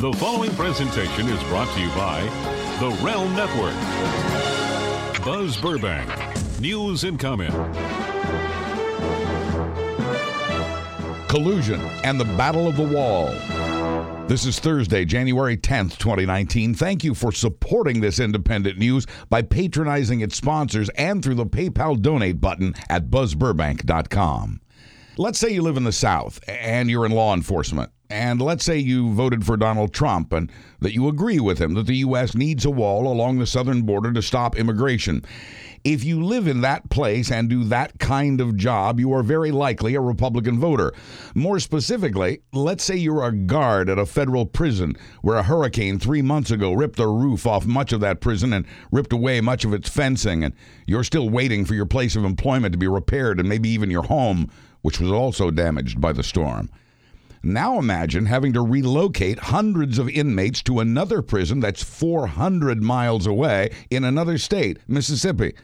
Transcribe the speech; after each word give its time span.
The 0.00 0.12
following 0.12 0.54
presentation 0.54 1.28
is 1.28 1.42
brought 1.44 1.72
to 1.74 1.80
you 1.80 1.88
by 1.88 2.22
the 2.78 2.90
Realm 3.04 3.34
Network. 3.34 3.74
Buzz 5.24 5.56
Burbank, 5.56 6.60
news 6.60 7.02
and 7.02 7.18
comment. 7.18 7.54
collusion, 11.28 11.80
and 12.04 12.18
the 12.18 12.24
Battle 12.24 12.66
of 12.66 12.76
the 12.76 12.82
Wall. 12.82 13.28
This 14.26 14.44
is 14.46 14.58
Thursday, 14.58 15.04
January 15.04 15.56
10th, 15.56 15.98
2019. 15.98 16.74
Thank 16.74 17.04
you 17.04 17.14
for 17.14 17.32
supporting 17.32 18.00
this 18.00 18.18
independent 18.18 18.78
news 18.78 19.06
by 19.28 19.42
patronizing 19.42 20.20
its 20.20 20.36
sponsors 20.36 20.88
and 20.90 21.22
through 21.22 21.34
the 21.34 21.46
PayPal 21.46 22.00
donate 22.00 22.40
button 22.40 22.74
at 22.88 23.10
buzzburbank.com. 23.10 24.60
Let's 25.16 25.38
say 25.38 25.50
you 25.50 25.62
live 25.62 25.76
in 25.76 25.84
the 25.84 25.92
South 25.92 26.40
and 26.48 26.90
you're 26.90 27.06
in 27.06 27.12
law 27.12 27.34
enforcement. 27.34 27.90
And 28.10 28.40
let's 28.40 28.64
say 28.64 28.78
you 28.78 29.12
voted 29.12 29.44
for 29.44 29.58
Donald 29.58 29.92
Trump 29.92 30.32
and 30.32 30.50
that 30.80 30.94
you 30.94 31.08
agree 31.08 31.40
with 31.40 31.58
him 31.58 31.74
that 31.74 31.86
the 31.86 31.96
U.S. 31.96 32.34
needs 32.34 32.64
a 32.64 32.70
wall 32.70 33.06
along 33.12 33.38
the 33.38 33.46
southern 33.46 33.82
border 33.82 34.12
to 34.14 34.22
stop 34.22 34.56
immigration. 34.56 35.22
If 35.84 36.04
you 36.04 36.24
live 36.24 36.48
in 36.48 36.62
that 36.62 36.88
place 36.88 37.30
and 37.30 37.50
do 37.50 37.64
that 37.64 37.98
kind 37.98 38.40
of 38.40 38.56
job, 38.56 38.98
you 38.98 39.12
are 39.12 39.22
very 39.22 39.50
likely 39.50 39.94
a 39.94 40.00
Republican 40.00 40.58
voter. 40.58 40.92
More 41.34 41.60
specifically, 41.60 42.40
let's 42.52 42.82
say 42.82 42.96
you're 42.96 43.24
a 43.24 43.32
guard 43.32 43.90
at 43.90 43.98
a 43.98 44.06
federal 44.06 44.46
prison 44.46 44.96
where 45.20 45.36
a 45.36 45.42
hurricane 45.42 45.98
three 45.98 46.22
months 46.22 46.50
ago 46.50 46.72
ripped 46.72 46.96
the 46.96 47.06
roof 47.06 47.46
off 47.46 47.66
much 47.66 47.92
of 47.92 48.00
that 48.00 48.20
prison 48.20 48.54
and 48.54 48.66
ripped 48.90 49.12
away 49.12 49.40
much 49.40 49.64
of 49.64 49.74
its 49.74 49.88
fencing, 49.88 50.42
and 50.42 50.54
you're 50.86 51.04
still 51.04 51.28
waiting 51.28 51.64
for 51.64 51.74
your 51.74 51.86
place 51.86 52.16
of 52.16 52.24
employment 52.24 52.72
to 52.72 52.78
be 52.78 52.88
repaired 52.88 53.38
and 53.38 53.48
maybe 53.48 53.68
even 53.68 53.90
your 53.90 54.04
home, 54.04 54.50
which 54.80 54.98
was 54.98 55.12
also 55.12 55.50
damaged 55.50 56.00
by 56.00 56.12
the 56.12 56.22
storm. 56.22 56.70
Now 57.42 57.78
imagine 57.78 58.26
having 58.26 58.52
to 58.54 58.62
relocate 58.62 59.38
hundreds 59.38 59.98
of 59.98 60.08
inmates 60.08 60.62
to 60.64 60.80
another 60.80 61.22
prison 61.22 61.60
that's 61.60 61.82
400 61.82 62.82
miles 62.82 63.26
away 63.26 63.70
in 63.90 64.04
another 64.04 64.38
state, 64.38 64.78
Mississippi. 64.88 65.54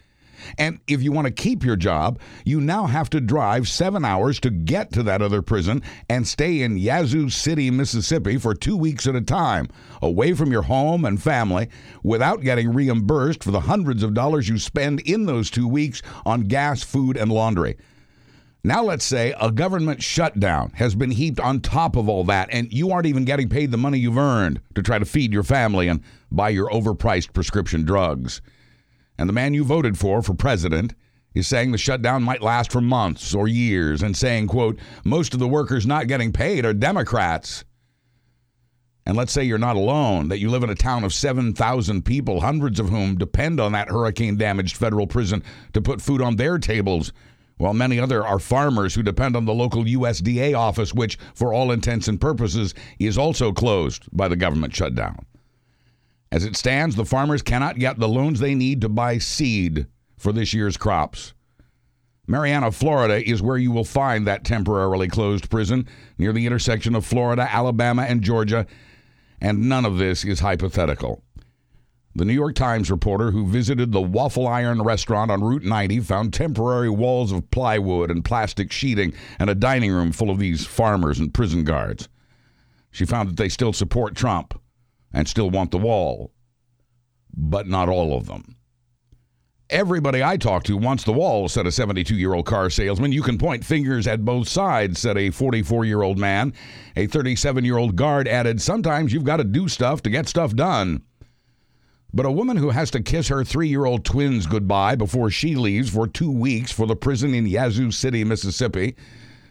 And 0.59 0.81
if 0.87 1.03
you 1.03 1.13
want 1.13 1.27
to 1.27 1.33
keep 1.33 1.65
your 1.65 1.77
job, 1.77 2.19
you 2.45 2.61
now 2.61 2.87
have 2.87 3.11
to 3.11 3.21
drive 3.21 3.69
seven 3.69 4.05
hours 4.05 4.39
to 4.41 4.51
get 4.51 4.93
to 4.93 5.03
that 5.05 5.23
other 5.23 5.43
prison 5.43 5.83
and 6.09 6.27
stay 6.27 6.63
in 6.63 6.77
Yazoo 6.77 7.31
City, 7.31 7.71
Mississippi 7.71 8.37
for 8.37 8.55
two 8.55 8.77
weeks 8.77 9.07
at 9.07 9.17
a 9.17 9.21
time, 9.21 9.69
away 10.03 10.35
from 10.35 10.53
your 10.53 10.63
home 10.63 11.05
and 11.05 11.23
family, 11.23 11.69
without 12.03 12.43
getting 12.43 12.73
reimbursed 12.73 13.43
for 13.43 13.51
the 13.51 13.61
hundreds 13.61 14.03
of 14.03 14.15
dollars 14.15 14.49
you 14.49 14.59
spend 14.59 15.01
in 15.01 15.27
those 15.27 15.51
two 15.51 15.69
weeks 15.69 16.03
on 16.27 16.43
gas, 16.43 16.83
food, 16.83 17.17
and 17.17 17.33
laundry. 17.33 17.77
Now, 18.67 18.83
let's 18.83 19.05
say 19.05 19.35
a 19.39 19.53
government 19.53 20.03
shutdown 20.03 20.73
has 20.77 20.95
been 20.95 21.11
heaped 21.11 21.39
on 21.39 21.61
top 21.61 21.97
of 21.97 22.09
all 22.09 22.25
that, 22.25 22.49
and 22.51 22.73
you 22.73 22.91
aren't 22.91 23.05
even 23.05 23.27
getting 23.27 23.51
paid 23.51 23.71
the 23.71 23.77
money 23.77 23.99
you've 23.99 24.17
earned 24.17 24.63
to 24.75 24.83
try 24.83 24.99
to 24.99 25.05
feed 25.05 25.35
your 25.35 25.43
family 25.43 25.87
and 25.87 26.01
buy 26.33 26.49
your 26.49 26.71
overpriced 26.71 27.35
prescription 27.35 27.85
drugs. 27.85 28.41
And 29.19 29.29
the 29.29 29.35
man 29.35 29.53
you 29.53 29.65
voted 29.65 29.99
for 29.99 30.23
for 30.23 30.33
president 30.33 30.95
is 31.35 31.47
saying 31.47 31.73
the 31.73 31.79
shutdown 31.79 32.23
might 32.23 32.41
last 32.41 32.73
for 32.73 32.81
months 32.81 33.35
or 33.35 33.47
years 33.47 34.03
and 34.03 34.17
saying, 34.17 34.47
quote, 34.47 34.79
most 35.05 35.35
of 35.35 35.41
the 35.41 35.49
workers 35.49 35.87
not 35.87 36.09
getting 36.09 36.33
paid 36.33 36.65
are 36.65 36.73
Democrats. 36.73 37.65
And 39.05 39.15
let's 39.15 39.33
say 39.33 39.45
you're 39.45 39.59
not 39.59 39.77
alone, 39.77 40.29
that 40.29 40.39
you 40.39 40.49
live 40.49 40.63
in 40.63 40.71
a 40.71 40.75
town 40.75 41.05
of 41.05 41.13
7,000 41.13 42.03
people, 42.03 42.41
hundreds 42.41 42.81
of 42.81 42.89
whom 42.89 43.19
depend 43.19 43.61
on 43.61 43.73
that 43.73 43.91
hurricane 43.91 44.39
damaged 44.39 44.79
federal 44.79 45.07
prison 45.07 45.43
to 45.75 45.83
put 45.83 46.01
food 46.01 46.23
on 46.23 46.37
their 46.37 46.57
tables 46.57 47.13
while 47.57 47.75
many 47.75 47.99
other 47.99 48.25
are 48.25 48.39
farmers 48.39 48.95
who 48.95 49.03
depend 49.03 49.37
on 49.37 49.45
the 49.45 49.55
local 49.55 49.85
USDA 49.85 50.57
office, 50.57 50.93
which, 50.93 51.19
for 51.35 51.53
all 51.53 51.71
intents 51.71 52.09
and 52.09 52.21
purposes, 52.21 52.75
is 52.99 53.17
also 53.17 53.53
closed 53.53 54.05
by 54.13 54.29
the 54.29 54.37
government 54.37 54.75
shutdown. 54.75 55.25
As 56.33 56.45
it 56.45 56.57
stands, 56.57 56.97
the 56.97 57.05
farmers 57.05 57.43
cannot 57.43 57.79
get 57.79 57.99
the 57.99 58.09
loans 58.09 58.41
they 58.41 58.55
need 58.55 58.81
to 58.81 58.89
buy 58.89 59.19
seed 59.19 59.87
for 60.19 60.33
this 60.33 60.53
year's 60.53 60.77
crops. 60.77 61.33
Marianna, 62.27 62.73
Florida 62.73 63.23
is 63.29 63.43
where 63.43 63.59
you 63.59 63.71
will 63.71 63.85
find 63.85 64.27
that 64.27 64.45
temporarily 64.45 65.09
closed 65.09 65.51
prison 65.51 65.87
near 66.19 66.33
the 66.33 66.47
intersection 66.47 66.95
of 66.95 67.05
Florida, 67.05 67.47
Alabama, 67.49 68.03
and 68.03 68.23
Georgia, 68.23 68.67
and 69.41 69.69
none 69.69 69.85
of 69.85 69.99
this 69.99 70.25
is 70.25 70.41
hypothetical. 70.41 71.23
The 72.17 72.25
New 72.25 72.33
York 72.33 72.55
Times 72.55 72.93
reporter 72.93 73.33
who 73.33 73.45
visited 73.45 73.91
the 73.91 74.01
Waffle 74.01 74.47
Iron 74.47 74.83
restaurant 74.83 75.33
on 75.33 75.43
Route 75.43 75.65
90 75.65 75.99
found 76.01 76.33
temporary 76.33 76.89
walls 76.89 77.33
of 77.33 77.51
plywood 77.51 78.09
and 78.09 78.25
plastic 78.25 78.71
sheeting 78.71 79.13
and 79.41 79.51
a 79.51 79.55
dining 79.55 79.91
room 79.91 80.13
full 80.13 80.31
of 80.31 80.39
these 80.39 80.65
farmers 80.65 81.19
and 81.19 81.35
prison 81.35 81.65
guards. 81.65 82.09
She 82.93 83.05
found 83.05 83.29
that 83.29 83.37
they 83.37 83.49
still 83.49 83.73
support 83.73 84.15
Trump 84.15 84.61
and 85.13 85.27
still 85.27 85.51
want 85.51 85.73
the 85.73 85.79
wall, 85.79 86.31
but 87.37 87.67
not 87.67 87.89
all 87.89 88.17
of 88.17 88.27
them. 88.27 88.55
Everybody 89.71 90.23
I 90.23 90.37
talk 90.37 90.63
to 90.65 90.77
wants 90.77 91.03
the 91.03 91.13
wall, 91.13 91.49
said 91.49 91.67
a 91.67 91.73
72 91.73 92.15
year 92.15 92.35
old 92.35 92.47
car 92.47 92.71
salesman. 92.71 93.11
You 93.11 93.23
can 93.23 93.39
point 93.39 93.65
fingers 93.65 94.07
at 94.07 94.25
both 94.25 94.47
sides, 94.47 95.01
said 95.01 95.19
a 95.19 95.31
44 95.31 95.85
year 95.85 96.03
old 96.03 96.19
man. 96.19 96.53
A 96.95 97.09
37 97.09 97.65
year 97.65 97.79
old 97.79 97.97
guard 97.97 98.29
added, 98.29 98.63
Sometimes 98.63 99.13
you've 99.13 99.25
got 99.25 99.39
to 99.39 99.45
do 99.45 99.67
stuff 99.67 100.01
to 100.03 100.11
get 100.11 100.29
stuff 100.29 100.55
done. 100.55 101.03
But 102.15 102.27
a 102.27 102.31
woman 102.31 102.57
who 102.57 102.71
has 102.71 102.93
to 102.93 103.03
kiss 103.03 103.27
her 103.27 103.43
three 103.43 103.67
year 103.67 103.87
old 103.87 104.05
twins 104.05 104.47
goodbye 104.47 104.95
before 104.95 105.31
she 105.31 105.57
leaves 105.57 105.91
for 105.91 106.07
two 106.07 106.31
weeks 106.31 106.71
for 106.71 106.87
the 106.87 106.95
prison 106.95 107.35
in 107.35 107.45
Yazoo 107.45 107.91
City, 107.91 108.23
Mississippi, 108.23 108.95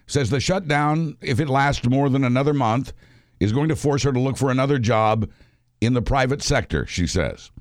says 0.07 0.29
the 0.29 0.39
shutdown, 0.39 1.17
if 1.21 1.41
it 1.41 1.49
lasts 1.49 1.85
more 1.85 2.07
than 2.07 2.23
another 2.23 2.53
month, 2.53 2.93
is 3.41 3.51
going 3.51 3.67
to 3.67 3.75
force 3.75 4.03
her 4.03 4.13
to 4.13 4.19
look 4.19 4.37
for 4.37 4.49
another 4.49 4.79
job 4.79 5.29
in 5.81 5.93
the 5.93 6.01
private 6.01 6.41
sector, 6.41 6.85
she 6.85 7.05
says. 7.05 7.51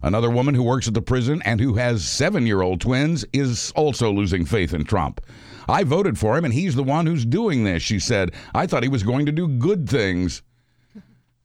Another 0.00 0.30
woman 0.30 0.54
who 0.54 0.62
works 0.62 0.88
at 0.88 0.94
the 0.94 1.02
prison 1.02 1.42
and 1.44 1.60
who 1.60 1.74
has 1.74 2.08
seven 2.08 2.46
year 2.46 2.62
old 2.62 2.80
twins 2.80 3.26
is 3.34 3.70
also 3.76 4.10
losing 4.10 4.46
faith 4.46 4.72
in 4.72 4.84
Trump. 4.84 5.20
I 5.68 5.84
voted 5.84 6.18
for 6.18 6.38
him 6.38 6.46
and 6.46 6.54
he's 6.54 6.74
the 6.74 6.82
one 6.82 7.04
who's 7.04 7.26
doing 7.26 7.64
this, 7.64 7.82
she 7.82 7.98
said. 7.98 8.30
I 8.54 8.66
thought 8.66 8.84
he 8.84 8.88
was 8.88 9.02
going 9.02 9.26
to 9.26 9.32
do 9.32 9.46
good 9.46 9.86
things. 9.86 10.40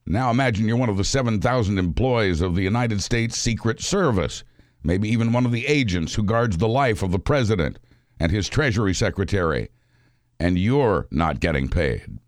Now 0.08 0.30
imagine 0.30 0.68
you're 0.68 0.76
one 0.76 0.88
of 0.88 0.96
the 0.96 1.04
7,000 1.04 1.78
employees 1.78 2.40
of 2.40 2.54
the 2.54 2.62
United 2.62 3.02
States 3.02 3.36
Secret 3.36 3.80
Service, 3.80 4.44
maybe 4.84 5.08
even 5.08 5.32
one 5.32 5.44
of 5.44 5.50
the 5.50 5.66
agents 5.66 6.14
who 6.14 6.22
guards 6.22 6.56
the 6.56 6.68
life 6.68 7.02
of 7.02 7.10
the 7.10 7.18
president 7.18 7.80
and 8.20 8.30
his 8.30 8.48
Treasury 8.48 8.94
Secretary, 8.94 9.68
and 10.38 10.58
you're 10.58 11.08
not 11.10 11.40
getting 11.40 11.68
paid. 11.68 12.18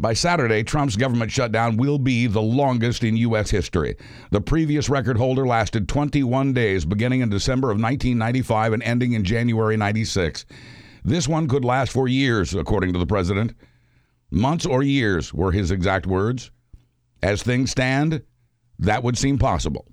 By 0.00 0.12
Saturday, 0.12 0.64
Trump's 0.64 0.96
government 0.96 1.30
shutdown 1.30 1.76
will 1.76 1.98
be 1.98 2.26
the 2.26 2.42
longest 2.42 3.04
in 3.04 3.16
U.S. 3.16 3.50
history. 3.50 3.96
The 4.30 4.40
previous 4.40 4.88
record 4.88 5.16
holder 5.16 5.46
lasted 5.46 5.88
21 5.88 6.52
days, 6.52 6.84
beginning 6.84 7.20
in 7.20 7.30
December 7.30 7.68
of 7.68 7.80
1995 7.80 8.72
and 8.74 8.82
ending 8.82 9.12
in 9.12 9.24
January 9.24 9.76
96. 9.76 10.46
This 11.04 11.28
one 11.28 11.48
could 11.48 11.64
last 11.64 11.92
for 11.92 12.06
years, 12.06 12.54
according 12.54 12.92
to 12.92 12.98
the 12.98 13.06
president. 13.06 13.54
Months 14.30 14.66
or 14.66 14.82
years 14.82 15.32
were 15.32 15.52
his 15.52 15.70
exact 15.70 16.06
words. 16.06 16.50
As 17.22 17.42
things 17.42 17.70
stand, 17.70 18.22
that 18.78 19.02
would 19.02 19.18
seem 19.18 19.38
possible. 19.38 19.86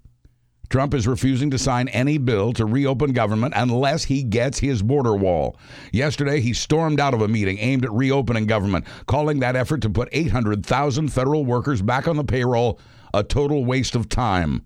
Trump 0.69 0.93
is 0.93 1.07
refusing 1.07 1.51
to 1.51 1.57
sign 1.57 1.87
any 1.89 2.17
bill 2.17 2.51
to 2.53 2.65
reopen 2.65 3.13
government 3.13 3.53
unless 3.55 4.05
he 4.05 4.23
gets 4.23 4.59
his 4.59 4.81
border 4.81 5.15
wall. 5.15 5.57
Yesterday, 5.91 6.41
he 6.41 6.53
stormed 6.53 6.99
out 6.99 7.13
of 7.13 7.21
a 7.21 7.27
meeting 7.27 7.59
aimed 7.59 7.85
at 7.85 7.91
reopening 7.91 8.45
government, 8.47 8.85
calling 9.05 9.39
that 9.39 9.55
effort 9.55 9.81
to 9.81 9.89
put 9.89 10.09
800,000 10.11 11.09
federal 11.09 11.45
workers 11.45 11.81
back 11.81 12.07
on 12.07 12.17
the 12.17 12.23
payroll 12.23 12.79
a 13.13 13.23
total 13.23 13.63
waste 13.63 13.95
of 13.95 14.09
time. 14.09 14.65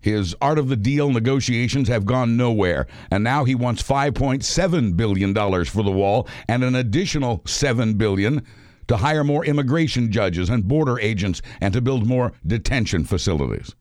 His 0.00 0.34
art 0.40 0.58
of 0.58 0.68
the 0.68 0.76
deal 0.76 1.10
negotiations 1.10 1.88
have 1.88 2.06
gone 2.06 2.36
nowhere, 2.38 2.86
and 3.10 3.22
now 3.22 3.44
he 3.44 3.54
wants 3.54 3.82
5.7 3.82 4.96
billion 4.96 5.34
dollars 5.34 5.68
for 5.68 5.82
the 5.82 5.90
wall 5.90 6.26
and 6.48 6.64
an 6.64 6.74
additional 6.74 7.42
7 7.44 7.94
billion 7.94 8.42
to 8.90 8.96
hire 8.96 9.22
more 9.22 9.44
immigration 9.44 10.10
judges 10.10 10.50
and 10.50 10.66
border 10.66 10.98
agents 10.98 11.42
and 11.60 11.72
to 11.72 11.80
build 11.80 12.08
more 12.08 12.32
detention 12.44 13.04
facilities. 13.04 13.76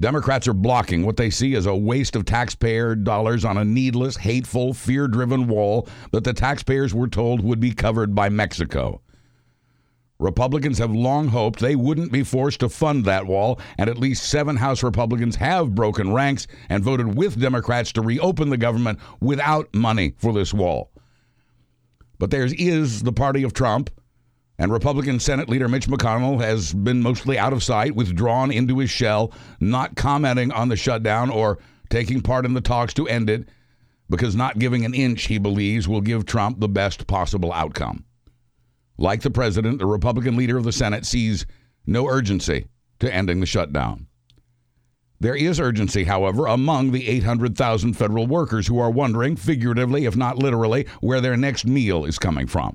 Democrats 0.00 0.48
are 0.48 0.54
blocking 0.54 1.04
what 1.04 1.18
they 1.18 1.28
see 1.28 1.54
as 1.54 1.66
a 1.66 1.76
waste 1.76 2.16
of 2.16 2.24
taxpayer 2.24 2.94
dollars 2.94 3.44
on 3.44 3.58
a 3.58 3.64
needless, 3.64 4.16
hateful, 4.16 4.72
fear 4.72 5.06
driven 5.06 5.46
wall 5.46 5.86
that 6.12 6.24
the 6.24 6.32
taxpayers 6.32 6.94
were 6.94 7.08
told 7.08 7.42
would 7.42 7.60
be 7.60 7.74
covered 7.74 8.14
by 8.14 8.30
Mexico. 8.30 9.02
Republicans 10.18 10.78
have 10.78 10.92
long 10.92 11.28
hoped 11.28 11.60
they 11.60 11.76
wouldn't 11.76 12.10
be 12.10 12.22
forced 12.22 12.60
to 12.60 12.70
fund 12.70 13.04
that 13.04 13.26
wall, 13.26 13.60
and 13.76 13.90
at 13.90 13.98
least 13.98 14.30
seven 14.30 14.56
House 14.56 14.82
Republicans 14.82 15.36
have 15.36 15.74
broken 15.74 16.14
ranks 16.14 16.46
and 16.70 16.82
voted 16.82 17.16
with 17.16 17.38
Democrats 17.38 17.92
to 17.92 18.00
reopen 18.00 18.48
the 18.48 18.56
government 18.56 18.98
without 19.20 19.74
money 19.74 20.14
for 20.16 20.32
this 20.32 20.54
wall. 20.54 20.90
But 22.20 22.30
there 22.30 22.44
is 22.44 23.02
the 23.02 23.14
party 23.14 23.44
of 23.44 23.54
Trump, 23.54 23.88
and 24.58 24.70
Republican 24.70 25.20
Senate 25.20 25.48
leader 25.48 25.68
Mitch 25.68 25.88
McConnell 25.88 26.38
has 26.42 26.74
been 26.74 27.00
mostly 27.00 27.38
out 27.38 27.54
of 27.54 27.62
sight, 27.62 27.96
withdrawn 27.96 28.52
into 28.52 28.78
his 28.78 28.90
shell, 28.90 29.32
not 29.58 29.96
commenting 29.96 30.52
on 30.52 30.68
the 30.68 30.76
shutdown 30.76 31.30
or 31.30 31.58
taking 31.88 32.20
part 32.20 32.44
in 32.44 32.52
the 32.52 32.60
talks 32.60 32.92
to 32.92 33.08
end 33.08 33.30
it, 33.30 33.48
because 34.10 34.36
not 34.36 34.58
giving 34.58 34.84
an 34.84 34.92
inch, 34.92 35.28
he 35.28 35.38
believes, 35.38 35.88
will 35.88 36.02
give 36.02 36.26
Trump 36.26 36.60
the 36.60 36.68
best 36.68 37.06
possible 37.06 37.54
outcome. 37.54 38.04
Like 38.98 39.22
the 39.22 39.30
president, 39.30 39.78
the 39.78 39.86
Republican 39.86 40.36
leader 40.36 40.58
of 40.58 40.64
the 40.64 40.72
Senate 40.72 41.06
sees 41.06 41.46
no 41.86 42.06
urgency 42.06 42.66
to 42.98 43.12
ending 43.12 43.40
the 43.40 43.46
shutdown. 43.46 44.08
There 45.20 45.36
is 45.36 45.60
urgency, 45.60 46.04
however, 46.04 46.46
among 46.46 46.92
the 46.92 47.06
800,000 47.06 47.92
federal 47.92 48.26
workers 48.26 48.66
who 48.66 48.78
are 48.78 48.90
wondering, 48.90 49.36
figuratively, 49.36 50.06
if 50.06 50.16
not 50.16 50.38
literally, 50.38 50.86
where 51.00 51.20
their 51.20 51.36
next 51.36 51.66
meal 51.66 52.06
is 52.06 52.18
coming 52.18 52.46
from, 52.46 52.74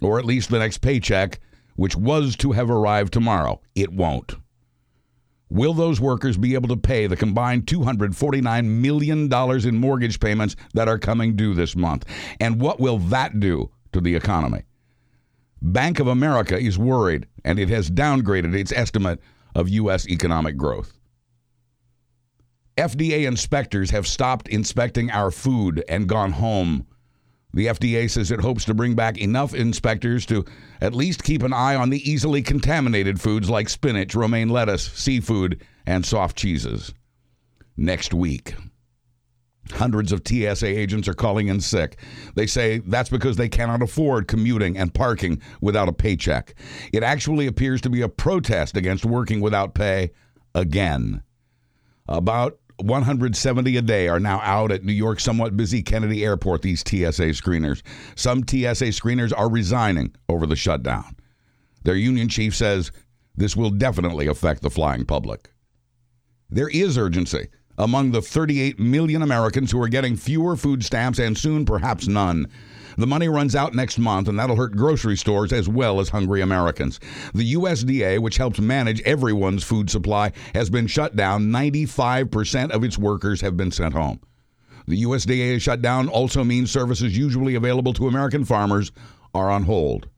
or 0.00 0.20
at 0.20 0.24
least 0.24 0.48
the 0.48 0.60
next 0.60 0.78
paycheck, 0.78 1.40
which 1.74 1.96
was 1.96 2.36
to 2.36 2.52
have 2.52 2.70
arrived 2.70 3.12
tomorrow. 3.12 3.60
It 3.74 3.92
won't. 3.92 4.36
Will 5.50 5.74
those 5.74 6.00
workers 6.00 6.38
be 6.38 6.54
able 6.54 6.68
to 6.68 6.76
pay 6.76 7.08
the 7.08 7.16
combined 7.16 7.66
$249 7.66 8.64
million 8.64 9.32
in 9.68 9.78
mortgage 9.78 10.20
payments 10.20 10.54
that 10.74 10.88
are 10.88 10.98
coming 11.00 11.34
due 11.34 11.52
this 11.52 11.74
month? 11.74 12.06
And 12.40 12.60
what 12.60 12.78
will 12.78 12.98
that 12.98 13.40
do 13.40 13.70
to 13.92 14.00
the 14.00 14.14
economy? 14.14 14.62
Bank 15.60 15.98
of 15.98 16.06
America 16.06 16.56
is 16.56 16.78
worried, 16.78 17.26
and 17.44 17.58
it 17.58 17.68
has 17.70 17.90
downgraded 17.90 18.54
its 18.54 18.72
estimate 18.72 19.20
of 19.54 19.68
U.S. 19.68 20.08
economic 20.08 20.56
growth. 20.56 20.92
FDA 22.76 23.26
inspectors 23.26 23.90
have 23.90 24.06
stopped 24.06 24.48
inspecting 24.48 25.10
our 25.10 25.30
food 25.30 25.84
and 25.88 26.08
gone 26.08 26.32
home. 26.32 26.86
The 27.54 27.66
FDA 27.66 28.10
says 28.10 28.30
it 28.30 28.40
hopes 28.40 28.64
to 28.64 28.74
bring 28.74 28.94
back 28.94 29.18
enough 29.18 29.52
inspectors 29.52 30.24
to 30.26 30.44
at 30.80 30.94
least 30.94 31.22
keep 31.22 31.42
an 31.42 31.52
eye 31.52 31.74
on 31.74 31.90
the 31.90 32.10
easily 32.10 32.40
contaminated 32.40 33.20
foods 33.20 33.50
like 33.50 33.68
spinach, 33.68 34.14
romaine 34.14 34.48
lettuce, 34.48 34.90
seafood, 34.92 35.62
and 35.86 36.04
soft 36.04 36.36
cheeses. 36.36 36.94
Next 37.76 38.14
week. 38.14 38.54
Hundreds 39.72 40.12
of 40.12 40.22
TSA 40.26 40.66
agents 40.66 41.08
are 41.08 41.14
calling 41.14 41.48
in 41.48 41.60
sick. 41.60 41.98
They 42.34 42.46
say 42.46 42.78
that's 42.78 43.10
because 43.10 43.36
they 43.36 43.48
cannot 43.48 43.82
afford 43.82 44.28
commuting 44.28 44.76
and 44.76 44.92
parking 44.92 45.40
without 45.60 45.88
a 45.88 45.92
paycheck. 45.92 46.54
It 46.92 47.02
actually 47.02 47.46
appears 47.46 47.80
to 47.82 47.90
be 47.90 48.02
a 48.02 48.08
protest 48.08 48.76
against 48.76 49.04
working 49.04 49.40
without 49.40 49.74
pay 49.74 50.10
again. 50.54 51.22
About 52.08 52.58
170 52.78 53.76
a 53.76 53.82
day 53.82 54.08
are 54.08 54.20
now 54.20 54.40
out 54.42 54.72
at 54.72 54.84
New 54.84 54.92
York's 54.92 55.24
somewhat 55.24 55.56
busy 55.56 55.82
Kennedy 55.82 56.24
Airport, 56.24 56.62
these 56.62 56.80
TSA 56.80 57.32
screeners. 57.32 57.82
Some 58.14 58.40
TSA 58.40 58.92
screeners 58.92 59.32
are 59.36 59.50
resigning 59.50 60.14
over 60.28 60.46
the 60.46 60.56
shutdown. 60.56 61.16
Their 61.84 61.96
union 61.96 62.28
chief 62.28 62.54
says 62.54 62.92
this 63.36 63.56
will 63.56 63.70
definitely 63.70 64.26
affect 64.26 64.62
the 64.62 64.70
flying 64.70 65.04
public. 65.04 65.50
There 66.50 66.68
is 66.68 66.98
urgency 66.98 67.48
among 67.78 68.10
the 68.12 68.22
38 68.22 68.78
million 68.78 69.22
Americans 69.22 69.70
who 69.70 69.82
are 69.82 69.88
getting 69.88 70.16
fewer 70.16 70.56
food 70.56 70.84
stamps 70.84 71.18
and 71.18 71.36
soon 71.36 71.64
perhaps 71.64 72.06
none. 72.06 72.46
The 72.96 73.06
money 73.06 73.28
runs 73.28 73.54
out 73.54 73.74
next 73.74 73.98
month, 73.98 74.28
and 74.28 74.38
that'll 74.38 74.56
hurt 74.56 74.76
grocery 74.76 75.16
stores 75.16 75.52
as 75.52 75.68
well 75.68 76.00
as 76.00 76.08
hungry 76.08 76.40
Americans. 76.40 77.00
The 77.34 77.54
USDA, 77.54 78.18
which 78.18 78.36
helps 78.36 78.60
manage 78.60 79.00
everyone's 79.02 79.64
food 79.64 79.90
supply, 79.90 80.32
has 80.54 80.70
been 80.70 80.86
shut 80.86 81.16
down. 81.16 81.50
95% 81.50 82.70
of 82.70 82.84
its 82.84 82.98
workers 82.98 83.40
have 83.40 83.56
been 83.56 83.70
sent 83.70 83.94
home. 83.94 84.20
The 84.86 85.02
USDA 85.04 85.60
shutdown 85.60 86.08
also 86.08 86.44
means 86.44 86.70
services 86.70 87.16
usually 87.16 87.54
available 87.54 87.92
to 87.94 88.08
American 88.08 88.44
farmers 88.44 88.92
are 89.34 89.50
on 89.50 89.64
hold. 89.64 90.08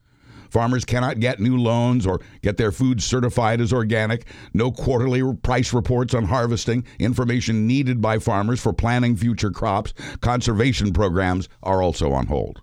Farmers 0.55 0.85
cannot 0.85 1.19
get 1.19 1.41
new 1.41 1.56
loans 1.56 2.06
or 2.06 2.21
get 2.41 2.56
their 2.56 2.71
food 2.71 3.03
certified 3.03 3.61
as 3.61 3.73
organic. 3.73 4.25
No 4.53 4.71
quarterly 4.71 5.21
price 5.43 5.73
reports 5.73 6.15
on 6.15 6.27
harvesting. 6.27 6.85
Information 7.01 7.67
needed 7.67 8.01
by 8.01 8.21
farmers 8.21 8.61
for 8.61 8.73
planning 8.73 9.17
future 9.17 9.51
crops. 9.51 9.93
Conservation 10.21 10.93
programs 10.93 11.49
are 11.65 11.83
also 11.83 12.12
on 12.12 12.29
hold. 12.29 12.62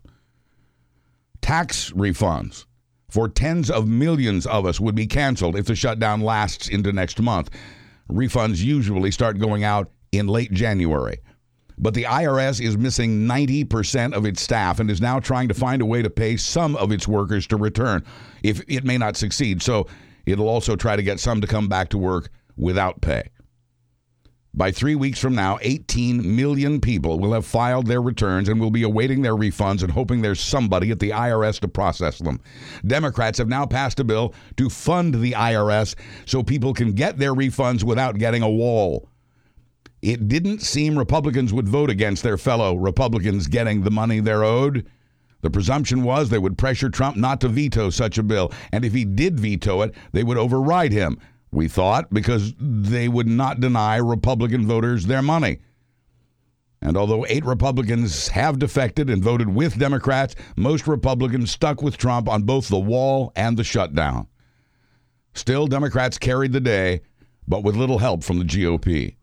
Tax 1.42 1.92
refunds 1.92 2.66
for 3.10 3.28
tens 3.28 3.70
of 3.70 3.90
millions 3.90 4.48
of 4.48 4.66
us 4.66 4.80
would 4.80 4.96
be 4.96 5.06
canceled 5.06 5.58
if 5.58 5.66
the 5.66 5.76
shutdown 5.76 6.22
lasts 6.22 6.70
into 6.70 6.94
next 6.94 7.20
month. 7.20 7.50
Refunds 8.10 8.64
usually 8.64 9.12
start 9.12 9.38
going 9.38 9.66
out 9.66 9.92
in 10.14 10.28
late 10.28 10.54
January. 10.54 11.20
But 11.81 11.95
the 11.95 12.04
IRS 12.04 12.63
is 12.63 12.78
missing 12.78 13.28
90% 13.28 14.13
of 14.13 14.25
its 14.25 14.42
staff 14.42 14.80
and 14.80 14.89
is 14.92 15.01
now 15.01 15.19
trying 15.19 15.48
to 15.48 15.56
find 15.56 15.81
a 15.81 15.86
way 15.86 16.04
to 16.04 16.10
pay 16.12 16.38
some 16.38 16.75
of 16.75 16.92
its 16.92 17.07
workers 17.07 17.48
to 17.48 17.57
return. 17.57 18.06
If 18.44 18.62
it 18.68 18.83
may 18.83 19.00
not 19.00 19.18
succeed, 19.18 19.63
so 19.63 19.88
it'll 20.28 20.48
also 20.48 20.75
try 20.75 20.95
to 20.95 21.04
get 21.04 21.19
some 21.19 21.42
to 21.42 21.48
come 21.48 21.68
back 21.68 21.89
to 21.89 21.98
work 21.98 22.30
without 22.56 23.01
pay. 23.01 23.24
By 24.54 24.72
three 24.72 24.95
weeks 24.95 25.19
from 25.19 25.33
now, 25.33 25.60
18 25.62 26.36
million 26.36 26.81
people 26.81 27.19
will 27.19 27.31
have 27.31 27.45
filed 27.45 27.88
their 27.88 28.01
returns 28.01 28.50
and 28.50 28.60
will 28.60 28.69
be 28.69 28.84
awaiting 28.84 29.22
their 29.22 29.36
refunds 29.36 29.81
and 29.81 29.92
hoping 29.92 30.22
there's 30.22 30.42
somebody 30.42 30.92
at 30.92 31.00
the 31.00 31.12
IRS 31.12 31.60
to 31.62 31.69
process 31.69 32.19
them. 32.19 32.42
Democrats 32.86 33.38
have 33.38 33.48
now 33.48 33.66
passed 33.66 34.01
a 34.01 34.04
bill 34.04 34.34
to 34.57 34.69
fund 34.69 35.16
the 35.16 35.31
IRS 35.31 35.95
so 36.25 36.44
people 36.44 36.74
can 36.74 36.92
get 36.92 37.18
their 37.18 37.34
refunds 37.34 37.84
without 37.84 38.18
getting 38.18 38.44
a 38.44 38.50
wall. 38.50 39.07
It 40.01 40.27
didn't 40.27 40.62
seem 40.62 40.98
Republicans 40.98 41.53
would 41.53 41.69
vote 41.69 41.89
against 41.89 42.24
their 42.24 42.38
fellow 42.38 42.75
Republicans 42.75 43.48
getting 43.48 43.81
the 43.81 43.92
money 43.92 44.19
they're 44.19 44.44
owed. 44.44 44.88
The 45.42 45.50
presumption 45.50 46.03
was 46.03 46.30
they 46.30 46.38
would 46.38 46.57
pressure 46.57 46.89
Trump 46.89 47.18
not 47.18 47.42
to 47.42 47.48
veto 47.48 47.89
such 47.89 48.18
a 48.18 48.24
bill, 48.24 48.51
and 48.71 48.86
if 48.86 48.94
he 48.94 49.06
did 49.06 49.39
veto 49.39 49.81
it, 49.81 49.94
they 50.12 50.24
would 50.24 50.38
override 50.38 50.92
him 50.92 51.19
we 51.51 51.68
thought, 51.68 52.12
because 52.13 52.53
they 52.57 53.07
would 53.07 53.27
not 53.27 53.59
deny 53.59 53.98
Republican 53.98 54.65
voters 54.65 55.06
their 55.06 55.21
money. 55.21 55.59
And 56.81 56.98
although 56.98 57.25
eight 57.27 57.45
Republicans 57.45 58.30
have 58.30 58.57
defected 58.57 59.09
and 59.09 59.24
voted 59.24 59.53
with 59.53 59.77
Democrats, 59.77 60.36
most 60.56 60.88
Republicans 60.88 61.51
stuck 61.51 61.81
with 61.81 61.98
Trump 61.98 62.27
on 62.27 62.44
both 62.44 62.69
the 62.69 62.80
wall 62.80 63.31
and 63.36 63.57
the 63.57 63.63
shutdown. 63.63 64.27
Still, 65.33 65.68
Democrats 65.68 66.18
carried 66.18 66.53
the 66.53 66.59
day, 66.59 67.01
but 67.48 67.63
with 67.63 67.75
little 67.75 68.00
help 68.00 68.24
from 68.24 68.39
the 68.39 68.45
GOP. 68.45 69.15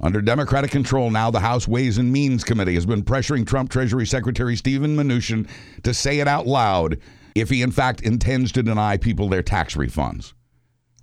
Under 0.00 0.22
Democratic 0.22 0.70
control 0.70 1.10
now, 1.10 1.30
the 1.30 1.40
House 1.40 1.66
Ways 1.66 1.98
and 1.98 2.12
Means 2.12 2.44
Committee 2.44 2.74
has 2.74 2.86
been 2.86 3.02
pressuring 3.02 3.44
Trump 3.44 3.68
Treasury 3.68 4.06
Secretary 4.06 4.54
Steven 4.54 4.96
Mnuchin 4.96 5.48
to 5.82 5.92
say 5.92 6.20
it 6.20 6.28
out 6.28 6.46
loud 6.46 6.98
if 7.34 7.50
he 7.50 7.62
in 7.62 7.72
fact 7.72 8.00
intends 8.02 8.52
to 8.52 8.62
deny 8.62 8.96
people 8.96 9.28
their 9.28 9.42
tax 9.42 9.74
refunds. 9.74 10.34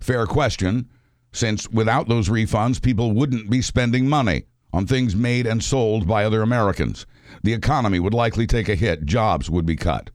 Fair 0.00 0.26
question, 0.26 0.88
since 1.32 1.68
without 1.68 2.08
those 2.08 2.30
refunds, 2.30 2.80
people 2.80 3.12
wouldn't 3.12 3.50
be 3.50 3.60
spending 3.60 4.08
money 4.08 4.44
on 4.72 4.86
things 4.86 5.14
made 5.14 5.46
and 5.46 5.62
sold 5.62 6.08
by 6.08 6.24
other 6.24 6.40
Americans. 6.40 7.06
The 7.42 7.52
economy 7.52 8.00
would 8.00 8.14
likely 8.14 8.46
take 8.46 8.68
a 8.68 8.74
hit, 8.74 9.04
jobs 9.04 9.50
would 9.50 9.66
be 9.66 9.76
cut. 9.76 10.10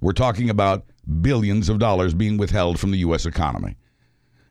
We're 0.00 0.12
talking 0.12 0.50
about 0.50 0.86
billions 1.20 1.68
of 1.68 1.78
dollars 1.78 2.14
being 2.14 2.38
withheld 2.38 2.80
from 2.80 2.90
the 2.90 2.98
U.S. 2.98 3.26
economy. 3.26 3.76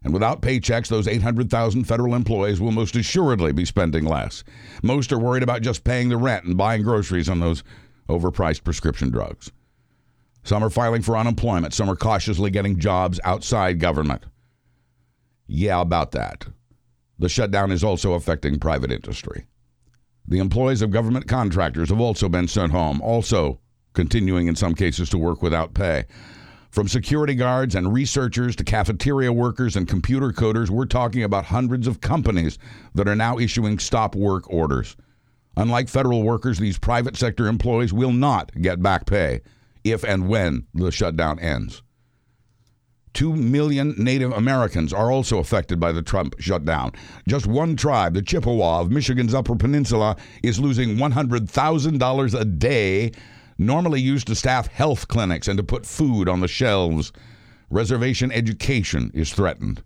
And 0.03 0.13
without 0.13 0.41
paychecks, 0.41 0.87
those 0.87 1.07
800,000 1.07 1.83
federal 1.83 2.15
employees 2.15 2.61
will 2.61 2.71
most 2.71 2.95
assuredly 2.95 3.51
be 3.51 3.65
spending 3.65 4.05
less. 4.05 4.43
Most 4.81 5.11
are 5.11 5.19
worried 5.19 5.43
about 5.43 5.61
just 5.61 5.83
paying 5.83 6.09
the 6.09 6.17
rent 6.17 6.45
and 6.45 6.57
buying 6.57 6.83
groceries 6.83 7.27
on 7.27 7.39
those 7.39 7.63
overpriced 8.07 8.63
prescription 8.63 9.09
drugs. 9.09 9.51
Some 10.43 10.63
are 10.63 10.69
filing 10.69 11.01
for 11.01 11.17
unemployment, 11.17 11.73
some 11.73 11.89
are 11.89 11.95
cautiously 11.95 12.49
getting 12.49 12.79
jobs 12.79 13.19
outside 13.23 13.79
government. 13.79 14.23
Yeah, 15.47 15.81
about 15.81 16.11
that. 16.11 16.47
The 17.17 17.27
shutdown 17.27 17.71
is 17.71 17.83
also 17.83 18.13
affecting 18.13 18.59
private 18.59 18.91
industry. 18.91 19.45
The 20.27 20.39
employees 20.39 20.81
of 20.81 20.91
government 20.91 21.27
contractors 21.27 21.89
have 21.89 21.99
also 21.99 22.29
been 22.29 22.47
sent 22.47 22.71
home, 22.71 23.01
also 23.01 23.59
continuing 23.93 24.47
in 24.47 24.55
some 24.55 24.75
cases 24.75 25.09
to 25.09 25.17
work 25.17 25.41
without 25.41 25.73
pay. 25.73 26.05
From 26.69 26.87
security 26.87 27.33
guards 27.33 27.73
and 27.73 27.91
researchers 27.91 28.55
to 28.57 28.63
cafeteria 28.63 29.33
workers 29.33 29.75
and 29.75 29.87
computer 29.87 30.31
coders, 30.31 30.69
we're 30.69 30.85
talking 30.85 31.23
about 31.23 31.45
hundreds 31.45 31.87
of 31.87 31.99
companies 31.99 32.59
that 32.93 33.07
are 33.07 33.15
now 33.15 33.39
issuing 33.39 33.79
stop 33.79 34.15
work 34.15 34.47
orders. 34.51 34.95
Unlike 35.57 35.89
federal 35.89 36.21
workers, 36.21 36.59
these 36.59 36.77
private 36.77 37.17
sector 37.17 37.47
employees 37.47 37.91
will 37.91 38.11
not 38.11 38.51
get 38.61 38.83
back 38.83 39.07
pay 39.07 39.41
if 39.83 40.03
and 40.05 40.29
when 40.29 40.67
the 40.73 40.91
shutdown 40.91 41.39
ends. 41.39 41.81
Two 43.13 43.35
million 43.35 43.95
Native 43.97 44.31
Americans 44.31 44.93
are 44.93 45.11
also 45.11 45.39
affected 45.39 45.79
by 45.79 45.91
the 45.91 46.03
Trump 46.03 46.35
shutdown. 46.39 46.91
Just 47.27 47.47
one 47.47 47.75
tribe, 47.75 48.13
the 48.13 48.21
Chippewa 48.21 48.81
of 48.81 48.91
Michigan's 48.91 49.33
Upper 49.33 49.55
Peninsula, 49.55 50.15
is 50.43 50.59
losing 50.59 50.97
$100,000 50.97 52.39
a 52.39 52.45
day, 52.45 53.11
normally 53.59 54.01
used 54.01 54.25
to 54.27 54.35
staff 54.35 54.67
health 54.67 55.07
clinics 55.07 55.47
and 55.47 55.57
to 55.57 55.63
put 55.63 55.85
food 55.85 56.27
on 56.27 56.39
the 56.39 56.47
shelves. 56.47 57.11
Reservation 57.69 58.31
education 58.31 59.11
is 59.13 59.31
threatened. 59.31 59.83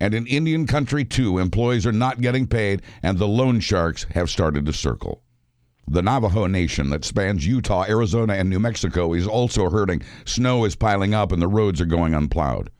And 0.00 0.14
in 0.14 0.26
Indian 0.26 0.66
country, 0.66 1.04
too, 1.04 1.38
employees 1.38 1.84
are 1.84 1.92
not 1.92 2.20
getting 2.20 2.46
paid, 2.46 2.82
and 3.02 3.18
the 3.18 3.26
loan 3.26 3.58
sharks 3.58 4.06
have 4.14 4.30
started 4.30 4.64
to 4.66 4.72
circle. 4.72 5.22
The 5.90 6.02
Navajo 6.02 6.46
Nation 6.46 6.90
that 6.90 7.04
spans 7.04 7.46
Utah, 7.46 7.84
Arizona, 7.88 8.34
and 8.34 8.48
New 8.48 8.60
Mexico 8.60 9.14
is 9.14 9.26
also 9.26 9.70
hurting. 9.70 10.02
Snow 10.24 10.64
is 10.64 10.76
piling 10.76 11.14
up 11.14 11.32
and 11.32 11.40
the 11.40 11.48
roads 11.48 11.80
are 11.80 11.86
going 11.86 12.14
unplowed. 12.14 12.70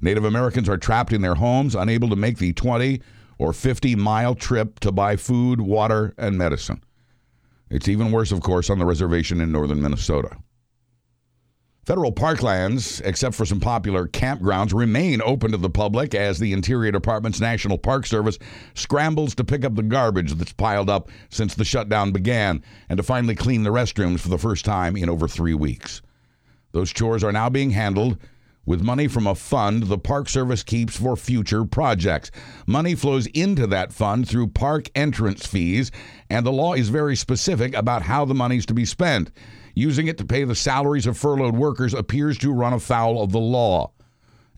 Native 0.00 0.24
Americans 0.24 0.68
are 0.68 0.76
trapped 0.76 1.12
in 1.12 1.22
their 1.22 1.36
homes, 1.36 1.76
unable 1.76 2.08
to 2.08 2.16
make 2.16 2.38
the 2.38 2.52
20 2.52 3.00
or 3.38 3.52
50 3.52 3.94
mile 3.94 4.34
trip 4.34 4.80
to 4.80 4.90
buy 4.90 5.14
food, 5.14 5.60
water, 5.60 6.12
and 6.18 6.36
medicine. 6.36 6.82
It's 7.72 7.88
even 7.88 8.12
worse, 8.12 8.32
of 8.32 8.42
course, 8.42 8.68
on 8.68 8.78
the 8.78 8.84
reservation 8.84 9.40
in 9.40 9.50
northern 9.50 9.80
Minnesota. 9.80 10.36
Federal 11.86 12.12
parklands, 12.12 13.00
except 13.04 13.34
for 13.34 13.46
some 13.46 13.58
popular 13.58 14.06
campgrounds, 14.06 14.74
remain 14.74 15.22
open 15.22 15.50
to 15.50 15.56
the 15.56 15.70
public 15.70 16.14
as 16.14 16.38
the 16.38 16.52
Interior 16.52 16.92
Department's 16.92 17.40
National 17.40 17.78
Park 17.78 18.06
Service 18.06 18.38
scrambles 18.74 19.34
to 19.34 19.42
pick 19.42 19.64
up 19.64 19.74
the 19.74 19.82
garbage 19.82 20.34
that's 20.34 20.52
piled 20.52 20.90
up 20.90 21.08
since 21.30 21.54
the 21.54 21.64
shutdown 21.64 22.12
began 22.12 22.62
and 22.90 22.98
to 22.98 23.02
finally 23.02 23.34
clean 23.34 23.62
the 23.62 23.70
restrooms 23.70 24.20
for 24.20 24.28
the 24.28 24.38
first 24.38 24.66
time 24.66 24.94
in 24.94 25.08
over 25.08 25.26
three 25.26 25.54
weeks. 25.54 26.02
Those 26.72 26.92
chores 26.92 27.24
are 27.24 27.32
now 27.32 27.48
being 27.48 27.70
handled 27.70 28.18
with 28.64 28.82
money 28.82 29.08
from 29.08 29.26
a 29.26 29.34
fund 29.34 29.84
the 29.84 29.98
Park 29.98 30.28
Service 30.28 30.62
keeps 30.62 30.96
for 30.96 31.16
future 31.16 31.64
projects. 31.64 32.30
Money 32.66 32.94
flows 32.94 33.26
into 33.28 33.66
that 33.66 33.92
fund 33.92 34.28
through 34.28 34.48
park 34.48 34.88
entrance 34.94 35.46
fees, 35.46 35.90
and 36.30 36.46
the 36.46 36.52
law 36.52 36.74
is 36.74 36.88
very 36.88 37.16
specific 37.16 37.74
about 37.74 38.02
how 38.02 38.24
the 38.24 38.34
money 38.34 38.56
is 38.56 38.66
to 38.66 38.74
be 38.74 38.84
spent. 38.84 39.30
Using 39.74 40.06
it 40.06 40.18
to 40.18 40.24
pay 40.24 40.44
the 40.44 40.54
salaries 40.54 41.06
of 41.06 41.16
furloughed 41.16 41.56
workers 41.56 41.94
appears 41.94 42.38
to 42.38 42.52
run 42.52 42.72
afoul 42.72 43.22
of 43.22 43.32
the 43.32 43.40
law. 43.40 43.90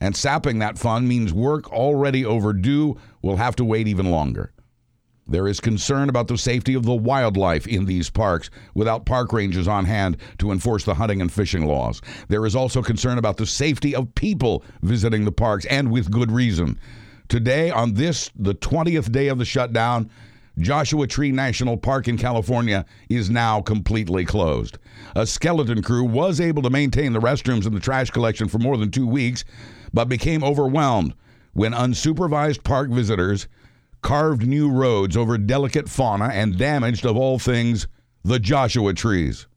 And 0.01 0.15
sapping 0.15 0.59
that 0.59 0.77
fund 0.77 1.07
means 1.07 1.33
work 1.33 1.71
already 1.71 2.25
overdue 2.25 2.97
will 3.21 3.37
have 3.37 3.55
to 3.55 3.65
wait 3.65 3.87
even 3.87 4.11
longer. 4.11 4.51
There 5.27 5.47
is 5.47 5.59
concern 5.59 6.09
about 6.09 6.27
the 6.27 6.37
safety 6.37 6.75
of 6.75 6.85
the 6.85 6.93
wildlife 6.93 7.65
in 7.65 7.85
these 7.85 8.11
parks 8.11 8.51
without 8.75 9.07
park 9.07 9.33
rangers 9.33 9.67
on 9.67 9.85
hand 9.85 10.17
to 10.37 10.51
enforce 10.51 10.83
the 10.83 10.93
hunting 10.93 11.19
and 11.19 11.31
fishing 11.31 11.65
laws. 11.65 11.99
There 12.27 12.45
is 12.45 12.55
also 12.55 12.83
concern 12.83 13.17
about 13.17 13.37
the 13.37 13.47
safety 13.47 13.95
of 13.95 14.13
people 14.13 14.63
visiting 14.83 15.25
the 15.25 15.31
parks, 15.31 15.65
and 15.65 15.91
with 15.91 16.11
good 16.11 16.31
reason. 16.31 16.79
Today, 17.27 17.71
on 17.71 17.95
this, 17.95 18.29
the 18.35 18.53
20th 18.53 19.11
day 19.11 19.27
of 19.29 19.39
the 19.39 19.45
shutdown, 19.45 20.11
Joshua 20.59 21.07
Tree 21.07 21.31
National 21.31 21.75
Park 21.75 22.07
in 22.07 22.17
California 22.17 22.85
is 23.09 23.31
now 23.31 23.61
completely 23.61 24.25
closed. 24.25 24.77
A 25.15 25.25
skeleton 25.25 25.81
crew 25.81 26.03
was 26.03 26.39
able 26.39 26.61
to 26.61 26.69
maintain 26.69 27.13
the 27.13 27.19
restrooms 27.19 27.65
and 27.65 27.75
the 27.75 27.79
trash 27.79 28.11
collection 28.11 28.47
for 28.47 28.59
more 28.59 28.77
than 28.77 28.91
two 28.91 29.07
weeks, 29.07 29.43
but 29.91 30.07
became 30.07 30.43
overwhelmed 30.43 31.15
when 31.53 31.71
unsupervised 31.71 32.63
park 32.63 32.91
visitors 32.91 33.47
carved 34.05 34.45
new 34.45 34.69
roads 34.69 35.17
over 35.17 35.35
delicate 35.35 35.89
fauna 35.89 36.25
and 36.25 36.59
damaged, 36.59 37.07
of 37.07 37.17
all 37.17 37.39
things, 37.39 37.87
the 38.23 38.37
Joshua 38.37 38.93
trees. 38.93 39.47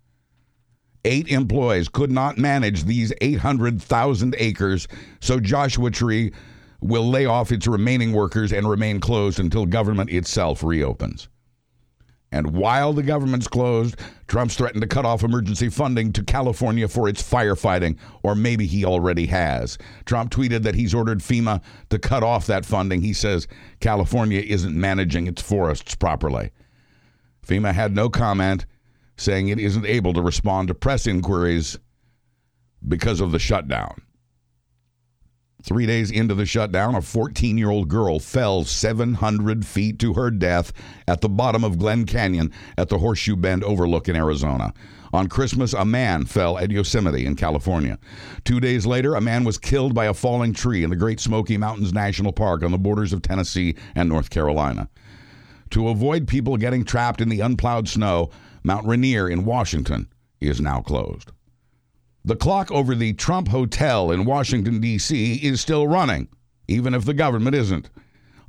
Eight 1.04 1.28
employees 1.28 1.90
could 1.90 2.10
not 2.10 2.38
manage 2.38 2.84
these 2.84 3.12
800,000 3.20 4.34
acres, 4.38 4.88
so 5.20 5.38
Joshua 5.38 5.90
Tree 5.90 6.32
will 6.80 7.10
lay 7.10 7.26
off 7.26 7.52
its 7.52 7.66
remaining 7.66 8.14
workers 8.14 8.50
and 8.50 8.66
remain 8.66 9.00
closed 9.00 9.38
until 9.38 9.66
government 9.66 10.08
itself 10.08 10.64
reopens. 10.64 11.28
And 12.30 12.52
while 12.52 12.92
the 12.92 13.02
government's 13.02 13.48
closed, 13.48 13.96
Trump's 14.26 14.54
threatened 14.54 14.82
to 14.82 14.88
cut 14.88 15.06
off 15.06 15.22
emergency 15.22 15.70
funding 15.70 16.12
to 16.12 16.22
California 16.22 16.86
for 16.86 17.08
its 17.08 17.22
firefighting, 17.22 17.96
or 18.22 18.34
maybe 18.34 18.66
he 18.66 18.84
already 18.84 19.26
has. 19.26 19.78
Trump 20.04 20.30
tweeted 20.30 20.62
that 20.62 20.74
he's 20.74 20.94
ordered 20.94 21.20
FEMA 21.20 21.62
to 21.88 21.98
cut 21.98 22.22
off 22.22 22.46
that 22.46 22.66
funding. 22.66 23.00
He 23.00 23.14
says 23.14 23.48
California 23.80 24.40
isn't 24.40 24.78
managing 24.78 25.26
its 25.26 25.40
forests 25.40 25.94
properly. 25.94 26.50
FEMA 27.46 27.72
had 27.72 27.94
no 27.94 28.10
comment, 28.10 28.66
saying 29.16 29.48
it 29.48 29.58
isn't 29.58 29.86
able 29.86 30.12
to 30.12 30.20
respond 30.20 30.68
to 30.68 30.74
press 30.74 31.06
inquiries 31.06 31.78
because 32.86 33.22
of 33.22 33.32
the 33.32 33.38
shutdown. 33.38 34.02
Three 35.60 35.86
days 35.86 36.12
into 36.12 36.36
the 36.36 36.46
shutdown, 36.46 36.94
a 36.94 37.02
14 37.02 37.58
year 37.58 37.70
old 37.70 37.88
girl 37.88 38.20
fell 38.20 38.64
700 38.64 39.66
feet 39.66 39.98
to 39.98 40.14
her 40.14 40.30
death 40.30 40.72
at 41.08 41.20
the 41.20 41.28
bottom 41.28 41.64
of 41.64 41.78
Glen 41.78 42.06
Canyon 42.06 42.52
at 42.76 42.88
the 42.88 42.98
Horseshoe 42.98 43.34
Bend 43.34 43.64
Overlook 43.64 44.08
in 44.08 44.14
Arizona. 44.14 44.72
On 45.12 45.26
Christmas, 45.26 45.72
a 45.72 45.84
man 45.84 46.26
fell 46.26 46.58
at 46.58 46.70
Yosemite 46.70 47.26
in 47.26 47.34
California. 47.34 47.98
Two 48.44 48.60
days 48.60 48.86
later, 48.86 49.16
a 49.16 49.20
man 49.20 49.42
was 49.42 49.58
killed 49.58 49.94
by 49.94 50.04
a 50.04 50.14
falling 50.14 50.52
tree 50.52 50.84
in 50.84 50.90
the 50.90 50.96
Great 50.96 51.18
Smoky 51.18 51.56
Mountains 51.56 51.92
National 51.92 52.32
Park 52.32 52.62
on 52.62 52.70
the 52.70 52.78
borders 52.78 53.12
of 53.12 53.22
Tennessee 53.22 53.74
and 53.96 54.08
North 54.08 54.30
Carolina. 54.30 54.88
To 55.70 55.88
avoid 55.88 56.28
people 56.28 56.56
getting 56.56 56.84
trapped 56.84 57.20
in 57.20 57.28
the 57.28 57.40
unplowed 57.40 57.88
snow, 57.88 58.30
Mount 58.62 58.86
Rainier 58.86 59.28
in 59.28 59.44
Washington 59.44 60.08
is 60.40 60.60
now 60.60 60.82
closed. 60.82 61.32
The 62.28 62.36
clock 62.36 62.70
over 62.70 62.94
the 62.94 63.14
Trump 63.14 63.48
Hotel 63.48 64.10
in 64.10 64.26
Washington, 64.26 64.80
D.C. 64.80 65.36
is 65.36 65.62
still 65.62 65.88
running, 65.88 66.28
even 66.68 66.92
if 66.92 67.06
the 67.06 67.14
government 67.14 67.56
isn't. 67.56 67.88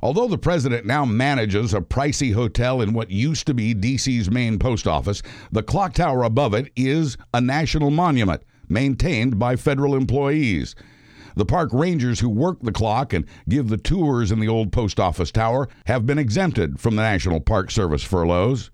Although 0.02 0.28
the 0.28 0.36
president 0.36 0.84
now 0.84 1.06
manages 1.06 1.72
a 1.72 1.80
pricey 1.80 2.34
hotel 2.34 2.82
in 2.82 2.92
what 2.92 3.10
used 3.10 3.46
to 3.46 3.54
be 3.54 3.72
D.C.'s 3.72 4.30
main 4.30 4.58
post 4.58 4.86
office, 4.86 5.22
the 5.50 5.62
clock 5.62 5.94
tower 5.94 6.24
above 6.24 6.52
it 6.52 6.70
is 6.76 7.16
a 7.32 7.40
national 7.40 7.90
monument 7.90 8.42
maintained 8.68 9.38
by 9.38 9.56
federal 9.56 9.96
employees. 9.96 10.74
The 11.34 11.46
park 11.46 11.70
rangers 11.72 12.20
who 12.20 12.28
work 12.28 12.60
the 12.60 12.72
clock 12.72 13.14
and 13.14 13.24
give 13.48 13.70
the 13.70 13.78
tours 13.78 14.30
in 14.30 14.40
the 14.40 14.48
old 14.48 14.72
post 14.72 15.00
office 15.00 15.30
tower 15.30 15.70
have 15.86 16.04
been 16.04 16.18
exempted 16.18 16.78
from 16.80 16.96
the 16.96 17.02
National 17.02 17.40
Park 17.40 17.70
Service 17.70 18.04
furloughs. 18.04 18.70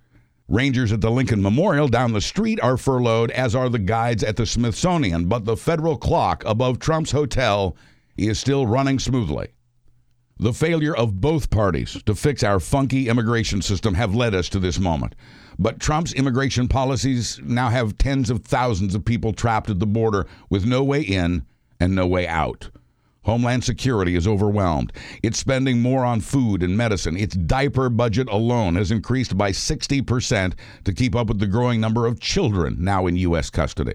Rangers 0.48 0.92
at 0.92 1.00
the 1.00 1.10
Lincoln 1.10 1.42
Memorial 1.42 1.88
down 1.88 2.12
the 2.12 2.20
street 2.20 2.60
are 2.62 2.76
furloughed, 2.76 3.32
as 3.32 3.56
are 3.56 3.68
the 3.68 3.80
guides 3.80 4.22
at 4.22 4.36
the 4.36 4.46
Smithsonian, 4.46 5.26
but 5.26 5.44
the 5.44 5.56
federal 5.56 5.96
clock 5.96 6.44
above 6.46 6.78
Trump's 6.78 7.10
hotel 7.10 7.76
is 8.16 8.38
still 8.38 8.64
running 8.64 9.00
smoothly. 9.00 9.48
The 10.38 10.52
failure 10.52 10.94
of 10.94 11.20
both 11.20 11.50
parties 11.50 12.00
to 12.04 12.14
fix 12.14 12.44
our 12.44 12.60
funky 12.60 13.08
immigration 13.08 13.60
system 13.60 13.94
have 13.94 14.14
led 14.14 14.34
us 14.34 14.48
to 14.50 14.60
this 14.60 14.78
moment. 14.78 15.16
But 15.58 15.80
Trump's 15.80 16.12
immigration 16.12 16.68
policies 16.68 17.40
now 17.42 17.70
have 17.70 17.98
tens 17.98 18.30
of 18.30 18.44
thousands 18.44 18.94
of 18.94 19.04
people 19.04 19.32
trapped 19.32 19.70
at 19.70 19.80
the 19.80 19.86
border 19.86 20.26
with 20.48 20.64
no 20.64 20.84
way 20.84 21.00
in 21.00 21.44
and 21.80 21.94
no 21.94 22.06
way 22.06 22.28
out. 22.28 22.70
Homeland 23.26 23.64
Security 23.64 24.14
is 24.14 24.28
overwhelmed. 24.28 24.92
It's 25.24 25.40
spending 25.40 25.82
more 25.82 26.04
on 26.04 26.20
food 26.20 26.62
and 26.62 26.76
medicine. 26.76 27.16
Its 27.16 27.34
diaper 27.34 27.90
budget 27.90 28.28
alone 28.28 28.76
has 28.76 28.92
increased 28.92 29.36
by 29.36 29.50
60% 29.50 30.54
to 30.84 30.92
keep 30.92 31.16
up 31.16 31.26
with 31.26 31.40
the 31.40 31.48
growing 31.48 31.80
number 31.80 32.06
of 32.06 32.20
children 32.20 32.76
now 32.78 33.08
in 33.08 33.16
U.S. 33.16 33.50
custody. 33.50 33.94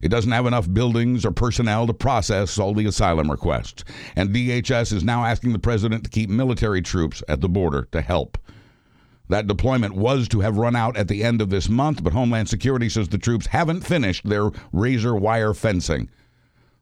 It 0.00 0.08
doesn't 0.08 0.32
have 0.32 0.46
enough 0.46 0.72
buildings 0.72 1.24
or 1.24 1.30
personnel 1.30 1.86
to 1.86 1.94
process 1.94 2.58
all 2.58 2.74
the 2.74 2.86
asylum 2.86 3.30
requests. 3.30 3.84
And 4.16 4.34
DHS 4.34 4.92
is 4.94 5.04
now 5.04 5.24
asking 5.24 5.52
the 5.52 5.60
president 5.60 6.02
to 6.02 6.10
keep 6.10 6.28
military 6.28 6.82
troops 6.82 7.22
at 7.28 7.40
the 7.40 7.48
border 7.48 7.86
to 7.92 8.00
help. 8.00 8.36
That 9.28 9.46
deployment 9.46 9.94
was 9.94 10.26
to 10.26 10.40
have 10.40 10.56
run 10.56 10.74
out 10.74 10.96
at 10.96 11.06
the 11.06 11.22
end 11.22 11.40
of 11.40 11.50
this 11.50 11.68
month, 11.68 12.02
but 12.02 12.12
Homeland 12.12 12.48
Security 12.48 12.88
says 12.88 13.08
the 13.08 13.16
troops 13.16 13.46
haven't 13.46 13.82
finished 13.82 14.28
their 14.28 14.50
razor 14.72 15.14
wire 15.14 15.54
fencing. 15.54 16.08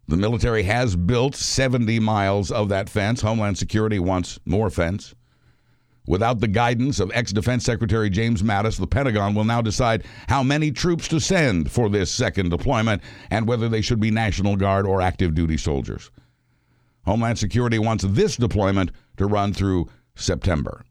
The 0.09 0.17
military 0.17 0.63
has 0.63 0.97
built 0.97 1.35
70 1.37 2.01
miles 2.01 2.51
of 2.51 2.71
that 2.71 2.89
fence. 2.89 3.21
Homeland 3.21 3.59
Security 3.59 3.99
wants 3.99 4.41
more 4.47 4.71
fence. 4.71 5.15
Without 6.07 6.41
the 6.41 6.49
guidance 6.49 6.99
of 6.99 7.13
ex 7.13 7.31
Defense 7.31 7.63
Secretary 7.63 8.09
James 8.09 8.43
Mattis, 8.43 8.79
the 8.79 8.87
Pentagon 8.87 9.35
will 9.35 9.45
now 9.45 9.61
decide 9.61 10.07
how 10.31 10.43
many 10.43 10.71
troops 10.71 11.09
to 11.09 11.21
send 11.21 11.71
for 11.71 11.91
this 11.91 12.11
second 12.11 12.49
deployment 12.49 13.03
and 13.31 13.47
whether 13.47 13.69
they 13.69 13.83
should 13.83 14.01
be 14.01 14.11
National 14.11 14.57
Guard 14.57 14.87
or 14.87 15.03
active 15.03 15.35
duty 15.35 15.59
soldiers. 15.59 16.11
Homeland 17.05 17.39
Security 17.39 17.79
wants 17.79 18.05
this 18.09 18.37
deployment 18.37 18.91
to 19.19 19.27
run 19.27 19.53
through 19.53 19.91
September. 20.15 20.87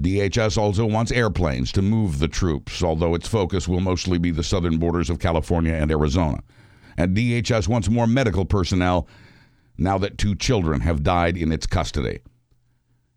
DHS 0.00 0.58
also 0.58 0.84
wants 0.84 1.12
airplanes 1.12 1.70
to 1.70 1.80
move 1.80 2.18
the 2.18 2.26
troops, 2.26 2.82
although 2.82 3.14
its 3.14 3.28
focus 3.28 3.68
will 3.68 3.80
mostly 3.80 4.18
be 4.18 4.32
the 4.32 4.42
southern 4.42 4.78
borders 4.78 5.10
of 5.10 5.20
California 5.20 5.74
and 5.74 5.92
Arizona 5.92 6.42
and 6.96 7.16
DHS 7.16 7.68
wants 7.68 7.88
more 7.88 8.06
medical 8.06 8.44
personnel 8.44 9.08
now 9.78 9.98
that 9.98 10.18
two 10.18 10.34
children 10.34 10.80
have 10.80 11.02
died 11.02 11.36
in 11.36 11.52
its 11.52 11.66
custody. 11.66 12.20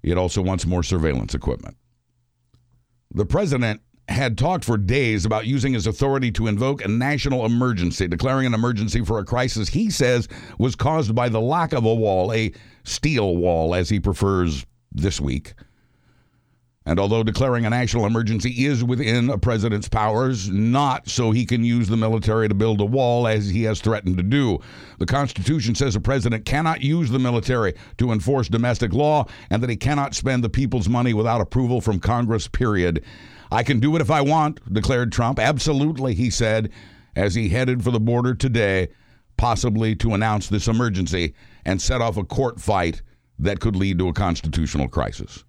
It 0.03 0.17
also 0.17 0.41
wants 0.41 0.65
more 0.65 0.83
surveillance 0.83 1.33
equipment. 1.33 1.77
The 3.13 3.25
president 3.25 3.81
had 4.07 4.37
talked 4.37 4.65
for 4.65 4.77
days 4.77 5.25
about 5.25 5.45
using 5.45 5.73
his 5.73 5.87
authority 5.87 6.31
to 6.31 6.47
invoke 6.47 6.83
a 6.83 6.87
national 6.87 7.45
emergency, 7.45 8.07
declaring 8.07 8.45
an 8.47 8.53
emergency 8.53 9.03
for 9.03 9.19
a 9.19 9.25
crisis 9.25 9.69
he 9.69 9.89
says 9.89 10.27
was 10.57 10.75
caused 10.75 11.13
by 11.13 11.29
the 11.29 11.41
lack 11.41 11.73
of 11.73 11.85
a 11.85 11.93
wall, 11.93 12.33
a 12.33 12.51
steel 12.83 13.37
wall, 13.37 13.75
as 13.75 13.89
he 13.89 13.99
prefers 13.99 14.65
this 14.91 15.21
week. 15.21 15.53
And 16.89 16.99
although 16.99 17.21
declaring 17.21 17.67
a 17.67 17.69
national 17.69 18.07
emergency 18.07 18.65
is 18.65 18.83
within 18.83 19.29
a 19.29 19.37
president's 19.37 19.87
powers, 19.87 20.49
not 20.49 21.07
so 21.07 21.29
he 21.29 21.45
can 21.45 21.63
use 21.63 21.87
the 21.87 21.95
military 21.95 22.47
to 22.47 22.55
build 22.55 22.81
a 22.81 22.85
wall 22.85 23.27
as 23.27 23.47
he 23.47 23.61
has 23.65 23.79
threatened 23.79 24.17
to 24.17 24.23
do. 24.23 24.57
The 24.97 25.05
Constitution 25.05 25.75
says 25.75 25.95
a 25.95 25.99
president 25.99 26.45
cannot 26.45 26.81
use 26.81 27.11
the 27.11 27.19
military 27.19 27.75
to 27.99 28.11
enforce 28.11 28.47
domestic 28.47 28.91
law 28.91 29.27
and 29.51 29.61
that 29.61 29.69
he 29.69 29.75
cannot 29.75 30.15
spend 30.15 30.43
the 30.43 30.49
people's 30.49 30.89
money 30.89 31.13
without 31.13 31.41
approval 31.41 31.79
from 31.79 31.99
Congress, 31.99 32.47
period. 32.47 33.05
I 33.51 33.61
can 33.61 33.79
do 33.79 33.95
it 33.95 34.01
if 34.01 34.09
I 34.09 34.21
want, 34.21 34.73
declared 34.73 35.11
Trump. 35.11 35.37
Absolutely, 35.37 36.15
he 36.15 36.31
said, 36.31 36.71
as 37.15 37.35
he 37.35 37.49
headed 37.49 37.83
for 37.83 37.91
the 37.91 37.99
border 37.99 38.33
today, 38.33 38.87
possibly 39.37 39.95
to 39.97 40.15
announce 40.15 40.49
this 40.49 40.67
emergency 40.67 41.35
and 41.65 41.79
set 41.79 42.01
off 42.01 42.17
a 42.17 42.23
court 42.23 42.59
fight 42.59 43.03
that 43.37 43.59
could 43.59 43.75
lead 43.75 43.99
to 43.99 44.07
a 44.07 44.13
constitutional 44.13 44.87
crisis. 44.87 45.43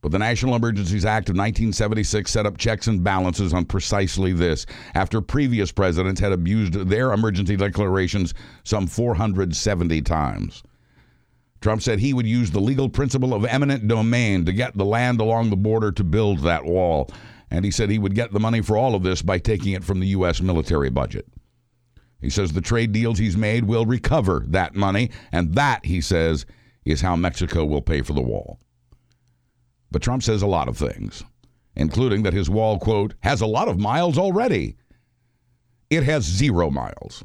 But 0.00 0.12
the 0.12 0.18
National 0.18 0.54
Emergencies 0.54 1.04
Act 1.04 1.28
of 1.28 1.34
1976 1.34 2.30
set 2.30 2.46
up 2.46 2.56
checks 2.56 2.86
and 2.86 3.02
balances 3.02 3.52
on 3.52 3.64
precisely 3.64 4.32
this, 4.32 4.64
after 4.94 5.20
previous 5.20 5.72
presidents 5.72 6.20
had 6.20 6.32
abused 6.32 6.74
their 6.74 7.12
emergency 7.12 7.56
declarations 7.56 8.32
some 8.62 8.86
470 8.86 10.02
times. 10.02 10.62
Trump 11.60 11.82
said 11.82 11.98
he 11.98 12.14
would 12.14 12.26
use 12.26 12.52
the 12.52 12.60
legal 12.60 12.88
principle 12.88 13.34
of 13.34 13.44
eminent 13.44 13.88
domain 13.88 14.44
to 14.44 14.52
get 14.52 14.76
the 14.76 14.84
land 14.84 15.20
along 15.20 15.50
the 15.50 15.56
border 15.56 15.90
to 15.90 16.04
build 16.04 16.40
that 16.40 16.64
wall. 16.64 17.10
And 17.50 17.64
he 17.64 17.72
said 17.72 17.90
he 17.90 17.98
would 17.98 18.14
get 18.14 18.32
the 18.32 18.38
money 18.38 18.60
for 18.60 18.76
all 18.76 18.94
of 18.94 19.02
this 19.02 19.22
by 19.22 19.38
taking 19.38 19.72
it 19.72 19.82
from 19.82 19.98
the 19.98 20.06
U.S. 20.08 20.40
military 20.40 20.90
budget. 20.90 21.26
He 22.20 22.30
says 22.30 22.52
the 22.52 22.60
trade 22.60 22.92
deals 22.92 23.18
he's 23.18 23.36
made 23.36 23.64
will 23.64 23.86
recover 23.86 24.44
that 24.48 24.76
money, 24.76 25.10
and 25.32 25.54
that, 25.54 25.84
he 25.84 26.00
says, 26.00 26.46
is 26.84 27.00
how 27.00 27.16
Mexico 27.16 27.64
will 27.64 27.82
pay 27.82 28.02
for 28.02 28.12
the 28.12 28.20
wall. 28.20 28.60
But 29.90 30.02
Trump 30.02 30.22
says 30.22 30.42
a 30.42 30.46
lot 30.46 30.68
of 30.68 30.76
things, 30.76 31.24
including 31.74 32.22
that 32.22 32.34
his 32.34 32.50
wall, 32.50 32.78
quote, 32.78 33.14
has 33.20 33.40
a 33.40 33.46
lot 33.46 33.68
of 33.68 33.78
miles 33.78 34.18
already. 34.18 34.76
It 35.90 36.02
has 36.02 36.24
zero 36.24 36.70
miles. 36.70 37.24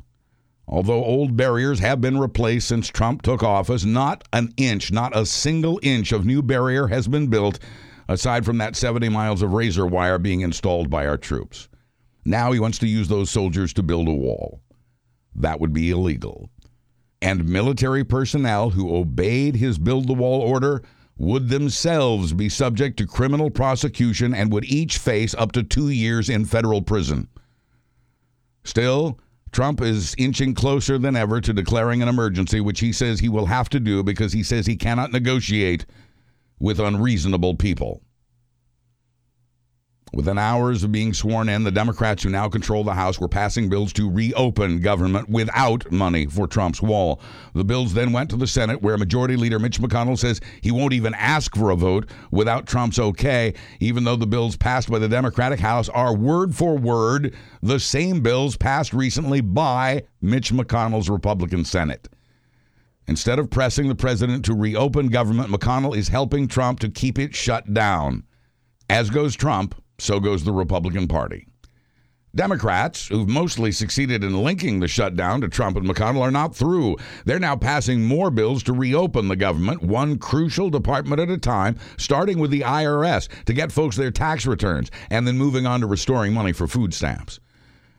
Although 0.67 1.03
old 1.03 1.35
barriers 1.35 1.79
have 1.79 1.99
been 1.99 2.17
replaced 2.17 2.69
since 2.69 2.87
Trump 2.87 3.21
took 3.21 3.43
office, 3.43 3.83
not 3.83 4.23
an 4.31 4.53
inch, 4.55 4.91
not 4.91 5.15
a 5.15 5.25
single 5.25 5.79
inch 5.83 6.13
of 6.13 6.25
new 6.25 6.41
barrier 6.41 6.87
has 6.87 7.07
been 7.07 7.27
built, 7.27 7.59
aside 8.07 8.45
from 8.45 8.57
that 8.59 8.75
70 8.75 9.09
miles 9.09 9.41
of 9.41 9.51
razor 9.51 9.85
wire 9.85 10.17
being 10.17 10.41
installed 10.41 10.89
by 10.89 11.05
our 11.05 11.17
troops. 11.17 11.67
Now 12.23 12.53
he 12.53 12.59
wants 12.59 12.77
to 12.79 12.87
use 12.87 13.09
those 13.09 13.29
soldiers 13.29 13.73
to 13.73 13.83
build 13.83 14.07
a 14.07 14.13
wall. 14.13 14.61
That 15.35 15.59
would 15.59 15.73
be 15.73 15.91
illegal. 15.91 16.49
And 17.21 17.47
military 17.47 18.03
personnel 18.03 18.69
who 18.69 18.95
obeyed 18.95 19.55
his 19.55 19.77
build 19.77 20.07
the 20.07 20.13
wall 20.13 20.41
order 20.41 20.83
would 21.17 21.49
themselves 21.49 22.33
be 22.33 22.49
subject 22.49 22.97
to 22.97 23.05
criminal 23.05 23.49
prosecution 23.49 24.33
and 24.33 24.51
would 24.51 24.65
each 24.65 24.97
face 24.97 25.35
up 25.35 25.51
to 25.51 25.63
two 25.63 25.89
years 25.89 26.29
in 26.29 26.45
federal 26.45 26.81
prison. 26.81 27.27
Still, 28.63 29.19
Trump 29.51 29.81
is 29.81 30.15
inching 30.17 30.55
closer 30.55 30.97
than 30.97 31.15
ever 31.15 31.39
to 31.39 31.53
declaring 31.53 32.01
an 32.01 32.07
emergency, 32.07 32.59
which 32.59 32.79
he 32.79 32.91
says 32.91 33.19
he 33.19 33.29
will 33.29 33.45
have 33.45 33.69
to 33.69 33.79
do 33.79 34.03
because 34.03 34.33
he 34.33 34.41
says 34.41 34.65
he 34.65 34.75
cannot 34.75 35.11
negotiate 35.11 35.85
with 36.59 36.79
unreasonable 36.79 37.55
people. 37.55 38.01
Within 40.13 40.37
hours 40.37 40.83
of 40.83 40.91
being 40.91 41.11
sworn 41.11 41.49
in, 41.49 41.63
the 41.63 41.71
Democrats 41.71 42.21
who 42.21 42.29
now 42.29 42.47
control 42.47 42.83
the 42.83 42.93
House 42.93 43.19
were 43.19 43.27
passing 43.27 43.67
bills 43.67 43.91
to 43.93 44.11
reopen 44.11 44.79
government 44.79 45.27
without 45.27 45.91
money 45.91 46.27
for 46.27 46.45
Trump's 46.47 46.83
wall. 46.83 47.19
The 47.55 47.63
bills 47.63 47.95
then 47.95 48.11
went 48.11 48.29
to 48.29 48.35
the 48.35 48.45
Senate, 48.45 48.83
where 48.83 48.95
Majority 48.95 49.35
Leader 49.35 49.57
Mitch 49.57 49.79
McConnell 49.79 50.19
says 50.19 50.39
he 50.61 50.71
won't 50.71 50.93
even 50.93 51.15
ask 51.15 51.55
for 51.55 51.71
a 51.71 51.75
vote 51.75 52.11
without 52.29 52.67
Trump's 52.67 52.99
okay, 52.99 53.55
even 53.79 54.03
though 54.03 54.15
the 54.15 54.27
bills 54.27 54.55
passed 54.55 54.87
by 54.87 54.99
the 54.99 55.09
Democratic 55.09 55.59
House 55.59 55.89
are 55.89 56.15
word 56.15 56.55
for 56.55 56.77
word 56.77 57.35
the 57.63 57.79
same 57.79 58.21
bills 58.21 58.55
passed 58.55 58.93
recently 58.93 59.41
by 59.41 60.03
Mitch 60.21 60.51
McConnell's 60.51 61.09
Republican 61.09 61.65
Senate. 61.65 62.07
Instead 63.07 63.39
of 63.39 63.49
pressing 63.49 63.87
the 63.87 63.95
president 63.95 64.45
to 64.45 64.53
reopen 64.53 65.07
government, 65.07 65.49
McConnell 65.49 65.95
is 65.95 66.09
helping 66.09 66.47
Trump 66.47 66.79
to 66.81 66.89
keep 66.89 67.17
it 67.17 67.33
shut 67.33 67.73
down. 67.73 68.23
As 68.89 69.09
goes 69.09 69.35
Trump, 69.35 69.75
so 69.97 70.19
goes 70.19 70.43
the 70.43 70.51
Republican 70.51 71.07
Party. 71.07 71.47
Democrats, 72.35 73.09
who've 73.09 73.29
mostly 73.29 73.71
succeeded 73.71 74.23
in 74.23 74.43
linking 74.43 74.79
the 74.79 74.87
shutdown 74.87 75.39
to 75.39 75.47
Trump 75.47 75.77
and 75.77 75.87
McConnell, 75.87 76.21
are 76.21 76.31
not 76.31 76.55
through. 76.55 76.97
They're 77.25 77.37
now 77.37 77.55
passing 77.55 78.03
more 78.03 78.31
bills 78.31 78.63
to 78.63 78.73
reopen 78.73 79.27
the 79.27 79.35
government, 79.35 79.83
one 79.83 80.17
crucial 80.17 80.71
department 80.71 81.21
at 81.21 81.29
a 81.29 81.37
time, 81.37 81.77
starting 81.97 82.39
with 82.39 82.49
the 82.49 82.61
IRS 82.61 83.27
to 83.45 83.53
get 83.53 83.71
folks 83.71 83.95
their 83.95 84.09
tax 84.09 84.47
returns, 84.47 84.89
and 85.11 85.27
then 85.27 85.37
moving 85.37 85.67
on 85.67 85.81
to 85.81 85.85
restoring 85.85 86.33
money 86.33 86.53
for 86.53 86.67
food 86.67 86.91
stamps. 86.91 87.39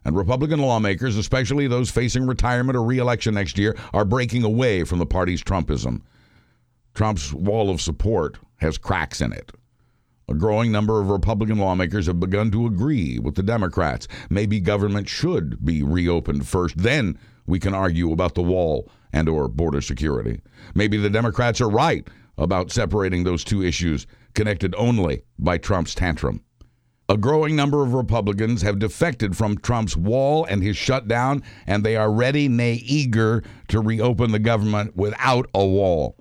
And 0.05 0.17
Republican 0.17 0.59
lawmakers, 0.59 1.17
especially 1.17 1.69
those 1.69 1.89
facing 1.89 2.27
retirement 2.27 2.77
or 2.77 2.83
reelection 2.83 3.35
next 3.35 3.57
year, 3.57 3.77
are 3.93 4.05
breaking 4.05 4.43
away 4.43 4.83
from 4.83 4.99
the 4.99 5.07
party's 5.07 5.45
Trumpism. 5.45 6.03
Trump's 6.95 7.33
wall 7.33 7.71
of 7.71 7.81
support 7.81 8.39
has 8.57 8.79
cracks 8.79 9.21
in 9.21 9.33
it. 9.33 9.53
A 10.27 10.35
growing 10.35 10.73
number 10.73 11.01
of 11.01 11.11
Republican 11.11 11.59
lawmakers 11.59 12.07
have 12.07 12.19
begun 12.19 12.51
to 12.53 12.67
agree 12.67 13.19
with 13.19 13.35
the 13.35 13.43
Democrats. 13.43 14.09
Maybe 14.31 14.59
government 14.59 15.09
should 15.09 15.63
be 15.65 15.83
reopened 15.83 16.49
first, 16.49 16.79
then 16.79 17.19
we 17.47 17.59
can 17.59 17.75
argue 17.75 18.11
about 18.11 18.35
the 18.35 18.43
wall 18.43 18.91
and 19.13 19.29
or 19.29 19.49
border 19.49 19.83
security. 19.83 20.41
Maybe 20.75 20.97
the 20.97 21.11
Democrats 21.11 21.61
are 21.61 21.69
right 21.69 22.09
about 22.39 22.73
separating 22.73 23.25
those 23.25 23.45
two 23.45 23.63
issues 23.63 24.07
connected 24.35 24.75
only 24.77 25.23
by 25.39 25.59
Trump's 25.59 25.95
tantrum. 25.95 26.43
A 27.07 27.19
growing 27.19 27.55
number 27.55 27.83
of 27.83 27.93
Republicans 27.93 28.63
have 28.63 28.79
defected 28.79 29.37
from 29.37 29.59
Trump's 29.59 29.95
wall 29.95 30.47
and 30.47 30.63
his 30.63 30.79
shutdown, 30.79 31.43
and 31.67 31.85
they 31.85 31.97
are 31.97 32.11
ready, 32.11 32.49
nay, 32.49 32.83
eager 32.87 33.43
to 33.69 33.81
reopen 33.81 34.33
the 34.33 34.39
government 34.39 34.97
without 34.97 35.51
a 35.55 35.65
wall. 35.65 36.17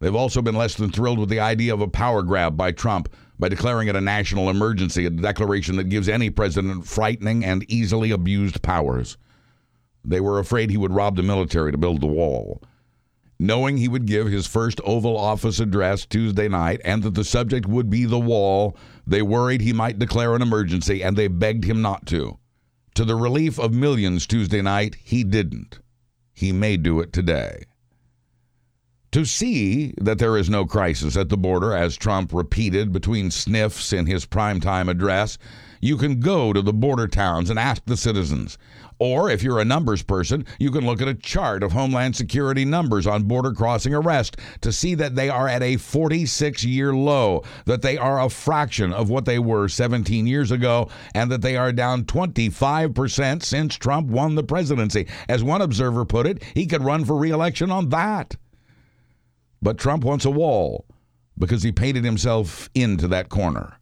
They've 0.00 0.14
also 0.14 0.42
been 0.42 0.54
less 0.56 0.74
than 0.74 0.90
thrilled 0.90 1.18
with 1.18 1.28
the 1.28 1.40
idea 1.40 1.72
of 1.72 1.80
a 1.80 1.88
power 1.88 2.22
grab 2.22 2.56
by 2.56 2.72
Trump 2.72 3.08
by 3.38 3.48
declaring 3.48 3.88
it 3.88 3.96
a 3.96 4.00
national 4.00 4.50
emergency, 4.50 5.06
a 5.06 5.10
declaration 5.10 5.76
that 5.76 5.88
gives 5.88 6.08
any 6.08 6.30
president 6.30 6.86
frightening 6.86 7.44
and 7.44 7.64
easily 7.70 8.10
abused 8.10 8.62
powers. 8.62 9.16
They 10.04 10.20
were 10.20 10.38
afraid 10.38 10.70
he 10.70 10.76
would 10.76 10.92
rob 10.92 11.16
the 11.16 11.22
military 11.22 11.72
to 11.72 11.78
build 11.78 12.00
the 12.00 12.06
wall. 12.06 12.62
Knowing 13.38 13.76
he 13.76 13.88
would 13.88 14.06
give 14.06 14.28
his 14.28 14.46
first 14.46 14.80
Oval 14.84 15.16
Office 15.16 15.58
address 15.58 16.06
Tuesday 16.06 16.48
night 16.48 16.80
and 16.84 17.02
that 17.02 17.14
the 17.14 17.24
subject 17.24 17.66
would 17.66 17.90
be 17.90 18.04
the 18.04 18.18
wall, 18.18 18.76
they 19.06 19.22
worried 19.22 19.60
he 19.60 19.72
might 19.72 19.98
declare 19.98 20.34
an 20.34 20.42
emergency 20.42 21.02
and 21.02 21.16
they 21.16 21.26
begged 21.26 21.64
him 21.64 21.82
not 21.82 22.06
to. 22.06 22.38
To 22.94 23.04
the 23.04 23.16
relief 23.16 23.58
of 23.58 23.74
millions 23.74 24.26
Tuesday 24.26 24.62
night, 24.62 24.96
he 25.02 25.24
didn't. 25.24 25.80
He 26.32 26.52
may 26.52 26.76
do 26.76 27.00
it 27.00 27.12
today. 27.12 27.64
To 29.14 29.24
see 29.24 29.94
that 30.00 30.18
there 30.18 30.36
is 30.36 30.50
no 30.50 30.66
crisis 30.66 31.16
at 31.16 31.28
the 31.28 31.36
border, 31.36 31.72
as 31.72 31.96
Trump 31.96 32.32
repeated 32.32 32.92
between 32.92 33.30
sniffs 33.30 33.92
in 33.92 34.06
his 34.06 34.26
primetime 34.26 34.90
address, 34.90 35.38
you 35.80 35.96
can 35.96 36.18
go 36.18 36.52
to 36.52 36.60
the 36.60 36.72
border 36.72 37.06
towns 37.06 37.48
and 37.48 37.56
ask 37.56 37.84
the 37.84 37.96
citizens. 37.96 38.58
Or 38.98 39.30
if 39.30 39.40
you're 39.44 39.60
a 39.60 39.64
numbers 39.64 40.02
person, 40.02 40.44
you 40.58 40.72
can 40.72 40.84
look 40.84 41.00
at 41.00 41.06
a 41.06 41.14
chart 41.14 41.62
of 41.62 41.70
Homeland 41.70 42.16
Security 42.16 42.64
numbers 42.64 43.06
on 43.06 43.22
border 43.22 43.52
crossing 43.52 43.94
arrest 43.94 44.38
to 44.62 44.72
see 44.72 44.96
that 44.96 45.14
they 45.14 45.28
are 45.28 45.46
at 45.46 45.62
a 45.62 45.76
46 45.76 46.64
year 46.64 46.92
low, 46.92 47.44
that 47.66 47.82
they 47.82 47.96
are 47.96 48.20
a 48.20 48.28
fraction 48.28 48.92
of 48.92 49.10
what 49.10 49.26
they 49.26 49.38
were 49.38 49.68
17 49.68 50.26
years 50.26 50.50
ago, 50.50 50.88
and 51.14 51.30
that 51.30 51.40
they 51.40 51.56
are 51.56 51.70
down 51.70 52.02
25% 52.02 53.44
since 53.44 53.76
Trump 53.76 54.08
won 54.08 54.34
the 54.34 54.42
presidency. 54.42 55.06
As 55.28 55.44
one 55.44 55.62
observer 55.62 56.04
put 56.04 56.26
it, 56.26 56.42
he 56.52 56.66
could 56.66 56.82
run 56.82 57.04
for 57.04 57.16
reelection 57.16 57.70
on 57.70 57.90
that. 57.90 58.34
But 59.64 59.78
Trump 59.78 60.04
wants 60.04 60.26
a 60.26 60.30
wall 60.30 60.84
because 61.38 61.62
he 61.62 61.72
painted 61.72 62.04
himself 62.04 62.68
into 62.74 63.08
that 63.08 63.30
corner. 63.30 63.78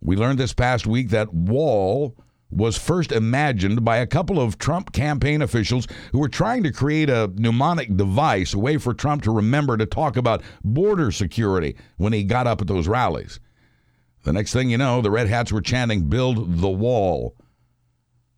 We 0.00 0.16
learned 0.16 0.38
this 0.38 0.54
past 0.54 0.86
week 0.86 1.10
that 1.10 1.34
wall 1.34 2.16
was 2.50 2.78
first 2.78 3.12
imagined 3.12 3.84
by 3.84 3.98
a 3.98 4.06
couple 4.06 4.40
of 4.40 4.56
Trump 4.56 4.92
campaign 4.92 5.42
officials 5.42 5.86
who 6.12 6.20
were 6.20 6.28
trying 6.28 6.62
to 6.62 6.72
create 6.72 7.10
a 7.10 7.30
mnemonic 7.34 7.94
device, 7.98 8.54
a 8.54 8.58
way 8.58 8.78
for 8.78 8.94
Trump 8.94 9.22
to 9.24 9.30
remember 9.30 9.76
to 9.76 9.84
talk 9.84 10.16
about 10.16 10.42
border 10.64 11.10
security 11.10 11.76
when 11.98 12.14
he 12.14 12.24
got 12.24 12.46
up 12.46 12.62
at 12.62 12.66
those 12.66 12.88
rallies. 12.88 13.40
The 14.22 14.32
next 14.32 14.54
thing 14.54 14.70
you 14.70 14.78
know, 14.78 15.02
the 15.02 15.10
Red 15.10 15.28
Hats 15.28 15.52
were 15.52 15.60
chanting, 15.60 16.08
Build 16.08 16.60
the 16.60 16.70
wall. 16.70 17.36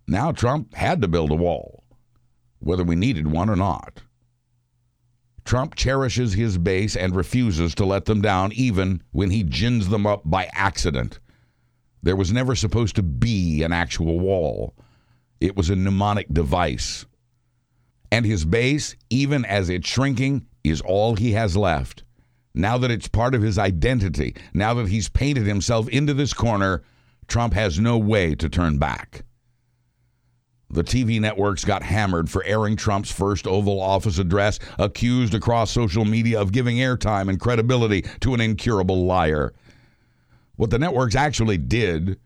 Now 0.09 0.33
Trump 0.33 0.75
had 0.75 1.01
to 1.03 1.07
build 1.07 1.31
a 1.31 1.37
wall, 1.37 1.85
whether 2.59 2.83
we 2.83 2.97
needed 2.97 3.29
one 3.29 3.49
or 3.49 3.57
not. 3.57 4.03
Trump 5.47 5.77
cherishes 5.77 6.33
his 6.33 6.59
base 6.59 6.97
and 6.97 7.15
refuses 7.15 7.75
to 7.77 7.87
let 7.87 8.05
them 8.05 8.21
down, 8.21 8.53
even 8.53 9.01
when 9.13 9.31
he 9.31 9.45
gins 9.45 9.89
them 9.89 10.05
up 10.05 10.23
by 10.25 10.51
accident. 10.53 11.21
There 12.03 12.17
was 12.17 12.33
never 12.33 12.57
supposed 12.57 12.97
to 12.97 13.03
be 13.03 13.63
an 13.63 13.73
actual 13.73 14.19
wall, 14.19 14.75
it 15.41 15.57
was 15.57 15.71
a 15.71 15.77
mnemonic 15.77 16.27
device. 16.33 17.07
And 18.11 18.27
his 18.27 18.45
base, 18.45 18.97
even 19.09 19.45
as 19.45 19.69
it's 19.69 19.89
shrinking, 19.89 20.47
is 20.65 20.81
all 20.81 21.15
he 21.15 21.33
has 21.33 21.57
left. 21.57 22.03
Now 22.55 22.79
that 22.79 22.91
it's 22.91 23.09
part 23.09 23.35
of 23.35 23.43
his 23.43 23.59
identity, 23.59 24.35
now 24.53 24.75
that 24.75 24.89
he's 24.89 25.09
painted 25.09 25.47
himself 25.47 25.89
into 25.89 26.15
this 26.15 26.33
corner, 26.33 26.83
Trump 27.29 27.55
has 27.55 27.79
no 27.79 27.99
way 27.99 28.35
to 28.35 28.49
turn 28.49 28.79
back. 28.79 29.26
The 30.69 30.83
TV 30.83 31.21
networks 31.21 31.65
got 31.65 31.85
hammered 31.85 32.29
for 32.29 32.45
airing 32.45 32.77
Trump's 32.77 33.13
first 33.13 33.47
Oval 33.47 33.81
Office 33.81 34.19
address, 34.19 34.59
accused 34.79 35.35
across 35.35 35.71
social 35.71 36.05
media 36.05 36.41
of 36.41 36.53
giving 36.53 36.77
airtime 36.79 37.29
and 37.29 37.39
credibility 37.39 38.03
to 38.21 38.35
an 38.35 38.41
incurable 38.41 39.07
liar. 39.07 39.55
What 40.57 40.71
the 40.71 40.79
networks 40.79 41.15
actually 41.15 41.59
did 41.59 42.19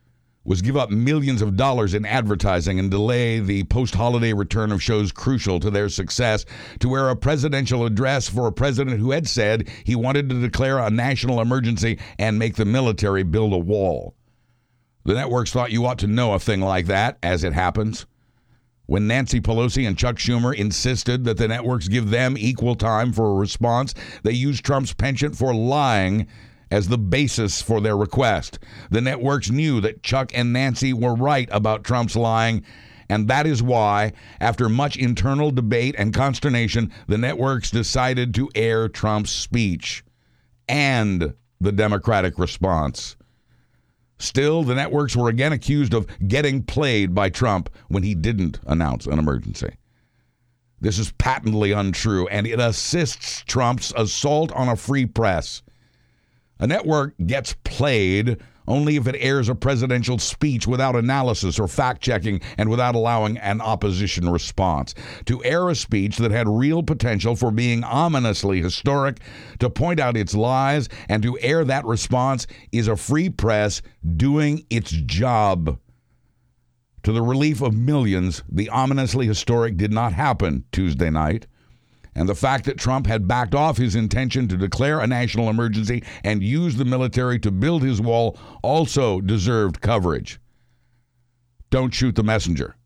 was 0.43 0.63
give 0.63 0.77
up 0.77 0.91
millions 0.91 1.43
of 1.43 1.57
dollars 1.57 1.93
in 1.93 2.07
advertising 2.07 2.79
and 2.79 2.91
delay 2.91 3.41
the 3.41 3.65
post 3.65 3.95
holiday 3.95 4.33
return 4.33 4.73
of 4.73 4.83
shows 4.83 5.13
crucial 5.13 5.61
to 5.61 5.71
their 5.71 5.91
success, 5.91 6.47
to 6.79 6.95
air 6.95 7.11
a 7.11 7.17
presidential 7.17 7.85
address 7.85 8.29
for 8.29 8.47
a 8.47 8.53
president 8.53 8.99
who 8.99 9.11
had 9.11 9.29
said 9.29 9.69
he 9.85 9.95
wanted 9.95 10.31
to 10.31 10.41
declare 10.41 10.79
a 10.79 10.91
national 10.91 11.41
emergency 11.41 11.99
and 12.19 12.39
make 12.39 12.57
the 12.57 12.65
military 12.65 13.23
build 13.23 13.53
a 13.53 13.59
wall. 13.59 14.15
The 15.05 15.15
networks 15.15 15.51
thought 15.51 15.73
you 15.73 15.85
ought 15.85 15.99
to 15.99 16.07
know 16.07 16.33
a 16.33 16.39
thing 16.39 16.61
like 16.61 16.87
that, 16.87 17.19
as 17.23 17.45
it 17.45 17.53
happens. 17.53 18.07
When 18.91 19.07
Nancy 19.07 19.41
Pelosi 19.41 19.87
and 19.87 19.97
Chuck 19.97 20.17
Schumer 20.17 20.53
insisted 20.53 21.23
that 21.23 21.37
the 21.37 21.47
networks 21.47 21.87
give 21.87 22.11
them 22.11 22.37
equal 22.37 22.75
time 22.75 23.13
for 23.13 23.25
a 23.31 23.35
response, 23.35 23.95
they 24.25 24.33
used 24.33 24.65
Trump's 24.65 24.93
penchant 24.93 25.37
for 25.37 25.55
lying 25.55 26.27
as 26.73 26.89
the 26.89 26.99
basis 26.99 27.63
for 27.63 27.81
their 27.81 27.97
request. 27.97 28.59
The 28.91 29.01
networks 29.01 29.49
knew 29.49 29.81
that 29.83 30.03
Chuck 30.03 30.33
and 30.35 30.53
Nancy 30.53 30.93
were 30.93 31.15
right 31.15 31.49
about 31.53 31.85
Trump's 31.85 32.17
lying, 32.17 32.65
and 33.09 33.29
that 33.29 33.47
is 33.47 33.63
why, 33.63 34.13
after 34.41 34.69
much 34.69 34.97
internal 34.97 35.53
debate 35.53 35.95
and 35.97 36.13
consternation, 36.13 36.93
the 37.07 37.17
networks 37.17 37.71
decided 37.71 38.35
to 38.35 38.51
air 38.57 38.89
Trump's 38.89 39.31
speech 39.31 40.03
and 40.69 41.33
the 41.61 41.71
Democratic 41.71 42.41
response. 42.41 43.15
Still, 44.21 44.63
the 44.63 44.75
networks 44.75 45.17
were 45.17 45.31
again 45.31 45.53
accused 45.53 45.95
of 45.95 46.07
getting 46.29 46.63
played 46.63 47.15
by 47.15 47.31
Trump 47.31 47.71
when 47.89 48.03
he 48.03 48.15
didn't 48.15 48.61
announce 48.67 49.07
an 49.07 49.19
emergency. 49.19 49.71
This 50.79 50.99
is 50.99 51.13
patently 51.13 51.73
untrue, 51.73 52.29
and 52.29 52.47
it 52.47 52.61
assists 52.61 53.43
Trump's 53.45 53.95
assault 53.97 54.53
on 54.53 54.69
a 54.69 54.77
free 54.77 55.07
press. 55.07 55.63
A 56.59 56.67
network 56.67 57.15
gets 57.27 57.55
played 57.65 58.37
only 58.71 58.97
if 58.97 59.07
it 59.07 59.17
airs 59.19 59.49
a 59.49 59.55
presidential 59.55 60.19
speech 60.19 60.67
without 60.67 60.97
analysis 60.97 61.59
or 61.59 61.69
fact 61.69 62.01
checking 62.01 62.41
and 62.57 62.71
without 62.71 62.95
allowing 62.95 63.37
an 63.39 63.61
opposition 63.61 64.31
response. 64.31 64.95
To 65.27 65.43
air 65.45 65.69
a 65.69 65.75
speech 65.75 66.17
that 66.19 66.31
had 66.31 66.49
real 66.49 66.83
potential 66.83 67.37
for 67.37 67.51
being 67.51 67.85
ominously 67.85 68.63
historic, 68.63 69.19
to 69.59 69.69
point 69.69 70.01
out 70.01 70.17
its 70.17 70.35
lies, 70.35 70.89
and 71.09 71.23
to 71.23 71.39
air 71.41 71.65
that 71.65 71.85
response 71.85 72.47
is 72.73 72.89
a 72.89 72.97
free 72.97 73.29
press 73.29 73.83
doing 74.17 74.65
its 74.71 74.91
job. 74.91 75.79
To 77.03 77.13
the 77.13 77.23
relief 77.23 77.63
of 77.63 77.75
millions, 77.75 78.43
the 78.49 78.69
ominously 78.69 79.27
historic 79.27 79.77
did 79.77 79.93
not 79.93 80.13
happen 80.13 80.65
Tuesday 80.71 81.11
night 81.11 81.47
and 82.15 82.29
the 82.29 82.35
fact 82.35 82.65
that 82.65 82.79
Trump 82.79 83.07
had 83.07 83.29
backed 83.29 83.55
off 83.55 83.77
his 83.77 83.95
intention 83.95 84.49
to 84.49 84.57
declare 84.57 85.01
a 85.01 85.07
national 85.07 85.49
emergency 85.49 86.03
and 86.25 86.43
use 86.43 86.77
the 86.77 86.85
military 86.85 87.39
to 87.39 87.51
build 87.51 87.83
his 87.83 88.01
wall 88.01 88.37
also 88.63 89.21
deserved 89.21 89.81
coverage. 89.81 90.41
Don't 91.71 91.95
shoot 91.95 92.17
the 92.17 92.25
messenger. 92.25 92.77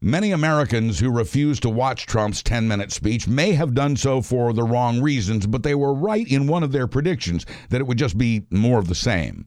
Many 0.00 0.30
Americans 0.30 0.98
who 0.98 1.10
refused 1.10 1.62
to 1.62 1.70
watch 1.70 2.06
Trump's 2.06 2.42
10 2.42 2.68
minute 2.68 2.92
speech 2.92 3.26
may 3.26 3.52
have 3.52 3.74
done 3.74 3.96
so 3.96 4.22
for 4.22 4.52
the 4.52 4.62
wrong 4.62 5.00
reasons, 5.00 5.46
but 5.46 5.62
they 5.62 5.74
were 5.74 5.94
right 5.94 6.26
in 6.28 6.46
one 6.46 6.62
of 6.62 6.72
their 6.72 6.86
predictions 6.86 7.46
that 7.70 7.80
it 7.80 7.86
would 7.86 7.98
just 7.98 8.16
be 8.16 8.46
more 8.50 8.78
of 8.78 8.88
the 8.88 8.94
same. 8.94 9.46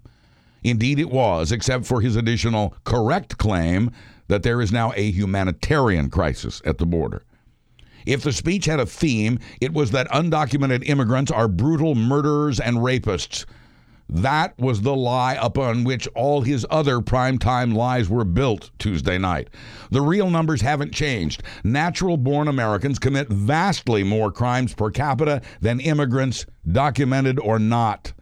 Indeed, 0.64 1.00
it 1.00 1.10
was, 1.10 1.52
except 1.52 1.86
for 1.86 2.02
his 2.02 2.16
additional 2.16 2.76
correct 2.84 3.38
claim 3.38 3.92
that 4.28 4.44
there 4.44 4.62
is 4.62 4.72
now 4.72 4.92
a 4.96 5.12
humanitarian 5.12 6.10
crisis 6.10 6.62
at 6.66 6.78
the 6.78 6.86
border. 6.86 7.24
If 8.06 8.24
the 8.24 8.34
speech 8.34 8.66
had 8.66 8.80
a 8.80 8.86
theme, 8.86 9.40
it 9.62 9.74
was 9.74 9.92
that 9.92 10.10
undocumented 10.10 10.88
immigrants 10.88 11.32
are 11.32 11.48
brutal 11.48 11.96
murderers 11.96 12.60
and 12.60 12.78
rapists. 12.78 13.46
That 14.12 14.58
was 14.58 14.82
the 14.82 14.96
lie 14.96 15.38
upon 15.40 15.84
which 15.84 16.08
all 16.16 16.42
his 16.42 16.66
other 16.72 16.98
primetime 16.98 17.76
lies 17.76 18.10
were 18.10 18.26
built 18.26 18.72
Tuesday 18.80 19.20
night. 19.20 19.50
The 19.92 20.02
real 20.02 20.32
numbers 20.32 20.62
haven't 20.62 20.94
changed. 20.94 21.44
Natural 21.64 22.18
born 22.18 22.48
Americans 22.48 22.98
commit 22.98 23.30
vastly 23.30 24.04
more 24.04 24.32
crimes 24.32 24.74
per 24.74 24.90
capita 24.90 25.44
than 25.62 25.80
immigrants, 25.80 26.48
documented 26.72 27.40
or 27.40 27.60
not. 27.60 28.14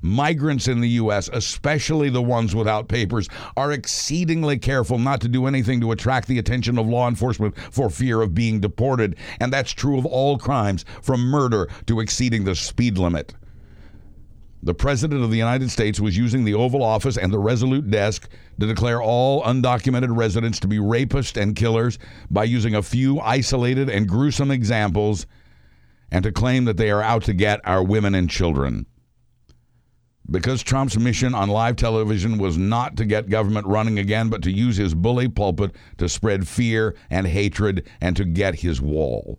Migrants 0.00 0.68
in 0.68 0.80
the 0.80 0.88
U.S., 0.90 1.28
especially 1.32 2.10
the 2.10 2.22
ones 2.22 2.54
without 2.54 2.88
papers, 2.88 3.28
are 3.56 3.72
exceedingly 3.72 4.58
careful 4.58 4.98
not 4.98 5.20
to 5.20 5.28
do 5.28 5.46
anything 5.46 5.80
to 5.80 5.92
attract 5.92 6.28
the 6.28 6.38
attention 6.38 6.78
of 6.78 6.86
law 6.86 7.08
enforcement 7.08 7.56
for 7.70 7.90
fear 7.90 8.22
of 8.22 8.34
being 8.34 8.60
deported. 8.60 9.16
And 9.40 9.52
that's 9.52 9.72
true 9.72 9.98
of 9.98 10.06
all 10.06 10.38
crimes, 10.38 10.84
from 11.02 11.20
murder 11.20 11.68
to 11.86 12.00
exceeding 12.00 12.44
the 12.44 12.54
speed 12.54 12.98
limit. 12.98 13.34
The 14.62 14.74
President 14.74 15.22
of 15.22 15.30
the 15.30 15.36
United 15.36 15.70
States 15.70 16.00
was 16.00 16.16
using 16.16 16.44
the 16.44 16.54
Oval 16.54 16.82
Office 16.82 17.16
and 17.16 17.32
the 17.32 17.38
Resolute 17.38 17.90
Desk 17.90 18.28
to 18.58 18.66
declare 18.66 19.00
all 19.00 19.42
undocumented 19.44 20.16
residents 20.16 20.58
to 20.60 20.68
be 20.68 20.78
rapists 20.78 21.40
and 21.40 21.54
killers 21.54 21.98
by 22.28 22.42
using 22.42 22.74
a 22.74 22.82
few 22.82 23.20
isolated 23.20 23.88
and 23.88 24.08
gruesome 24.08 24.50
examples 24.50 25.26
and 26.10 26.24
to 26.24 26.32
claim 26.32 26.64
that 26.64 26.76
they 26.76 26.90
are 26.90 27.02
out 27.02 27.22
to 27.24 27.34
get 27.34 27.60
our 27.64 27.84
women 27.84 28.16
and 28.16 28.28
children 28.28 28.86
because 30.30 30.62
Trump's 30.62 30.98
mission 30.98 31.34
on 31.34 31.48
live 31.48 31.76
television 31.76 32.38
was 32.38 32.58
not 32.58 32.96
to 32.96 33.04
get 33.04 33.30
government 33.30 33.66
running 33.66 33.98
again, 33.98 34.28
but 34.28 34.42
to 34.42 34.50
use 34.50 34.76
his 34.76 34.94
bully 34.94 35.28
pulpit 35.28 35.74
to 35.98 36.08
spread 36.08 36.46
fear 36.46 36.94
and 37.10 37.26
hatred 37.26 37.88
and 38.00 38.16
to 38.16 38.24
get 38.24 38.56
his 38.56 38.80
wall. 38.80 39.38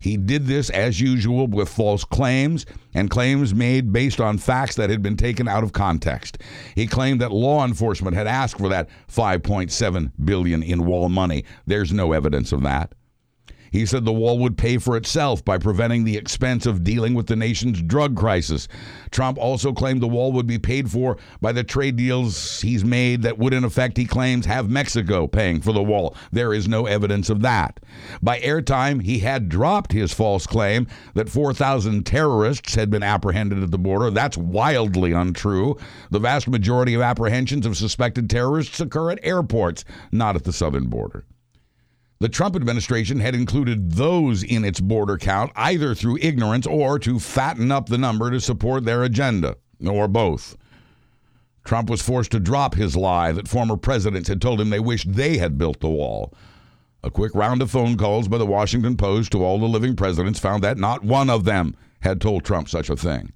He 0.00 0.16
did 0.16 0.46
this, 0.46 0.70
as 0.70 0.98
usual, 0.98 1.46
with 1.46 1.68
false 1.68 2.04
claims 2.04 2.64
and 2.94 3.10
claims 3.10 3.54
made 3.54 3.92
based 3.92 4.18
on 4.18 4.38
facts 4.38 4.76
that 4.76 4.88
had 4.88 5.02
been 5.02 5.16
taken 5.16 5.46
out 5.46 5.62
of 5.62 5.74
context. 5.74 6.38
He 6.74 6.86
claimed 6.86 7.20
that 7.20 7.32
law 7.32 7.64
enforcement 7.66 8.16
had 8.16 8.26
asked 8.26 8.56
for 8.56 8.70
that 8.70 8.88
5.7 9.08 10.10
billion 10.24 10.62
in 10.62 10.86
wall 10.86 11.10
money. 11.10 11.44
There's 11.66 11.92
no 11.92 12.12
evidence 12.12 12.50
of 12.50 12.62
that. 12.62 12.94
He 13.70 13.86
said 13.86 14.04
the 14.04 14.12
wall 14.12 14.38
would 14.40 14.58
pay 14.58 14.78
for 14.78 14.96
itself 14.96 15.44
by 15.44 15.58
preventing 15.58 16.04
the 16.04 16.16
expense 16.16 16.66
of 16.66 16.82
dealing 16.82 17.14
with 17.14 17.26
the 17.26 17.36
nation's 17.36 17.80
drug 17.82 18.16
crisis. 18.16 18.66
Trump 19.10 19.38
also 19.38 19.72
claimed 19.72 20.02
the 20.02 20.08
wall 20.08 20.32
would 20.32 20.46
be 20.46 20.58
paid 20.58 20.90
for 20.90 21.16
by 21.40 21.52
the 21.52 21.62
trade 21.62 21.96
deals 21.96 22.60
he's 22.60 22.84
made 22.84 23.22
that 23.22 23.38
would, 23.38 23.54
in 23.54 23.64
effect, 23.64 23.96
he 23.96 24.04
claims, 24.04 24.46
have 24.46 24.70
Mexico 24.70 25.26
paying 25.26 25.60
for 25.60 25.72
the 25.72 25.82
wall. 25.82 26.16
There 26.32 26.52
is 26.52 26.68
no 26.68 26.86
evidence 26.86 27.30
of 27.30 27.42
that. 27.42 27.80
By 28.22 28.40
airtime, 28.40 29.02
he 29.02 29.20
had 29.20 29.48
dropped 29.48 29.92
his 29.92 30.12
false 30.12 30.46
claim 30.46 30.86
that 31.14 31.28
4,000 31.28 32.04
terrorists 32.04 32.74
had 32.74 32.90
been 32.90 33.02
apprehended 33.02 33.62
at 33.62 33.70
the 33.70 33.78
border. 33.78 34.10
That's 34.10 34.36
wildly 34.36 35.12
untrue. 35.12 35.76
The 36.10 36.18
vast 36.18 36.48
majority 36.48 36.94
of 36.94 37.02
apprehensions 37.02 37.66
of 37.66 37.76
suspected 37.76 38.28
terrorists 38.28 38.80
occur 38.80 39.12
at 39.12 39.20
airports, 39.22 39.84
not 40.10 40.36
at 40.36 40.44
the 40.44 40.52
southern 40.52 40.86
border. 40.86 41.24
The 42.20 42.28
Trump 42.28 42.54
administration 42.54 43.18
had 43.20 43.34
included 43.34 43.92
those 43.92 44.42
in 44.42 44.62
its 44.62 44.78
border 44.78 45.16
count 45.16 45.52
either 45.56 45.94
through 45.94 46.18
ignorance 46.20 46.66
or 46.66 46.98
to 46.98 47.18
fatten 47.18 47.72
up 47.72 47.88
the 47.88 47.96
number 47.96 48.30
to 48.30 48.42
support 48.42 48.84
their 48.84 49.02
agenda, 49.02 49.56
or 49.82 50.06
both. 50.06 50.54
Trump 51.64 51.88
was 51.88 52.02
forced 52.02 52.30
to 52.32 52.38
drop 52.38 52.74
his 52.74 52.94
lie 52.94 53.32
that 53.32 53.48
former 53.48 53.78
presidents 53.78 54.28
had 54.28 54.42
told 54.42 54.60
him 54.60 54.68
they 54.68 54.80
wished 54.80 55.10
they 55.10 55.38
had 55.38 55.56
built 55.56 55.80
the 55.80 55.88
wall. 55.88 56.34
A 57.02 57.10
quick 57.10 57.34
round 57.34 57.62
of 57.62 57.70
phone 57.70 57.96
calls 57.96 58.28
by 58.28 58.36
the 58.36 58.44
Washington 58.44 58.98
Post 58.98 59.32
to 59.32 59.42
all 59.42 59.58
the 59.58 59.64
living 59.64 59.96
presidents 59.96 60.38
found 60.38 60.62
that 60.62 60.76
not 60.76 61.02
one 61.02 61.30
of 61.30 61.44
them 61.44 61.74
had 62.00 62.20
told 62.20 62.44
Trump 62.44 62.68
such 62.68 62.90
a 62.90 62.96
thing. 62.96 63.32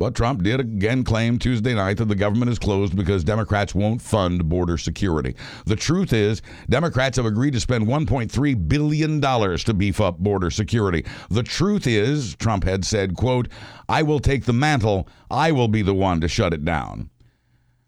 But 0.00 0.14
Trump 0.14 0.42
did 0.42 0.60
again 0.60 1.04
claim 1.04 1.38
Tuesday 1.38 1.74
night 1.74 1.98
that 1.98 2.06
the 2.06 2.14
government 2.14 2.50
is 2.50 2.58
closed 2.58 2.96
because 2.96 3.22
Democrats 3.22 3.74
won't 3.74 4.00
fund 4.00 4.48
border 4.48 4.78
security. 4.78 5.36
The 5.66 5.76
truth 5.76 6.14
is, 6.14 6.40
Democrats 6.70 7.18
have 7.18 7.26
agreed 7.26 7.52
to 7.52 7.60
spend 7.60 7.86
$1.3 7.86 8.66
billion 8.68 9.20
to 9.20 9.74
beef 9.74 10.00
up 10.00 10.16
border 10.16 10.50
security. 10.50 11.04
The 11.28 11.42
truth 11.42 11.86
is, 11.86 12.34
Trump 12.36 12.64
had 12.64 12.86
said, 12.86 13.14
quote, 13.14 13.48
I 13.90 14.00
will 14.00 14.20
take 14.20 14.46
the 14.46 14.54
mantle. 14.54 15.06
I 15.30 15.52
will 15.52 15.68
be 15.68 15.82
the 15.82 15.92
one 15.92 16.22
to 16.22 16.28
shut 16.28 16.54
it 16.54 16.64
down. 16.64 17.10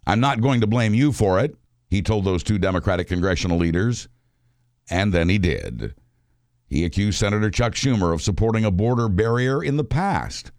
I'm 0.06 0.20
not 0.20 0.42
going 0.42 0.60
to 0.60 0.66
blame 0.66 0.92
you 0.92 1.12
for 1.12 1.40
it, 1.40 1.56
he 1.88 2.02
told 2.02 2.26
those 2.26 2.42
two 2.42 2.58
Democratic 2.58 3.08
congressional 3.08 3.56
leaders. 3.56 4.06
And 4.90 5.14
then 5.14 5.30
he 5.30 5.38
did. 5.38 5.94
He 6.68 6.84
accused 6.84 7.18
Senator 7.18 7.48
Chuck 7.48 7.72
Schumer 7.72 8.12
of 8.12 8.20
supporting 8.20 8.66
a 8.66 8.70
border 8.70 9.08
barrier 9.08 9.64
in 9.64 9.78
the 9.78 9.84
past. 9.84 10.52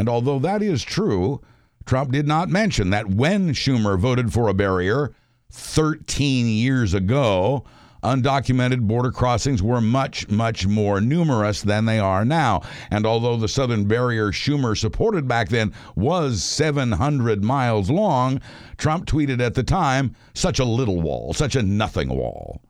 And 0.00 0.08
although 0.08 0.38
that 0.38 0.62
is 0.62 0.82
true, 0.82 1.42
Trump 1.84 2.10
did 2.10 2.26
not 2.26 2.48
mention 2.48 2.88
that 2.88 3.10
when 3.10 3.50
Schumer 3.50 3.98
voted 3.98 4.32
for 4.32 4.48
a 4.48 4.54
barrier 4.54 5.12
13 5.52 6.46
years 6.46 6.94
ago, 6.94 7.64
undocumented 8.02 8.80
border 8.88 9.12
crossings 9.12 9.62
were 9.62 9.82
much, 9.82 10.26
much 10.30 10.66
more 10.66 11.02
numerous 11.02 11.60
than 11.60 11.84
they 11.84 11.98
are 11.98 12.24
now. 12.24 12.62
And 12.90 13.04
although 13.04 13.36
the 13.36 13.46
southern 13.46 13.84
barrier 13.84 14.32
Schumer 14.32 14.74
supported 14.74 15.28
back 15.28 15.50
then 15.50 15.74
was 15.96 16.42
700 16.42 17.44
miles 17.44 17.90
long, 17.90 18.40
Trump 18.78 19.04
tweeted 19.04 19.42
at 19.42 19.52
the 19.52 19.62
time, 19.62 20.16
such 20.32 20.60
a 20.60 20.64
little 20.64 21.02
wall, 21.02 21.34
such 21.34 21.56
a 21.56 21.62
nothing 21.62 22.08
wall. 22.08 22.62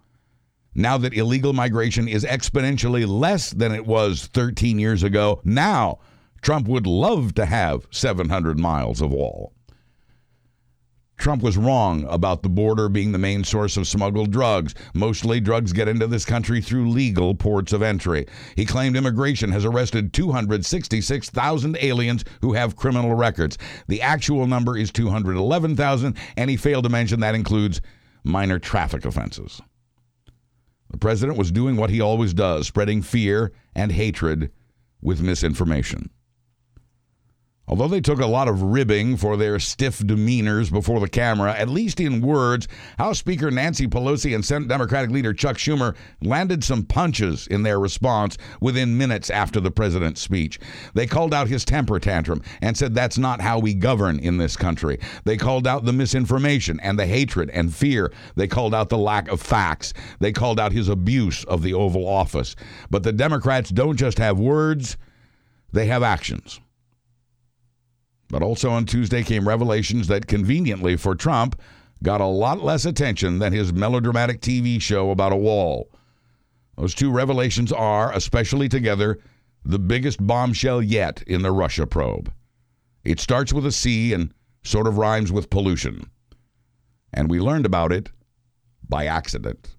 Now 0.74 0.98
that 0.98 1.14
illegal 1.14 1.52
migration 1.52 2.08
is 2.08 2.24
exponentially 2.24 3.06
less 3.06 3.50
than 3.50 3.70
it 3.70 3.86
was 3.86 4.26
13 4.26 4.80
years 4.80 5.04
ago, 5.04 5.40
now 5.44 6.00
Trump 6.42 6.66
would 6.68 6.86
love 6.86 7.34
to 7.34 7.46
have 7.46 7.86
700 7.90 8.58
miles 8.58 9.00
of 9.00 9.10
wall. 9.10 9.52
Trump 11.20 11.42
was 11.42 11.58
wrong 11.58 12.06
about 12.08 12.42
the 12.42 12.48
border 12.48 12.88
being 12.88 13.12
the 13.12 13.18
main 13.18 13.44
source 13.44 13.76
of 13.76 13.86
smuggled 13.86 14.30
drugs. 14.30 14.74
Mostly 14.94 15.38
drugs 15.38 15.74
get 15.74 15.86
into 15.86 16.06
this 16.06 16.24
country 16.24 16.62
through 16.62 16.88
legal 16.88 17.34
ports 17.34 17.74
of 17.74 17.82
entry. 17.82 18.26
He 18.56 18.64
claimed 18.64 18.96
immigration 18.96 19.52
has 19.52 19.66
arrested 19.66 20.14
266,000 20.14 21.76
aliens 21.82 22.24
who 22.40 22.54
have 22.54 22.74
criminal 22.74 23.14
records. 23.14 23.58
The 23.86 24.00
actual 24.00 24.46
number 24.46 24.78
is 24.78 24.90
211,000, 24.92 26.16
and 26.38 26.48
he 26.48 26.56
failed 26.56 26.84
to 26.84 26.90
mention 26.90 27.20
that 27.20 27.34
includes 27.34 27.82
minor 28.24 28.58
traffic 28.58 29.04
offenses. 29.04 29.60
The 30.88 30.96
president 30.96 31.36
was 31.36 31.52
doing 31.52 31.76
what 31.76 31.90
he 31.90 32.00
always 32.00 32.32
does, 32.32 32.66
spreading 32.66 33.02
fear 33.02 33.52
and 33.74 33.92
hatred 33.92 34.50
with 35.02 35.20
misinformation. 35.20 36.08
Although 37.70 37.86
they 37.86 38.00
took 38.00 38.18
a 38.18 38.26
lot 38.26 38.48
of 38.48 38.62
ribbing 38.62 39.16
for 39.16 39.36
their 39.36 39.60
stiff 39.60 40.00
demeanors 40.00 40.72
before 40.72 40.98
the 40.98 41.08
camera, 41.08 41.54
at 41.54 41.68
least 41.68 42.00
in 42.00 42.20
words, 42.20 42.66
House 42.98 43.20
Speaker 43.20 43.48
Nancy 43.48 43.86
Pelosi 43.86 44.34
and 44.34 44.44
Senate 44.44 44.66
Democratic 44.66 45.12
leader 45.12 45.32
Chuck 45.32 45.56
Schumer 45.56 45.94
landed 46.20 46.64
some 46.64 46.82
punches 46.82 47.46
in 47.46 47.62
their 47.62 47.78
response 47.78 48.36
within 48.60 48.98
minutes 48.98 49.30
after 49.30 49.60
the 49.60 49.70
president's 49.70 50.20
speech. 50.20 50.58
They 50.94 51.06
called 51.06 51.32
out 51.32 51.46
his 51.46 51.64
temper 51.64 52.00
tantrum 52.00 52.42
and 52.60 52.76
said 52.76 52.92
that's 52.92 53.18
not 53.18 53.40
how 53.40 53.60
we 53.60 53.72
govern 53.72 54.18
in 54.18 54.36
this 54.36 54.56
country. 54.56 54.98
They 55.24 55.36
called 55.36 55.68
out 55.68 55.84
the 55.84 55.92
misinformation 55.92 56.80
and 56.80 56.98
the 56.98 57.06
hatred 57.06 57.50
and 57.50 57.72
fear. 57.72 58.12
They 58.34 58.48
called 58.48 58.74
out 58.74 58.88
the 58.88 58.98
lack 58.98 59.28
of 59.28 59.40
facts. 59.40 59.94
They 60.18 60.32
called 60.32 60.58
out 60.58 60.72
his 60.72 60.88
abuse 60.88 61.44
of 61.44 61.62
the 61.62 61.74
Oval 61.74 62.08
Office. 62.08 62.56
But 62.90 63.04
the 63.04 63.12
Democrats 63.12 63.70
don't 63.70 63.96
just 63.96 64.18
have 64.18 64.40
words, 64.40 64.96
they 65.72 65.86
have 65.86 66.02
actions. 66.02 66.58
But 68.30 68.42
also 68.42 68.70
on 68.70 68.86
Tuesday 68.86 69.22
came 69.22 69.48
revelations 69.48 70.06
that 70.06 70.26
conveniently 70.26 70.96
for 70.96 71.14
Trump 71.14 71.60
got 72.02 72.20
a 72.20 72.26
lot 72.26 72.62
less 72.62 72.84
attention 72.84 73.38
than 73.38 73.52
his 73.52 73.72
melodramatic 73.72 74.40
TV 74.40 74.80
show 74.80 75.10
about 75.10 75.32
a 75.32 75.36
wall. 75.36 75.90
Those 76.76 76.94
two 76.94 77.10
revelations 77.10 77.72
are, 77.72 78.12
especially 78.12 78.68
together, 78.68 79.18
the 79.64 79.78
biggest 79.78 80.24
bombshell 80.26 80.80
yet 80.80 81.22
in 81.26 81.42
the 81.42 81.52
Russia 81.52 81.86
probe. 81.86 82.32
It 83.04 83.20
starts 83.20 83.52
with 83.52 83.66
a 83.66 83.72
C 83.72 84.12
and 84.12 84.32
sort 84.62 84.86
of 84.86 84.96
rhymes 84.96 85.32
with 85.32 85.50
pollution. 85.50 86.08
And 87.12 87.28
we 87.28 87.40
learned 87.40 87.66
about 87.66 87.92
it 87.92 88.10
by 88.88 89.06
accident. 89.06 89.76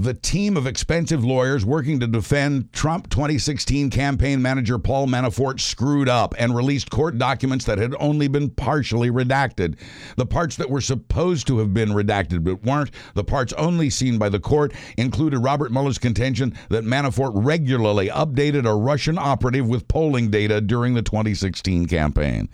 The 0.00 0.14
team 0.14 0.56
of 0.56 0.68
expensive 0.68 1.24
lawyers 1.24 1.64
working 1.64 1.98
to 1.98 2.06
defend 2.06 2.72
Trump 2.72 3.10
2016 3.10 3.90
campaign 3.90 4.40
manager 4.40 4.78
Paul 4.78 5.08
Manafort 5.08 5.58
screwed 5.58 6.08
up 6.08 6.36
and 6.38 6.54
released 6.54 6.88
court 6.88 7.18
documents 7.18 7.64
that 7.64 7.78
had 7.78 7.96
only 7.98 8.28
been 8.28 8.48
partially 8.48 9.10
redacted. 9.10 9.76
The 10.14 10.24
parts 10.24 10.54
that 10.54 10.70
were 10.70 10.80
supposed 10.80 11.48
to 11.48 11.58
have 11.58 11.74
been 11.74 11.88
redacted 11.88 12.44
but 12.44 12.62
weren't, 12.62 12.92
the 13.14 13.24
parts 13.24 13.52
only 13.54 13.90
seen 13.90 14.18
by 14.18 14.28
the 14.28 14.38
court, 14.38 14.72
included 14.96 15.40
Robert 15.40 15.72
Mueller's 15.72 15.98
contention 15.98 16.56
that 16.68 16.84
Manafort 16.84 17.32
regularly 17.34 18.06
updated 18.08 18.66
a 18.66 18.76
Russian 18.76 19.18
operative 19.18 19.66
with 19.66 19.88
polling 19.88 20.30
data 20.30 20.60
during 20.60 20.94
the 20.94 21.02
2016 21.02 21.86
campaign. 21.86 22.48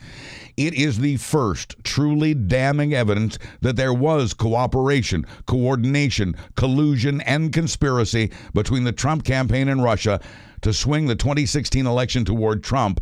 It 0.57 0.75
is 0.75 0.99
the 0.99 1.17
first 1.17 1.75
truly 1.83 2.33
damning 2.33 2.95
evidence 2.95 3.39
that 3.61 3.77
there 3.77 3.93
was 3.93 4.35
cooperation, 4.35 5.27
coordination, 5.47 6.37
collusion, 6.55 7.21
and 7.23 7.53
conspiracy 7.53 8.31
between 8.53 8.85
the 8.85 8.93
Trump 8.93 9.25
campaign 9.25 9.69
and 9.69 9.83
Russia 9.83 10.21
to 10.63 10.73
swing 10.73 11.07
the 11.07 11.17
2016 11.17 11.87
election 11.87 12.25
toward 12.25 12.63
Trump. 12.63 13.01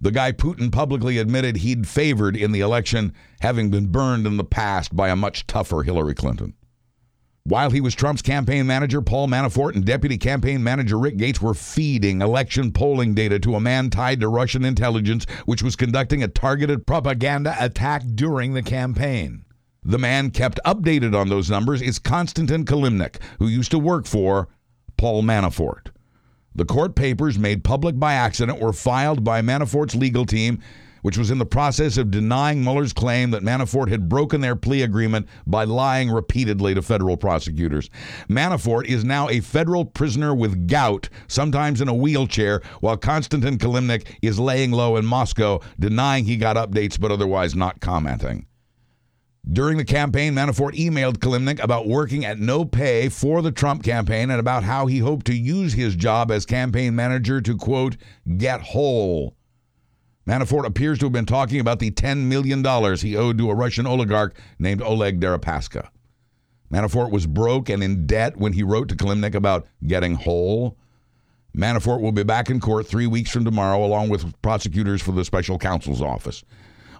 The 0.00 0.10
guy 0.10 0.32
Putin 0.32 0.72
publicly 0.72 1.18
admitted 1.18 1.58
he'd 1.58 1.86
favored 1.86 2.36
in 2.36 2.52
the 2.52 2.60
election, 2.60 3.12
having 3.40 3.70
been 3.70 3.86
burned 3.88 4.26
in 4.26 4.36
the 4.36 4.44
past 4.44 4.96
by 4.96 5.08
a 5.08 5.16
much 5.16 5.46
tougher 5.46 5.82
Hillary 5.82 6.14
Clinton. 6.14 6.54
While 7.46 7.70
he 7.70 7.80
was 7.80 7.94
Trump's 7.94 8.22
campaign 8.22 8.66
manager, 8.66 9.00
Paul 9.00 9.28
Manafort 9.28 9.76
and 9.76 9.84
deputy 9.84 10.18
campaign 10.18 10.64
manager 10.64 10.98
Rick 10.98 11.16
Gates 11.16 11.40
were 11.40 11.54
feeding 11.54 12.20
election 12.20 12.72
polling 12.72 13.14
data 13.14 13.38
to 13.38 13.54
a 13.54 13.60
man 13.60 13.88
tied 13.88 14.18
to 14.18 14.28
Russian 14.28 14.64
intelligence, 14.64 15.26
which 15.44 15.62
was 15.62 15.76
conducting 15.76 16.24
a 16.24 16.28
targeted 16.28 16.88
propaganda 16.88 17.54
attack 17.60 18.02
during 18.16 18.54
the 18.54 18.64
campaign. 18.64 19.44
The 19.84 19.96
man 19.96 20.32
kept 20.32 20.58
updated 20.66 21.14
on 21.14 21.28
those 21.28 21.48
numbers 21.48 21.82
is 21.82 22.00
Konstantin 22.00 22.64
Kilimnik, 22.64 23.20
who 23.38 23.46
used 23.46 23.70
to 23.70 23.78
work 23.78 24.06
for 24.06 24.48
Paul 24.96 25.22
Manafort. 25.22 25.92
The 26.52 26.64
court 26.64 26.96
papers 26.96 27.38
made 27.38 27.62
public 27.62 27.96
by 27.96 28.14
accident 28.14 28.58
were 28.58 28.72
filed 28.72 29.22
by 29.22 29.40
Manafort's 29.40 29.94
legal 29.94 30.26
team 30.26 30.58
which 31.06 31.16
was 31.16 31.30
in 31.30 31.38
the 31.38 31.46
process 31.46 31.98
of 31.98 32.10
denying 32.10 32.64
Mueller's 32.64 32.92
claim 32.92 33.30
that 33.30 33.44
Manafort 33.44 33.88
had 33.88 34.08
broken 34.08 34.40
their 34.40 34.56
plea 34.56 34.82
agreement 34.82 35.28
by 35.46 35.62
lying 35.62 36.10
repeatedly 36.10 36.74
to 36.74 36.82
federal 36.82 37.16
prosecutors. 37.16 37.88
Manafort 38.28 38.86
is 38.86 39.04
now 39.04 39.28
a 39.28 39.38
federal 39.38 39.84
prisoner 39.84 40.34
with 40.34 40.66
gout, 40.66 41.08
sometimes 41.28 41.80
in 41.80 41.86
a 41.86 41.94
wheelchair, 41.94 42.60
while 42.80 42.96
Konstantin 42.96 43.56
Kilimnik 43.56 44.16
is 44.20 44.40
laying 44.40 44.72
low 44.72 44.96
in 44.96 45.06
Moscow, 45.06 45.60
denying 45.78 46.24
he 46.24 46.36
got 46.36 46.56
updates 46.56 46.98
but 46.98 47.12
otherwise 47.12 47.54
not 47.54 47.78
commenting. 47.80 48.44
During 49.48 49.78
the 49.78 49.84
campaign, 49.84 50.34
Manafort 50.34 50.74
emailed 50.74 51.18
Kilimnik 51.18 51.62
about 51.62 51.86
working 51.86 52.24
at 52.24 52.40
no 52.40 52.64
pay 52.64 53.10
for 53.10 53.42
the 53.42 53.52
Trump 53.52 53.84
campaign 53.84 54.28
and 54.32 54.40
about 54.40 54.64
how 54.64 54.86
he 54.86 54.98
hoped 54.98 55.26
to 55.26 55.36
use 55.36 55.72
his 55.72 55.94
job 55.94 56.32
as 56.32 56.44
campaign 56.44 56.96
manager 56.96 57.40
to, 57.42 57.56
quote, 57.56 57.96
get 58.38 58.60
whole. 58.60 59.36
Manafort 60.26 60.66
appears 60.66 60.98
to 60.98 61.06
have 61.06 61.12
been 61.12 61.24
talking 61.24 61.60
about 61.60 61.78
the 61.78 61.92
$10 61.92 62.24
million 62.24 62.64
he 62.96 63.16
owed 63.16 63.38
to 63.38 63.50
a 63.50 63.54
Russian 63.54 63.86
oligarch 63.86 64.34
named 64.58 64.82
Oleg 64.82 65.20
Deripaska. 65.20 65.88
Manafort 66.72 67.12
was 67.12 67.28
broke 67.28 67.68
and 67.68 67.80
in 67.80 68.06
debt 68.06 68.36
when 68.36 68.52
he 68.52 68.64
wrote 68.64 68.88
to 68.88 68.96
Kilimnik 68.96 69.36
about 69.36 69.68
getting 69.86 70.16
whole. 70.16 70.76
Manafort 71.56 72.00
will 72.00 72.10
be 72.10 72.24
back 72.24 72.50
in 72.50 72.58
court 72.58 72.88
three 72.88 73.06
weeks 73.06 73.30
from 73.30 73.44
tomorrow, 73.44 73.84
along 73.84 74.08
with 74.08 74.34
prosecutors 74.42 75.00
for 75.00 75.12
the 75.12 75.24
special 75.24 75.58
counsel's 75.58 76.02
office. 76.02 76.42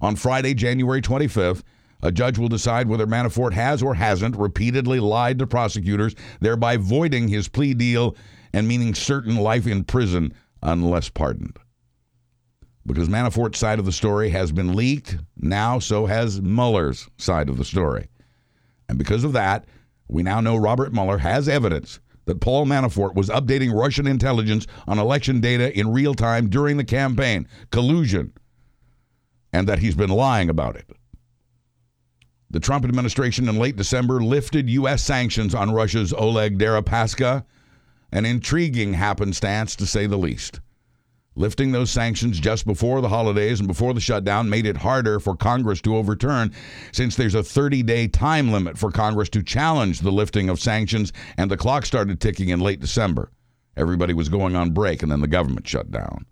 On 0.00 0.14
Friday, 0.14 0.54
January 0.54 1.02
25th, 1.02 1.64
a 2.02 2.12
judge 2.12 2.38
will 2.38 2.48
decide 2.48 2.88
whether 2.88 3.08
Manafort 3.08 3.54
has 3.54 3.82
or 3.82 3.94
hasn't 3.94 4.36
repeatedly 4.36 5.00
lied 5.00 5.40
to 5.40 5.48
prosecutors, 5.48 6.14
thereby 6.40 6.76
voiding 6.76 7.26
his 7.26 7.48
plea 7.48 7.74
deal 7.74 8.14
and 8.52 8.68
meaning 8.68 8.94
certain 8.94 9.36
life 9.36 9.66
in 9.66 9.82
prison 9.82 10.32
unless 10.62 11.08
pardoned 11.08 11.58
because 12.86 13.08
Manafort's 13.08 13.58
side 13.58 13.78
of 13.78 13.84
the 13.84 13.92
story 13.92 14.30
has 14.30 14.52
been 14.52 14.74
leaked. 14.74 15.18
Now, 15.36 15.78
so 15.78 16.06
has 16.06 16.40
Mueller's 16.40 17.08
side 17.18 17.48
of 17.48 17.58
the 17.58 17.64
story. 17.64 18.08
And 18.88 18.96
because 18.96 19.24
of 19.24 19.32
that, 19.32 19.64
we 20.08 20.22
now 20.22 20.40
know 20.40 20.56
Robert 20.56 20.92
Mueller 20.92 21.18
has 21.18 21.48
evidence 21.48 21.98
that 22.26 22.40
Paul 22.40 22.66
Manafort 22.66 23.14
was 23.14 23.28
updating 23.28 23.72
Russian 23.72 24.06
intelligence 24.06 24.66
on 24.86 24.98
election 24.98 25.40
data 25.40 25.76
in 25.76 25.92
real 25.92 26.14
time 26.14 26.48
during 26.48 26.76
the 26.76 26.84
campaign, 26.84 27.48
collusion, 27.70 28.32
and 29.52 29.68
that 29.68 29.78
he's 29.78 29.94
been 29.94 30.10
lying 30.10 30.48
about 30.48 30.76
it. 30.76 30.88
The 32.50 32.60
Trump 32.60 32.84
administration 32.84 33.48
in 33.48 33.58
late 33.58 33.76
December 33.76 34.20
lifted 34.20 34.70
U.S. 34.70 35.02
sanctions 35.02 35.54
on 35.54 35.72
Russia's 35.72 36.12
Oleg 36.12 36.58
Deripaska, 36.58 37.44
an 38.12 38.24
intriguing 38.24 38.94
happenstance 38.94 39.74
to 39.76 39.86
say 39.86 40.06
the 40.06 40.16
least. 40.16 40.60
Lifting 41.38 41.70
those 41.70 41.90
sanctions 41.90 42.40
just 42.40 42.66
before 42.66 43.02
the 43.02 43.10
holidays 43.10 43.60
and 43.60 43.68
before 43.68 43.92
the 43.92 44.00
shutdown 44.00 44.48
made 44.48 44.64
it 44.64 44.78
harder 44.78 45.20
for 45.20 45.36
Congress 45.36 45.82
to 45.82 45.94
overturn 45.94 46.50
since 46.92 47.14
there's 47.14 47.34
a 47.34 47.42
30 47.42 47.82
day 47.82 48.08
time 48.08 48.50
limit 48.50 48.78
for 48.78 48.90
Congress 48.90 49.28
to 49.28 49.42
challenge 49.42 50.00
the 50.00 50.10
lifting 50.10 50.48
of 50.48 50.58
sanctions, 50.58 51.12
and 51.36 51.50
the 51.50 51.56
clock 51.56 51.84
started 51.84 52.20
ticking 52.20 52.48
in 52.48 52.60
late 52.60 52.80
December. 52.80 53.30
Everybody 53.76 54.14
was 54.14 54.30
going 54.30 54.56
on 54.56 54.70
break, 54.70 55.02
and 55.02 55.12
then 55.12 55.20
the 55.20 55.26
government 55.26 55.68
shut 55.68 55.90
down. 55.90 56.24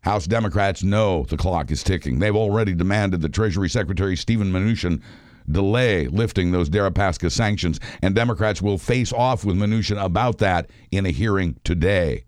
House 0.00 0.26
Democrats 0.26 0.82
know 0.82 1.26
the 1.28 1.36
clock 1.36 1.70
is 1.70 1.82
ticking. 1.82 2.18
They've 2.18 2.34
already 2.34 2.74
demanded 2.74 3.20
that 3.20 3.34
Treasury 3.34 3.68
Secretary 3.68 4.16
Steven 4.16 4.50
Mnuchin 4.50 5.02
delay 5.50 6.08
lifting 6.08 6.52
those 6.52 6.70
Deripaska 6.70 7.30
sanctions, 7.30 7.78
and 8.00 8.14
Democrats 8.14 8.62
will 8.62 8.78
face 8.78 9.12
off 9.12 9.44
with 9.44 9.56
Mnuchin 9.56 10.02
about 10.02 10.38
that 10.38 10.70
in 10.90 11.04
a 11.04 11.10
hearing 11.10 11.60
today. 11.64 12.24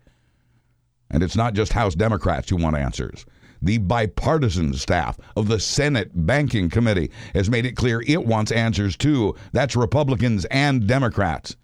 And 1.12 1.22
it's 1.22 1.36
not 1.36 1.54
just 1.54 1.72
House 1.74 1.94
Democrats 1.94 2.50
who 2.50 2.56
want 2.56 2.76
answers. 2.76 3.24
The 3.60 3.78
bipartisan 3.78 4.74
staff 4.74 5.18
of 5.36 5.46
the 5.46 5.60
Senate 5.60 6.10
Banking 6.26 6.68
Committee 6.68 7.12
has 7.34 7.48
made 7.48 7.64
it 7.64 7.76
clear 7.76 8.02
it 8.06 8.26
wants 8.26 8.50
answers 8.50 8.96
too. 8.96 9.36
That's 9.52 9.76
Republicans 9.76 10.44
and 10.46 10.88
Democrats. 10.88 11.56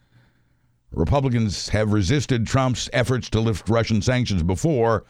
Republicans 0.93 1.71
have 1.71 1.93
resisted 1.93 2.47
Trump's 2.47 2.89
efforts 2.93 3.29
to 3.31 3.41
lift 3.41 3.69
Russian 3.69 4.01
sanctions 4.01 4.43
before, 4.43 5.05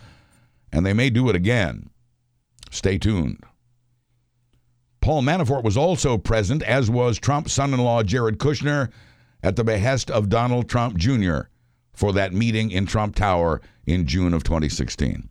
and 0.73 0.87
they 0.87 0.95
may 0.95 1.11
do 1.11 1.29
it 1.29 1.37
again. 1.37 1.91
Stay 2.71 2.97
tuned. 2.97 3.45
Paul 5.01 5.23
Manafort 5.23 5.65
was 5.65 5.77
also 5.77 6.19
present, 6.19 6.63
as 6.63 6.91
was 6.91 7.19
Trump's 7.19 7.53
son 7.53 7.73
in 7.73 7.81
law, 7.81 8.03
Jared 8.03 8.39
Kushner, 8.39 8.91
at 9.43 9.57
the 9.57 9.65
behest 9.65 10.11
of 10.11 10.29
Donald 10.29 10.69
Trump 10.69 10.97
Jr. 10.97 11.43
for 11.93 12.13
that 12.13 12.33
meeting 12.33 12.71
in 12.71 12.87
Trump 12.87 13.15
Tower 13.15 13.61
in 13.89 14.07
June 14.07 14.35
of 14.35 14.45
2016. 14.45 15.29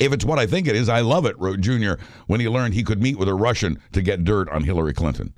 If 0.00 0.12
it's 0.12 0.24
what 0.24 0.38
I 0.38 0.46
think 0.46 0.66
it 0.66 0.76
is, 0.76 0.88
I 0.88 1.00
love 1.00 1.26
it, 1.26 1.38
wrote 1.38 1.60
Jr. 1.60 1.94
when 2.26 2.40
he 2.40 2.48
learned 2.48 2.74
he 2.74 2.82
could 2.82 3.02
meet 3.02 3.18
with 3.18 3.28
a 3.28 3.34
Russian 3.34 3.80
to 3.92 4.02
get 4.02 4.24
dirt 4.24 4.48
on 4.48 4.64
Hillary 4.64 4.92
Clinton. 4.92 5.34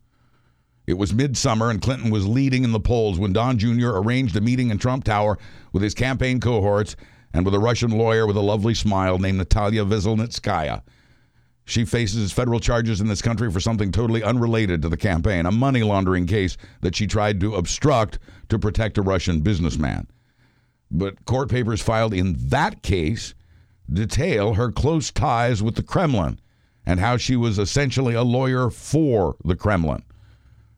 It 0.87 0.94
was 0.94 1.12
midsummer 1.12 1.70
and 1.70 1.83
Clinton 1.83 2.11
was 2.11 2.27
leading 2.27 2.64
in 2.64 2.72
the 2.72 2.81
polls 2.81 3.18
when 3.18 3.33
Don 3.33 3.59
Jr. 3.59 3.90
arranged 3.90 4.37
a 4.37 4.40
meeting 4.40 4.70
in 4.70 4.79
Trump 4.79 5.05
Tower 5.05 5.37
with 5.72 5.83
his 5.83 5.94
campaign 5.94 6.40
cohorts 6.40 6.96
and 7.35 7.44
with 7.44 7.55
a 7.55 7.59
Russian 7.59 7.90
lawyer 7.90 8.27
with 8.27 8.37
a 8.37 8.40
lovely 8.40 8.75
smile 8.75 9.18
named 9.18 9.38
Natalia 9.38 9.85
Veselnitskaya. 9.85 10.83
She 11.64 11.85
faces 11.85 12.33
federal 12.33 12.61
charges 12.61 13.01
in 13.01 13.09
this 13.09 13.20
country 13.20 13.51
for 13.51 13.59
something 13.59 13.90
totally 13.90 14.22
unrelated 14.22 14.81
to 14.83 14.88
the 14.88 14.96
campaign, 14.96 15.46
a 15.46 15.51
money 15.51 15.83
laundering 15.83 16.27
case 16.27 16.57
that 16.81 16.94
she 16.94 17.09
tried 17.09 17.40
to 17.40 17.57
obstruct 17.57 18.20
to 18.49 18.59
protect 18.59 18.96
a 18.96 19.03
Russian 19.03 19.40
businessman. 19.40 20.07
But 20.90 21.25
court 21.25 21.51
papers 21.51 21.83
filed 21.83 22.14
in 22.14 22.35
that 22.49 22.83
case 22.83 23.35
detail 23.92 24.55
her 24.55 24.70
close 24.70 25.11
ties 25.11 25.62
with 25.62 25.77
the 25.77 25.83
Kremlin 25.83 26.40
and 26.85 27.01
how 27.01 27.16
she 27.16 27.37
was 27.37 27.59
essentially 27.59 28.14
a 28.14 28.22
lawyer 28.22 28.70
for 28.70 29.37
the 29.44 29.57
Kremlin. 29.57 30.03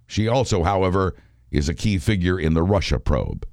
She 0.06 0.26
also, 0.26 0.62
however, 0.62 1.14
is 1.50 1.68
a 1.68 1.74
key 1.74 1.98
figure 1.98 2.40
in 2.40 2.54
the 2.54 2.62
Russia 2.62 2.98
probe. 2.98 3.46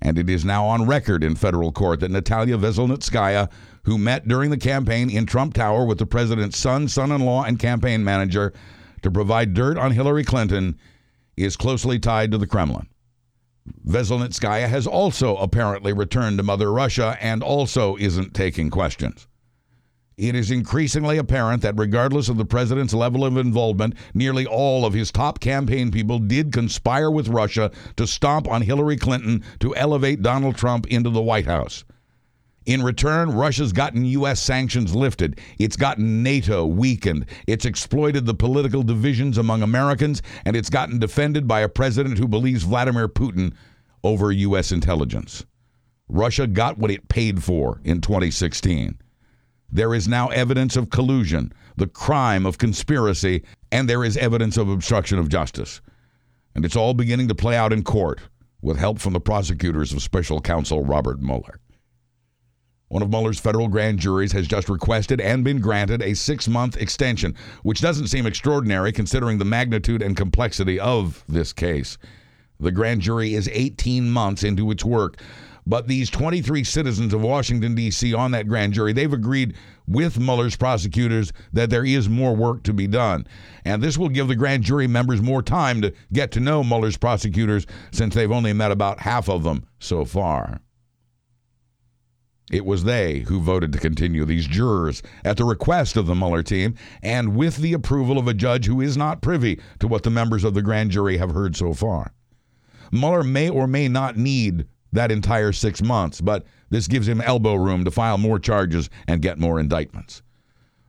And 0.00 0.18
it 0.18 0.28
is 0.28 0.44
now 0.44 0.66
on 0.66 0.86
record 0.86 1.22
in 1.22 1.36
federal 1.36 1.72
court 1.72 2.00
that 2.00 2.10
Natalia 2.10 2.56
Veselnitskaya, 2.56 3.50
who 3.84 3.98
met 3.98 4.28
during 4.28 4.50
the 4.50 4.56
campaign 4.56 5.10
in 5.10 5.26
Trump 5.26 5.54
Tower 5.54 5.84
with 5.84 5.98
the 5.98 6.06
president's 6.06 6.58
son, 6.58 6.88
son 6.88 7.12
in 7.12 7.22
law, 7.22 7.44
and 7.44 7.58
campaign 7.58 8.04
manager 8.04 8.52
to 9.02 9.10
provide 9.10 9.54
dirt 9.54 9.78
on 9.78 9.92
Hillary 9.92 10.24
Clinton, 10.24 10.78
is 11.36 11.56
closely 11.56 11.98
tied 11.98 12.30
to 12.30 12.38
the 12.38 12.46
Kremlin. 12.46 12.86
Veselnitskaya 13.86 14.68
has 14.68 14.86
also 14.86 15.36
apparently 15.36 15.92
returned 15.92 16.38
to 16.38 16.42
Mother 16.42 16.72
Russia 16.72 17.16
and 17.20 17.42
also 17.42 17.96
isn't 17.96 18.34
taking 18.34 18.70
questions. 18.70 19.26
It 20.16 20.34
is 20.34 20.50
increasingly 20.50 21.18
apparent 21.18 21.60
that 21.62 21.78
regardless 21.78 22.30
of 22.30 22.38
the 22.38 22.46
president's 22.46 22.94
level 22.94 23.22
of 23.24 23.36
involvement, 23.36 23.94
nearly 24.14 24.46
all 24.46 24.86
of 24.86 24.94
his 24.94 25.12
top 25.12 25.40
campaign 25.40 25.90
people 25.90 26.18
did 26.18 26.52
conspire 26.52 27.10
with 27.10 27.28
Russia 27.28 27.70
to 27.96 28.06
stomp 28.06 28.48
on 28.48 28.62
Hillary 28.62 28.96
Clinton 28.96 29.44
to 29.60 29.76
elevate 29.76 30.22
Donald 30.22 30.56
Trump 30.56 30.86
into 30.86 31.10
the 31.10 31.20
White 31.20 31.44
House. 31.46 31.84
In 32.66 32.82
return, 32.82 33.30
Russia's 33.30 33.72
gotten 33.72 34.04
U.S. 34.04 34.42
sanctions 34.42 34.92
lifted. 34.92 35.40
It's 35.60 35.76
gotten 35.76 36.24
NATO 36.24 36.66
weakened. 36.66 37.26
It's 37.46 37.64
exploited 37.64 38.26
the 38.26 38.34
political 38.34 38.82
divisions 38.82 39.38
among 39.38 39.62
Americans, 39.62 40.20
and 40.44 40.56
it's 40.56 40.68
gotten 40.68 40.98
defended 40.98 41.46
by 41.46 41.60
a 41.60 41.68
president 41.68 42.18
who 42.18 42.26
believes 42.26 42.64
Vladimir 42.64 43.06
Putin 43.06 43.54
over 44.02 44.32
U.S. 44.32 44.72
intelligence. 44.72 45.46
Russia 46.08 46.48
got 46.48 46.76
what 46.76 46.90
it 46.90 47.08
paid 47.08 47.42
for 47.44 47.80
in 47.84 48.00
2016. 48.00 48.98
There 49.70 49.94
is 49.94 50.08
now 50.08 50.28
evidence 50.28 50.76
of 50.76 50.90
collusion, 50.90 51.52
the 51.76 51.86
crime 51.86 52.46
of 52.46 52.58
conspiracy, 52.58 53.44
and 53.70 53.88
there 53.88 54.04
is 54.04 54.16
evidence 54.16 54.56
of 54.56 54.68
obstruction 54.68 55.20
of 55.20 55.28
justice. 55.28 55.80
And 56.56 56.64
it's 56.64 56.76
all 56.76 56.94
beginning 56.94 57.28
to 57.28 57.34
play 57.34 57.56
out 57.56 57.72
in 57.72 57.84
court 57.84 58.20
with 58.60 58.76
help 58.76 58.98
from 58.98 59.12
the 59.12 59.20
prosecutors 59.20 59.92
of 59.92 60.02
special 60.02 60.40
counsel 60.40 60.84
Robert 60.84 61.20
Mueller. 61.20 61.60
One 62.88 63.02
of 63.02 63.10
Mueller's 63.10 63.40
federal 63.40 63.66
grand 63.66 63.98
juries 63.98 64.30
has 64.30 64.46
just 64.46 64.68
requested 64.68 65.20
and 65.20 65.42
been 65.42 65.60
granted 65.60 66.02
a 66.02 66.14
six 66.14 66.46
month 66.46 66.76
extension, 66.76 67.34
which 67.64 67.80
doesn't 67.80 68.06
seem 68.06 68.26
extraordinary 68.26 68.92
considering 68.92 69.38
the 69.38 69.44
magnitude 69.44 70.02
and 70.02 70.16
complexity 70.16 70.78
of 70.78 71.24
this 71.28 71.52
case. 71.52 71.98
The 72.60 72.70
grand 72.70 73.00
jury 73.00 73.34
is 73.34 73.50
18 73.52 74.08
months 74.08 74.44
into 74.44 74.70
its 74.70 74.84
work, 74.84 75.20
but 75.66 75.88
these 75.88 76.08
23 76.10 76.62
citizens 76.62 77.12
of 77.12 77.22
Washington, 77.22 77.74
D.C., 77.74 78.14
on 78.14 78.30
that 78.30 78.46
grand 78.46 78.72
jury, 78.72 78.92
they've 78.92 79.12
agreed 79.12 79.56
with 79.88 80.20
Mueller's 80.20 80.56
prosecutors 80.56 81.32
that 81.52 81.70
there 81.70 81.84
is 81.84 82.08
more 82.08 82.36
work 82.36 82.62
to 82.62 82.72
be 82.72 82.86
done. 82.86 83.26
And 83.64 83.82
this 83.82 83.98
will 83.98 84.08
give 84.08 84.28
the 84.28 84.36
grand 84.36 84.62
jury 84.62 84.86
members 84.86 85.20
more 85.20 85.42
time 85.42 85.82
to 85.82 85.92
get 86.12 86.30
to 86.32 86.40
know 86.40 86.62
Mueller's 86.62 86.96
prosecutors 86.96 87.66
since 87.90 88.14
they've 88.14 88.30
only 88.30 88.52
met 88.52 88.70
about 88.70 89.00
half 89.00 89.28
of 89.28 89.42
them 89.42 89.66
so 89.80 90.04
far. 90.04 90.60
It 92.50 92.64
was 92.64 92.84
they 92.84 93.20
who 93.20 93.40
voted 93.40 93.72
to 93.72 93.78
continue 93.78 94.24
these 94.24 94.46
jurors 94.46 95.02
at 95.24 95.36
the 95.36 95.44
request 95.44 95.96
of 95.96 96.06
the 96.06 96.14
Mueller 96.14 96.44
team 96.44 96.76
and 97.02 97.36
with 97.36 97.56
the 97.56 97.72
approval 97.72 98.18
of 98.18 98.28
a 98.28 98.34
judge 98.34 98.66
who 98.66 98.80
is 98.80 98.96
not 98.96 99.20
privy 99.20 99.60
to 99.80 99.88
what 99.88 100.04
the 100.04 100.10
members 100.10 100.44
of 100.44 100.54
the 100.54 100.62
grand 100.62 100.92
jury 100.92 101.16
have 101.16 101.32
heard 101.32 101.56
so 101.56 101.74
far. 101.74 102.12
Mueller 102.92 103.24
may 103.24 103.48
or 103.48 103.66
may 103.66 103.88
not 103.88 104.16
need 104.16 104.66
that 104.92 105.10
entire 105.10 105.52
six 105.52 105.82
months, 105.82 106.20
but 106.20 106.44
this 106.70 106.86
gives 106.86 107.08
him 107.08 107.20
elbow 107.20 107.54
room 107.54 107.84
to 107.84 107.90
file 107.90 108.16
more 108.16 108.38
charges 108.38 108.90
and 109.08 109.22
get 109.22 109.38
more 109.38 109.58
indictments. 109.58 110.22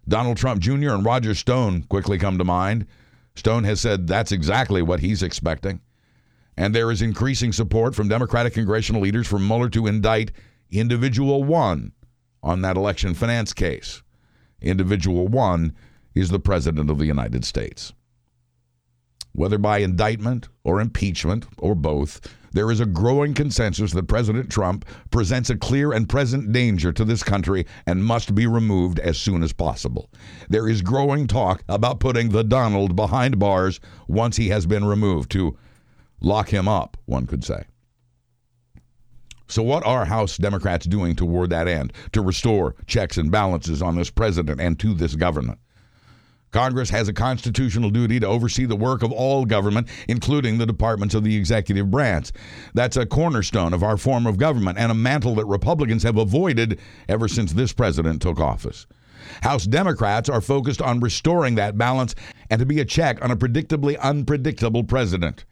Donald 0.07 0.37
Trump 0.37 0.61
Jr. 0.61 0.91
and 0.91 1.03
Roger 1.03 1.33
Stone 1.33 1.83
quickly 1.83 2.19
come 2.19 2.37
to 2.37 2.43
mind. 2.43 2.85
Stone 3.35 3.63
has 3.65 3.81
said 3.81 4.07
that's 4.07 4.31
exactly 4.31 4.81
what 4.81 4.99
he's 4.99 5.23
expecting. 5.23 5.81
And 6.55 6.73
there 6.73 6.91
is 6.91 7.01
increasing 7.01 7.51
support 7.51 7.93
from 7.93 8.07
Democratic 8.07 8.53
congressional 8.53 9.01
leaders 9.01 9.27
for 9.27 9.37
Mueller 9.37 9.69
to 9.69 9.87
indict 9.87 10.31
individual 10.71 11.43
one 11.43 11.91
on 12.43 12.61
that 12.61 12.77
election 12.77 13.13
finance 13.13 13.53
case. 13.53 14.01
Individual 14.61 15.27
one 15.27 15.75
is 16.15 16.29
the 16.29 16.39
President 16.39 16.89
of 16.89 16.97
the 16.97 17.05
United 17.05 17.45
States. 17.45 17.93
Whether 19.33 19.59
by 19.59 19.79
indictment 19.79 20.47
or 20.63 20.81
impeachment 20.81 21.45
or 21.59 21.75
both, 21.75 22.21
there 22.53 22.71
is 22.71 22.79
a 22.79 22.87
growing 22.87 23.35
consensus 23.35 23.91
that 23.91 24.07
President 24.07 24.49
Trump 24.49 24.83
presents 25.11 25.51
a 25.51 25.57
clear 25.57 25.93
and 25.93 26.09
present 26.09 26.51
danger 26.51 26.91
to 26.91 27.05
this 27.05 27.21
country 27.21 27.67
and 27.85 28.03
must 28.03 28.33
be 28.33 28.47
removed 28.47 28.97
as 28.99 29.17
soon 29.17 29.43
as 29.43 29.53
possible. 29.53 30.09
There 30.49 30.67
is 30.67 30.81
growing 30.81 31.27
talk 31.27 31.63
about 31.69 31.99
putting 31.99 32.29
the 32.29 32.43
Donald 32.43 32.95
behind 32.95 33.37
bars 33.37 33.79
once 34.07 34.37
he 34.37 34.49
has 34.49 34.65
been 34.65 34.85
removed, 34.85 35.29
to 35.33 35.55
lock 36.19 36.49
him 36.49 36.67
up, 36.67 36.97
one 37.05 37.27
could 37.27 37.43
say. 37.43 37.65
So, 39.47 39.63
what 39.63 39.85
are 39.85 40.05
House 40.05 40.37
Democrats 40.37 40.85
doing 40.85 41.15
toward 41.15 41.49
that 41.51 41.67
end, 41.67 41.93
to 42.11 42.21
restore 42.21 42.75
checks 42.85 43.17
and 43.17 43.31
balances 43.31 43.81
on 43.81 43.95
this 43.95 44.09
president 44.09 44.59
and 44.59 44.77
to 44.79 44.93
this 44.93 45.15
government? 45.15 45.59
Congress 46.51 46.89
has 46.89 47.07
a 47.07 47.13
constitutional 47.13 47.89
duty 47.89 48.19
to 48.19 48.27
oversee 48.27 48.65
the 48.65 48.75
work 48.75 49.03
of 49.03 49.11
all 49.11 49.45
government, 49.45 49.87
including 50.07 50.57
the 50.57 50.65
departments 50.65 51.13
of 51.13 51.23
the 51.23 51.35
executive 51.35 51.91
branch. 51.91 52.31
That's 52.73 52.97
a 52.97 53.05
cornerstone 53.05 53.73
of 53.73 53.83
our 53.83 53.97
form 53.97 54.25
of 54.25 54.37
government 54.37 54.77
and 54.77 54.91
a 54.91 54.95
mantle 54.95 55.35
that 55.35 55.45
Republicans 55.45 56.03
have 56.03 56.17
avoided 56.17 56.79
ever 57.09 57.27
since 57.27 57.53
this 57.53 57.73
president 57.73 58.21
took 58.21 58.39
office. 58.39 58.85
House 59.41 59.65
Democrats 59.65 60.29
are 60.29 60.41
focused 60.41 60.81
on 60.81 60.99
restoring 60.99 61.55
that 61.55 61.77
balance 61.77 62.15
and 62.49 62.59
to 62.59 62.65
be 62.65 62.79
a 62.79 62.85
check 62.85 63.23
on 63.23 63.31
a 63.31 63.35
predictably 63.35 63.99
unpredictable 63.99 64.83
president. 64.83 65.45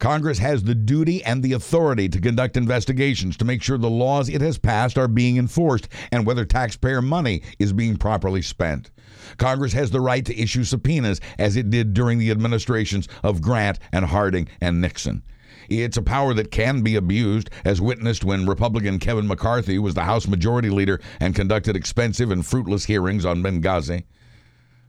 Congress 0.00 0.38
has 0.38 0.64
the 0.64 0.74
duty 0.74 1.22
and 1.24 1.42
the 1.42 1.52
authority 1.52 2.08
to 2.08 2.20
conduct 2.20 2.56
investigations 2.56 3.36
to 3.36 3.44
make 3.44 3.62
sure 3.62 3.76
the 3.76 3.88
laws 3.88 4.30
it 4.30 4.40
has 4.40 4.56
passed 4.56 4.96
are 4.96 5.06
being 5.06 5.36
enforced 5.36 5.88
and 6.10 6.24
whether 6.24 6.46
taxpayer 6.46 7.02
money 7.02 7.42
is 7.58 7.74
being 7.74 7.96
properly 7.96 8.40
spent. 8.40 8.90
Congress 9.36 9.74
has 9.74 9.90
the 9.90 10.00
right 10.00 10.24
to 10.24 10.40
issue 10.40 10.64
subpoenas, 10.64 11.20
as 11.38 11.54
it 11.54 11.68
did 11.68 11.92
during 11.92 12.18
the 12.18 12.30
administrations 12.30 13.08
of 13.22 13.42
Grant 13.42 13.78
and 13.92 14.06
Harding 14.06 14.48
and 14.62 14.80
Nixon. 14.80 15.22
It's 15.68 15.98
a 15.98 16.02
power 16.02 16.32
that 16.32 16.50
can 16.50 16.80
be 16.80 16.96
abused, 16.96 17.50
as 17.66 17.80
witnessed 17.80 18.24
when 18.24 18.46
Republican 18.46 18.98
Kevin 18.98 19.28
McCarthy 19.28 19.78
was 19.78 19.94
the 19.94 20.04
House 20.04 20.26
Majority 20.26 20.70
Leader 20.70 20.98
and 21.20 21.34
conducted 21.34 21.76
expensive 21.76 22.30
and 22.30 22.44
fruitless 22.44 22.86
hearings 22.86 23.26
on 23.26 23.42
Benghazi. 23.42 24.04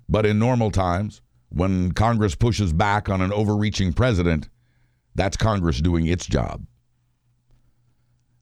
But 0.08 0.26
in 0.26 0.39
normal 0.39 0.71
times, 0.71 1.21
when 1.50 1.91
Congress 1.91 2.34
pushes 2.34 2.71
back 2.71 3.10
on 3.10 3.21
an 3.21 3.34
overreaching 3.34 3.91
president, 3.91 4.47
that's 5.15 5.38
Congress 5.38 5.82
doing 5.82 6.08
its 6.08 6.26
job. 6.26 6.65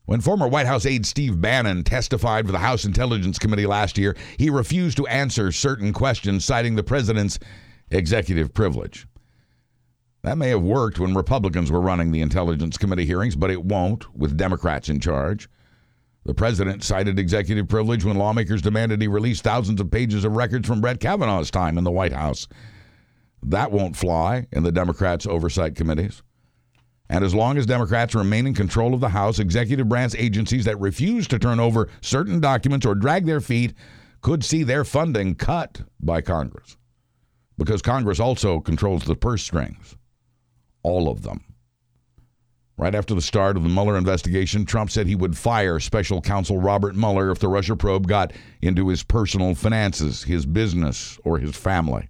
When 0.06 0.22
former 0.22 0.48
White 0.48 0.66
House 0.66 0.88
aide 0.88 1.06
Steve 1.06 1.40
Bannon 1.40 1.84
testified 1.84 2.48
for 2.48 2.52
the 2.52 2.58
House 2.58 2.84
Intelligence 2.84 3.38
Committee 3.38 3.68
last 3.68 3.96
year, 3.98 4.18
he 4.38 4.50
refused 4.50 4.98
to 4.98 5.06
answer 5.06 5.52
certain 5.52 5.94
questions, 5.94 6.44
citing 6.44 6.76
the 6.76 6.84
president's 6.84 7.38
executive 7.92 8.52
privilege. 8.52 9.06
That 10.24 10.38
may 10.38 10.50
have 10.50 10.64
worked 10.64 11.00
when 11.00 11.14
Republicans 11.14 11.72
were 11.72 11.80
running 11.80 12.12
the 12.12 12.22
Intelligence 12.22 12.78
Committee 12.78 13.06
hearings, 13.06 13.36
but 13.36 13.52
it 13.52 13.64
won't 13.64 14.14
with 14.18 14.36
Democrats 14.36 14.90
in 14.90 15.00
charge. 15.00 15.48
The 16.26 16.34
president 16.34 16.84
cited 16.84 17.18
executive 17.18 17.68
privilege 17.68 18.04
when 18.04 18.18
lawmakers 18.18 18.62
demanded 18.62 19.02
he 19.02 19.08
release 19.08 19.42
thousands 19.42 19.80
of 19.80 19.92
pages 19.92 20.26
of 20.26 20.36
records 20.36 20.68
from 20.68 20.82
Brett 20.82 21.00
Kavanaugh's 21.00 21.52
time 21.52 21.78
in 21.78 21.84
the 21.84 21.92
White 21.92 22.14
House. 22.14 22.48
That 23.44 23.72
won't 23.72 23.96
fly 23.96 24.48
in 24.52 24.64
the 24.64 24.72
Democrats' 24.72 25.26
oversight 25.26 25.76
committees. 25.76 26.22
And 27.10 27.24
as 27.24 27.34
long 27.34 27.58
as 27.58 27.66
Democrats 27.66 28.14
remain 28.14 28.46
in 28.46 28.54
control 28.54 28.94
of 28.94 29.00
the 29.00 29.10
House, 29.10 29.40
executive 29.40 29.90
branch 29.90 30.14
agencies 30.16 30.66
that 30.66 30.80
refuse 30.80 31.28
to 31.30 31.40
turn 31.40 31.60
over 31.60 31.90
certain 32.02 32.40
documents 32.40 32.86
or 32.86 32.94
drag 32.94 33.26
their 33.26 33.42
feet 33.42 33.74
could 34.22 34.44
see 34.44 34.64
their 34.64 34.84
funding 34.84 35.34
cut 35.34 35.82
by 36.00 36.22
Congress. 36.22 36.78
Because 37.58 37.82
Congress 37.82 38.20
also 38.20 38.60
controls 38.60 39.04
the 39.04 39.16
purse 39.16 39.42
strings, 39.44 39.96
all 40.84 41.10
of 41.10 41.24
them. 41.24 41.44
Right 42.78 42.96
after 42.96 43.14
the 43.14 43.22
start 43.22 43.58
of 43.58 43.64
the 43.64 43.70
Mueller 43.70 43.98
investigation, 43.98 44.66
Trump 44.66 44.90
said 44.90 45.06
he 45.06 45.16
would 45.16 45.38
fire 45.38 45.82
special 45.82 46.22
counsel 46.22 46.60
Robert 46.60 46.96
Mueller 46.96 47.32
if 47.32 47.40
the 47.40 47.50
Russia 47.50 47.76
probe 47.76 48.08
got 48.08 48.32
into 48.62 48.88
his 48.88 49.04
personal 49.04 49.54
finances, 49.56 50.24
his 50.24 50.46
business, 50.46 51.20
or 51.26 51.40
his 51.40 51.58
family. 51.58 52.08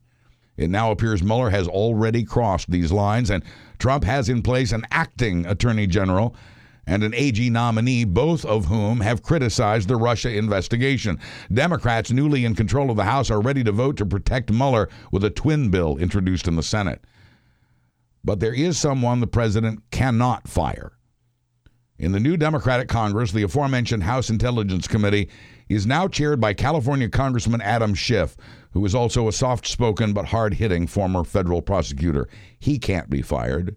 It 0.59 0.69
now 0.69 0.91
appears 0.91 1.23
Mueller 1.23 1.49
has 1.51 1.69
already 1.69 2.25
crossed 2.25 2.69
these 2.69 2.91
lines, 2.91 3.29
and 3.29 3.45
Trump 3.77 4.03
has 4.03 4.27
in 4.27 4.41
place 4.41 4.73
an 4.73 4.85
acting 4.91 5.45
attorney 5.45 5.87
general 5.87 6.35
and 6.85 7.01
an 7.01 7.13
AG 7.15 7.49
nominee, 7.49 8.03
both 8.03 8.43
of 8.43 8.65
whom 8.65 8.99
have 8.99 9.23
criticized 9.23 9.87
the 9.87 9.95
Russia 9.95 10.35
investigation. 10.35 11.17
Democrats, 11.53 12.11
newly 12.11 12.43
in 12.43 12.55
control 12.55 12.89
of 12.89 12.97
the 12.97 13.05
House, 13.05 13.31
are 13.31 13.39
ready 13.39 13.63
to 13.63 13.71
vote 13.71 13.95
to 13.97 14.05
protect 14.05 14.51
Mueller 14.51 14.89
with 15.13 15.23
a 15.23 15.29
twin 15.29 15.69
bill 15.71 15.97
introduced 15.97 16.45
in 16.45 16.57
the 16.57 16.63
Senate. 16.63 17.05
But 18.25 18.41
there 18.41 18.53
is 18.53 18.77
someone 18.77 19.21
the 19.21 19.27
president 19.27 19.83
cannot 19.91 20.49
fire. 20.49 20.91
In 21.99 22.13
the 22.13 22.19
new 22.19 22.37
Democratic 22.37 22.87
Congress, 22.87 23.33
the 23.33 23.43
aforementioned 23.43 24.03
House 24.03 24.29
Intelligence 24.29 24.87
Committee 24.87 25.29
is 25.67 25.85
now 25.85 26.07
chaired 26.07 26.39
by 26.39 26.53
California 26.53 27.09
Congressman 27.09 27.59
Adam 27.59 27.93
Schiff, 27.93 28.37
who 28.71 28.85
is 28.85 28.95
also 28.95 29.27
a 29.27 29.33
soft 29.33 29.67
spoken 29.67 30.13
but 30.13 30.27
hard 30.27 30.53
hitting 30.53 30.87
former 30.87 31.25
federal 31.25 31.61
prosecutor. 31.61 32.29
He 32.57 32.79
can't 32.79 33.09
be 33.09 33.21
fired, 33.21 33.75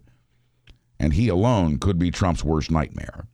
and 0.97 1.13
he 1.13 1.27
alone 1.27 1.79
could 1.79 1.99
be 1.99 2.11
Trump's 2.11 2.45
worst 2.45 2.71
nightmare. 2.71 3.27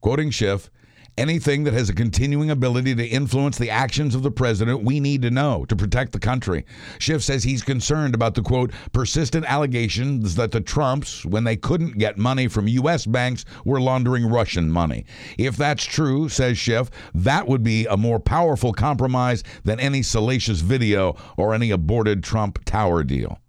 Quoting 0.00 0.30
Schiff, 0.30 0.70
Anything 1.18 1.64
that 1.64 1.72
has 1.72 1.88
a 1.88 1.94
continuing 1.94 2.50
ability 2.50 2.94
to 2.94 3.06
influence 3.06 3.56
the 3.56 3.70
actions 3.70 4.14
of 4.14 4.22
the 4.22 4.30
president, 4.30 4.84
we 4.84 5.00
need 5.00 5.22
to 5.22 5.30
know 5.30 5.64
to 5.64 5.74
protect 5.74 6.12
the 6.12 6.18
country. 6.18 6.66
Schiff 6.98 7.22
says 7.22 7.42
he's 7.42 7.62
concerned 7.62 8.14
about 8.14 8.34
the 8.34 8.42
quote, 8.42 8.70
persistent 8.92 9.46
allegations 9.46 10.34
that 10.34 10.52
the 10.52 10.60
Trumps, 10.60 11.24
when 11.24 11.44
they 11.44 11.56
couldn't 11.56 11.96
get 11.96 12.18
money 12.18 12.48
from 12.48 12.68
U.S. 12.68 13.06
banks, 13.06 13.46
were 13.64 13.80
laundering 13.80 14.26
Russian 14.26 14.70
money. 14.70 15.06
If 15.38 15.56
that's 15.56 15.86
true, 15.86 16.28
says 16.28 16.58
Schiff, 16.58 16.90
that 17.14 17.48
would 17.48 17.62
be 17.62 17.86
a 17.86 17.96
more 17.96 18.20
powerful 18.20 18.74
compromise 18.74 19.42
than 19.64 19.80
any 19.80 20.02
salacious 20.02 20.60
video 20.60 21.16
or 21.38 21.54
any 21.54 21.70
aborted 21.70 22.22
Trump 22.22 22.62
Tower 22.66 23.02
deal. 23.04 23.40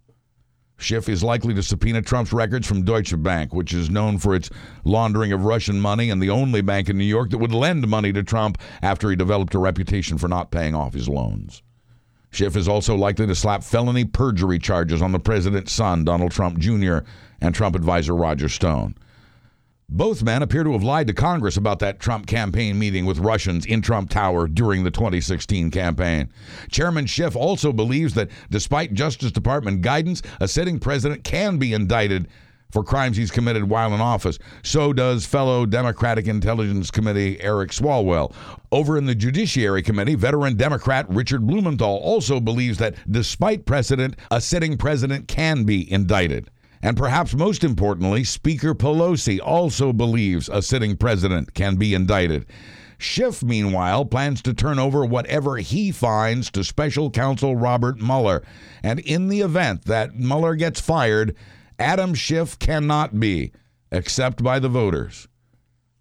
Schiff 0.78 1.10
is 1.10 1.24
likely 1.24 1.54
to 1.56 1.64
subpoena 1.64 2.02
Trump's 2.02 2.32
records 2.32 2.68
from 2.68 2.84
Deutsche 2.84 3.22
Bank, 3.22 3.54
which 3.54 3.74
is 3.74 3.90
known 3.90 4.20
for 4.20 4.36
its 4.36 4.50
laundering 4.84 5.32
of 5.32 5.44
Russian 5.44 5.82
money 5.82 6.10
and 6.12 6.22
the 6.22 6.30
only 6.30 6.62
bank 6.62 6.88
in 6.88 6.98
New 6.98 7.04
York 7.04 7.32
that 7.32 7.40
would 7.40 7.52
lend 7.52 7.88
money 7.88 8.14
to 8.14 8.24
Trump 8.24 8.60
after 8.82 9.10
he 9.10 9.16
developed 9.16 9.56
a 9.56 9.60
reputation 9.60 10.18
for 10.18 10.28
not 10.28 10.52
paying 10.52 10.76
off 10.76 10.94
his 10.94 11.10
loans. 11.10 11.64
Schiff 12.30 12.56
is 12.56 12.68
also 12.68 12.96
likely 12.96 13.26
to 13.26 13.34
slap 13.34 13.64
felony 13.64 14.06
perjury 14.06 14.60
charges 14.60 15.02
on 15.02 15.12
the 15.12 15.20
president's 15.20 15.72
son, 15.72 16.04
Donald 16.04 16.32
Trump 16.32 16.60
Jr., 16.60 17.00
and 17.42 17.56
Trump 17.56 17.76
advisor 17.76 18.16
Roger 18.16 18.50
Stone. 18.50 18.96
Both 19.90 20.22
men 20.22 20.44
appear 20.44 20.66
to 20.66 20.74
have 20.74 20.84
lied 20.84 21.08
to 21.08 21.14
Congress 21.14 21.56
about 21.56 21.80
that 21.80 22.02
Trump 22.02 22.28
campaign 22.28 22.78
meeting 22.78 23.06
with 23.06 23.20
Russians 23.20 23.66
in 23.66 23.82
Trump 23.82 24.10
Tower 24.10 24.50
during 24.50 24.84
the 24.84 24.92
2016 24.92 25.72
campaign. 25.72 26.30
Chairman 26.70 27.06
Schiff 27.06 27.38
also 27.38 27.72
believes 27.72 28.14
that 28.16 28.30
despite 28.52 28.94
Justice 28.94 29.32
Department 29.32 29.82
guidance, 29.82 30.22
a 30.42 30.48
sitting 30.48 30.78
president 30.78 31.24
can 31.24 31.58
be 31.58 31.74
indicted 31.74 32.28
for 32.70 32.84
crimes 32.84 33.16
he's 33.16 33.32
committed 33.32 33.70
while 33.70 33.94
in 33.96 34.02
office. 34.02 34.38
So 34.62 34.92
does 34.92 35.26
fellow 35.26 35.66
Democratic 35.66 36.28
Intelligence 36.28 36.92
Committee 36.92 37.40
Eric 37.40 37.72
Swalwell. 37.72 38.34
Over 38.74 38.98
in 38.98 39.06
the 39.06 39.16
Judiciary 39.16 39.84
Committee, 39.84 40.16
veteran 40.16 40.58
Democrat 40.58 41.06
Richard 41.10 41.48
Blumenthal 41.48 41.98
also 42.04 42.42
believes 42.42 42.78
that 42.80 42.96
despite 43.10 43.66
precedent, 43.66 44.18
a 44.32 44.42
sitting 44.42 44.78
president 44.78 45.30
can 45.30 45.64
be 45.64 45.90
indicted. 45.90 46.50
And 46.82 46.96
perhaps 46.96 47.34
most 47.34 47.64
importantly, 47.64 48.24
Speaker 48.24 48.76
Pelosi 48.76 49.40
also 49.44 49.92
believes 49.94 50.50
a 50.50 50.62
sitting 50.62 50.96
president 50.96 51.54
can 51.54 51.76
be 51.76 51.94
indicted. 51.94 52.46
Schiff, 53.00 53.44
meanwhile, 53.44 54.06
plans 54.06 54.42
to 54.44 54.54
turn 54.54 54.80
over 54.80 55.06
whatever 55.06 55.58
he 55.58 55.92
finds 55.92 56.50
to 56.52 56.64
special 56.64 57.12
counsel 57.12 57.56
Robert 57.56 58.00
Mueller. 58.00 58.44
And 58.82 59.00
in 59.00 59.28
the 59.28 59.42
event 59.42 59.86
that 59.86 60.16
Mueller 60.16 60.56
gets 60.56 60.82
fired, 60.82 61.36
Adam 61.78 62.16
Schiff 62.16 62.58
cannot 62.58 63.20
be, 63.20 63.52
except 63.92 64.44
by 64.44 64.60
the 64.60 64.70
voters. 64.70 65.28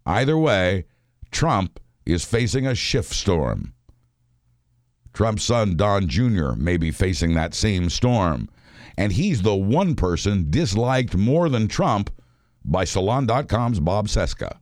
Either 0.06 0.38
way, 0.38 0.86
Trump 1.30 1.80
is 2.06 2.24
facing 2.24 2.66
a 2.66 2.74
Schiff 2.74 3.12
storm. 3.12 3.74
Trump's 5.12 5.44
son, 5.44 5.76
Don 5.76 6.08
Jr., 6.08 6.52
may 6.52 6.76
be 6.76 6.90
facing 6.90 7.34
that 7.34 7.54
same 7.54 7.90
storm 7.90 8.48
and 8.96 9.12
he's 9.12 9.42
the 9.42 9.54
one 9.54 9.94
person 9.94 10.50
disliked 10.50 11.16
more 11.16 11.48
than 11.48 11.68
Trump 11.68 12.10
by 12.64 12.84
Salon.com's 12.84 13.80
Bob 13.80 14.08
Cesca. 14.08 14.58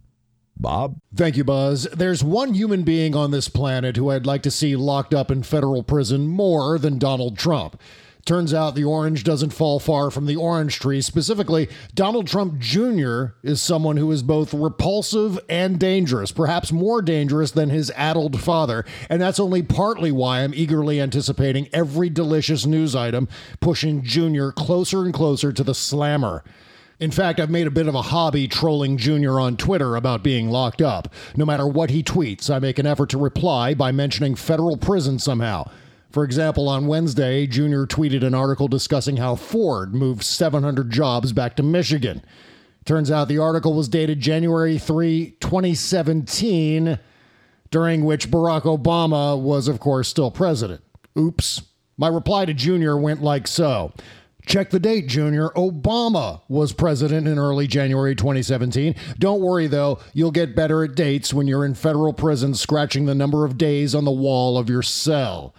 Bob? 0.57 0.99
Thank 1.15 1.37
you, 1.37 1.45
Buzz. 1.45 1.85
There's 1.93 2.23
one 2.23 2.55
human 2.55 2.83
being 2.83 3.17
on 3.17 3.31
this 3.31 3.49
planet 3.49 3.97
who 3.97 4.11
I'd 4.11 4.27
like 4.27 4.43
to 4.43 4.51
see 4.51 4.77
locked 4.77 5.13
up 5.13 5.31
in 5.31 5.43
federal 5.43 5.83
prison 5.83 6.27
more 6.27 6.79
than 6.79 6.99
Donald 6.99 7.37
Trump. 7.37 7.81
Turns 8.25 8.55
out 8.55 8.75
the 8.75 8.85
orange 8.85 9.23
doesn't 9.23 9.53
fall 9.53 9.79
far 9.79 10.11
from 10.11 10.25
the 10.25 10.37
orange 10.37 10.79
tree. 10.79 11.03
Specifically, 11.03 11.69
Donald 11.95 12.27
Trump 12.27 12.59
Jr. 12.59 13.27
is 13.43 13.61
someone 13.61 13.99
who 13.99 14.11
is 14.11 14.23
both 14.23 14.55
repulsive 14.55 15.39
and 15.47 15.79
dangerous, 15.79 16.33
perhaps 16.33 16.73
more 16.73 17.03
dangerous 17.03 17.51
than 17.51 17.69
his 17.69 17.91
addled 17.95 18.41
father. 18.41 18.87
And 19.11 19.21
that's 19.21 19.39
only 19.39 19.63
partly 19.63 20.11
why 20.11 20.41
I'm 20.41 20.55
eagerly 20.55 21.03
anticipating 21.03 21.69
every 21.71 22.09
delicious 22.09 22.65
news 22.65 22.97
item 22.97 23.29
pushing 23.61 24.03
Jr. 24.03 24.51
closer 24.51 25.05
and 25.05 25.13
closer 25.13 25.53
to 25.53 25.63
the 25.63 25.75
slammer. 25.75 26.43
In 26.99 27.11
fact, 27.11 27.41
I've 27.41 27.51
made 27.51 27.67
a 27.67 27.73
bit 27.73 27.89
of 27.89 27.95
a 27.95 28.03
hobby 28.03 28.49
trolling 28.49 28.97
Junior 28.97 29.39
on 29.39 29.59
Twitter 29.59 29.97
about 29.97 30.23
being 30.23 30.49
locked 30.49 30.81
up. 30.81 31.13
No 31.37 31.45
matter 31.45 31.67
what 31.67 31.91
he 31.91 32.03
tweets, 32.03 32.49
I 32.49 32.59
make 32.59 32.79
an 32.79 32.87
effort 32.87 33.11
to 33.11 33.19
reply 33.19 33.75
by 33.75 33.93
mentioning 33.93 34.35
federal 34.35 34.79
prison 34.79 35.19
somehow. 35.19 35.69
For 36.15 36.23
example, 36.23 36.69
on 36.69 36.87
Wednesday, 36.87 37.45
Junior 37.45 37.89
tweeted 37.89 38.23
an 38.23 38.35
article 38.35 38.69
discussing 38.69 39.17
how 39.17 39.35
Ford 39.35 39.97
moved 39.97 40.23
700 40.23 40.89
jobs 40.89 41.33
back 41.33 41.57
to 41.57 41.65
Michigan. 41.65 42.25
Turns 42.85 43.11
out 43.11 43.27
the 43.27 43.39
article 43.39 43.75
was 43.75 43.89
dated 43.89 44.21
January 44.21 44.79
3, 44.79 45.35
2017, 45.41 47.01
during 47.73 48.05
which 48.05 48.31
Barack 48.31 48.63
Obama 48.63 49.37
was, 49.37 49.67
of 49.67 49.81
course, 49.81 50.07
still 50.07 50.31
president. 50.31 50.85
Oops. 51.19 51.63
My 51.97 52.07
reply 52.07 52.45
to 52.45 52.55
Junior 52.55 52.97
went 52.97 53.21
like 53.21 53.49
so. 53.49 53.93
Check 54.47 54.71
the 54.71 54.79
date, 54.79 55.09
Junior. 55.09 55.49
Obama 55.57 56.43
was 56.49 56.73
president 56.73 57.27
in 57.27 57.41
early 57.41 57.67
January 57.67 58.15
2017. 58.15 58.95
Don't 59.19 59.41
worry, 59.41 59.67
though, 59.67 59.99
you'll 60.13 60.31
get 60.31 60.55
better 60.55 60.85
at 60.85 60.95
dates 60.95 61.35
when 61.35 61.49
you're 61.49 61.65
in 61.65 61.75
federal 61.75 62.13
prison 62.13 62.55
scratching 62.55 63.07
the 63.07 63.17
number 63.17 63.45
of 63.45 63.59
days 63.59 63.97
on 63.97 64.05
the 64.05 64.13
wall 64.13 64.57
of 64.57 64.71
your 64.71 64.83
cell. 64.83 65.53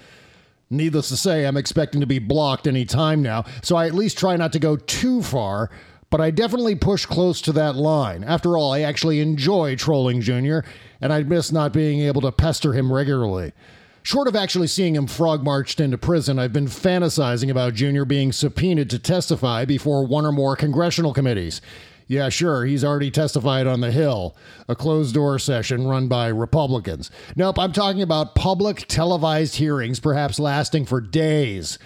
Needless 0.70 1.10
to 1.10 1.18
say, 1.18 1.46
I'm 1.46 1.58
expecting 1.58 2.02
to 2.02 2.08
be 2.08 2.20
blocked 2.20 2.68
any 2.68 2.86
time 2.86 3.22
now, 3.22 3.46
so 3.62 3.76
I 3.76 3.86
at 3.86 3.94
least 3.94 4.18
try 4.18 4.36
not 4.36 4.52
to 4.54 4.60
go 4.60 4.76
too 4.76 5.22
far, 5.22 5.70
but 6.10 6.22
I 6.22 6.32
definitely 6.32 6.76
push 6.76 7.06
close 7.06 7.40
to 7.42 7.52
that 7.54 7.76
line. 7.76 8.24
After 8.24 8.58
all, 8.58 8.74
I 8.74 8.82
actually 8.82 9.20
enjoy 9.20 9.76
trolling 9.76 10.22
Junior, 10.22 10.64
and 11.02 11.14
I'd 11.14 11.30
miss 11.30 11.52
not 11.52 11.72
being 11.72 12.02
able 12.02 12.22
to 12.22 12.32
pester 12.32 12.74
him 12.74 12.92
regularly. 12.92 13.54
Short 14.02 14.28
of 14.28 14.36
actually 14.36 14.68
seeing 14.68 14.96
him 14.96 15.08
frog 15.08 15.44
marched 15.44 15.80
into 15.80 15.98
prison, 15.98 16.38
I've 16.40 16.54
been 16.54 16.68
fantasizing 16.68 17.50
about 17.50 17.74
Junior 17.74 18.06
being 18.06 18.32
subpoenaed 18.32 18.90
to 18.92 19.00
testify 19.00 19.66
before 19.66 20.06
one 20.06 20.26
or 20.26 20.32
more 20.32 20.56
congressional 20.56 21.14
committees. 21.14 21.60
Yeah, 22.08 22.30
sure, 22.30 22.66
he's 22.66 22.84
already 22.84 23.10
testified 23.10 23.66
on 23.66 23.82
the 23.82 23.92
Hill, 23.92 24.36
a 24.70 24.76
closed 24.76 25.16
door 25.16 25.40
session 25.40 25.88
run 25.88 26.08
by 26.08 26.28
Republicans. 26.28 27.10
Nope, 27.36 27.58
I'm 27.58 27.74
talking 27.74 28.04
about 28.04 28.36
public 28.36 28.86
televised 28.88 29.56
hearings, 29.56 30.00
perhaps 30.00 30.40
lasting 30.40 30.86
for 30.86 31.02
days. 31.02 31.80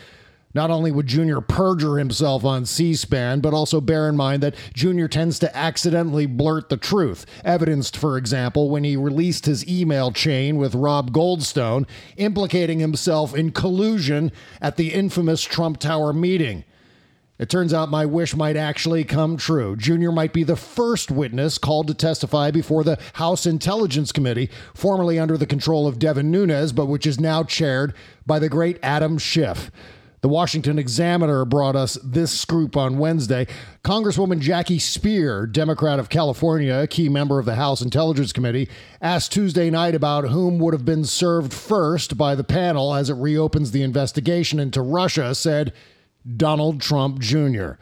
Not 0.54 0.72
only 0.72 0.92
would 0.92 1.08
Junior 1.08 1.42
perjure 1.42 2.00
himself 2.00 2.44
on 2.44 2.66
C 2.66 2.96
SPAN, 2.96 3.40
but 3.40 3.54
also 3.54 3.80
bear 3.80 4.10
in 4.10 4.18
mind 4.18 4.42
that 4.44 4.56
Junior 4.74 5.08
tends 5.08 5.38
to 5.40 5.56
accidentally 5.56 6.26
blurt 6.26 6.70
the 6.70 6.76
truth, 6.76 7.26
evidenced, 7.46 7.96
for 7.96 8.18
example, 8.18 8.70
when 8.70 8.84
he 8.84 8.98
released 8.98 9.46
his 9.46 9.66
email 9.70 10.12
chain 10.12 10.58
with 10.58 10.74
Rob 10.76 11.12
Goldstone, 11.12 11.88
implicating 12.18 12.80
himself 12.80 13.36
in 13.36 13.52
collusion 13.52 14.32
at 14.60 14.76
the 14.76 14.92
infamous 14.92 15.44
Trump 15.44 15.78
Tower 15.78 16.12
meeting. 16.12 16.66
It 17.40 17.50
turns 17.50 17.74
out 17.74 17.90
my 17.90 18.06
wish 18.06 18.36
might 18.36 18.58
actually 18.58 19.06
come 19.06 19.38
true. 19.38 19.78
Junior 19.78 20.12
might 20.12 20.34
be 20.34 20.44
the 20.44 20.58
first 20.58 21.10
witness 21.10 21.58
called 21.58 21.88
to 21.88 21.94
testify 21.94 22.52
before 22.52 22.84
the 22.84 23.00
House 23.14 23.46
Intelligence 23.46 24.12
Committee, 24.12 24.50
formerly 24.74 25.18
under 25.18 25.38
the 25.38 25.46
control 25.46 25.88
of 25.88 26.00
Devin 26.00 26.30
Nunes, 26.30 26.74
but 26.74 26.88
which 26.88 27.08
is 27.08 27.18
now 27.18 27.44
chaired 27.44 27.94
by 28.26 28.40
the 28.40 28.50
great 28.50 28.78
Adam 28.84 29.18
Schiff. 29.18 29.72
The 30.20 30.28
Washington 30.28 30.78
Examiner 30.78 31.46
brought 31.46 31.78
us 31.78 31.98
this 32.04 32.38
scoop 32.38 32.76
on 32.76 32.98
Wednesday. 32.98 33.48
Congresswoman 33.86 34.42
Jackie 34.42 34.78
Speier, 34.78 35.50
Democrat 35.50 35.98
of 35.98 36.10
California, 36.10 36.76
a 36.76 36.88
key 36.88 37.08
member 37.08 37.40
of 37.40 37.46
the 37.46 37.56
House 37.56 37.82
Intelligence 37.82 38.34
Committee, 38.34 38.68
asked 39.02 39.32
Tuesday 39.32 39.70
night 39.70 39.96
about 39.96 40.28
whom 40.28 40.60
would 40.60 40.74
have 40.74 40.84
been 40.84 41.06
served 41.06 41.54
first 41.54 42.18
by 42.18 42.36
the 42.36 42.44
panel 42.44 42.94
as 42.94 43.10
it 43.10 43.14
reopens 43.14 43.72
the 43.72 43.82
investigation 43.82 44.60
into 44.60 44.82
Russia, 44.82 45.34
said, 45.34 45.72
Donald 46.38 46.82
Trump 46.82 47.20
Jr. 47.20 47.74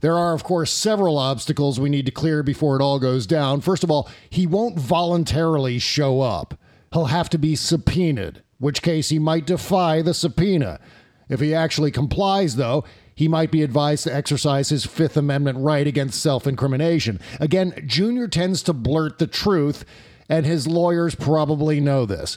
There 0.00 0.16
are, 0.16 0.34
of 0.34 0.44
course, 0.44 0.70
several 0.70 1.18
obstacles 1.18 1.80
we 1.80 1.88
need 1.88 2.06
to 2.06 2.12
clear 2.12 2.42
before 2.42 2.76
it 2.76 2.82
all 2.82 2.98
goes 2.98 3.26
down. 3.26 3.60
First 3.60 3.82
of 3.82 3.90
all, 3.90 4.08
he 4.28 4.46
won't 4.46 4.78
voluntarily 4.78 5.78
show 5.78 6.20
up. 6.20 6.58
He'll 6.92 7.06
have 7.06 7.30
to 7.30 7.38
be 7.38 7.56
subpoenaed, 7.56 8.42
which 8.58 8.82
case 8.82 9.08
he 9.08 9.18
might 9.18 9.46
defy 9.46 10.02
the 10.02 10.14
subpoena. 10.14 10.80
If 11.28 11.40
he 11.40 11.54
actually 11.54 11.90
complies, 11.90 12.56
though, 12.56 12.84
he 13.14 13.28
might 13.28 13.50
be 13.50 13.62
advised 13.62 14.04
to 14.04 14.14
exercise 14.14 14.68
his 14.68 14.84
Fifth 14.84 15.16
Amendment 15.16 15.58
right 15.58 15.86
against 15.86 16.22
self 16.22 16.46
incrimination. 16.46 17.18
Again, 17.40 17.72
Junior 17.86 18.28
tends 18.28 18.62
to 18.64 18.72
blurt 18.72 19.18
the 19.18 19.26
truth, 19.26 19.84
and 20.28 20.44
his 20.44 20.66
lawyers 20.66 21.14
probably 21.14 21.80
know 21.80 22.04
this. 22.04 22.36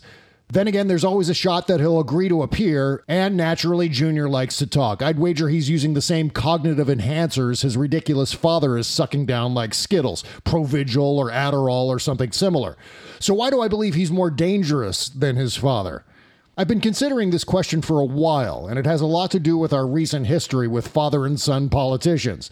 Then 0.51 0.67
again, 0.67 0.87
there's 0.87 1.03
always 1.03 1.29
a 1.29 1.35
shot 1.35 1.67
that 1.67 1.79
he'll 1.79 1.99
agree 1.99 2.27
to 2.27 2.41
appear, 2.41 3.03
and 3.07 3.37
naturally, 3.37 3.87
Junior 3.87 4.27
likes 4.27 4.57
to 4.57 4.65
talk. 4.65 5.03
I'd 5.03 5.19
wager 5.19 5.47
he's 5.47 5.69
using 5.69 5.93
the 5.93 6.01
same 6.01 6.31
cognitive 6.31 6.87
enhancers 6.87 7.61
his 7.61 7.77
ridiculous 7.77 8.33
father 8.33 8.75
is 8.75 8.87
sucking 8.87 9.27
down 9.27 9.53
like 9.53 9.75
Skittles, 9.75 10.23
Provigil 10.45 11.17
or 11.17 11.29
Adderall 11.29 11.85
or 11.85 11.99
something 11.99 12.31
similar. 12.31 12.77
So, 13.19 13.35
why 13.35 13.51
do 13.51 13.61
I 13.61 13.67
believe 13.67 13.93
he's 13.93 14.09
more 14.09 14.31
dangerous 14.31 15.07
than 15.07 15.35
his 15.35 15.55
father? 15.55 16.03
I've 16.57 16.67
been 16.67 16.81
considering 16.81 17.29
this 17.29 17.43
question 17.43 17.83
for 17.83 17.99
a 17.99 18.05
while, 18.05 18.65
and 18.65 18.79
it 18.79 18.87
has 18.87 19.01
a 19.01 19.05
lot 19.05 19.29
to 19.31 19.39
do 19.39 19.55
with 19.55 19.71
our 19.71 19.85
recent 19.85 20.25
history 20.25 20.67
with 20.67 20.87
father 20.87 21.27
and 21.27 21.39
son 21.39 21.69
politicians. 21.69 22.49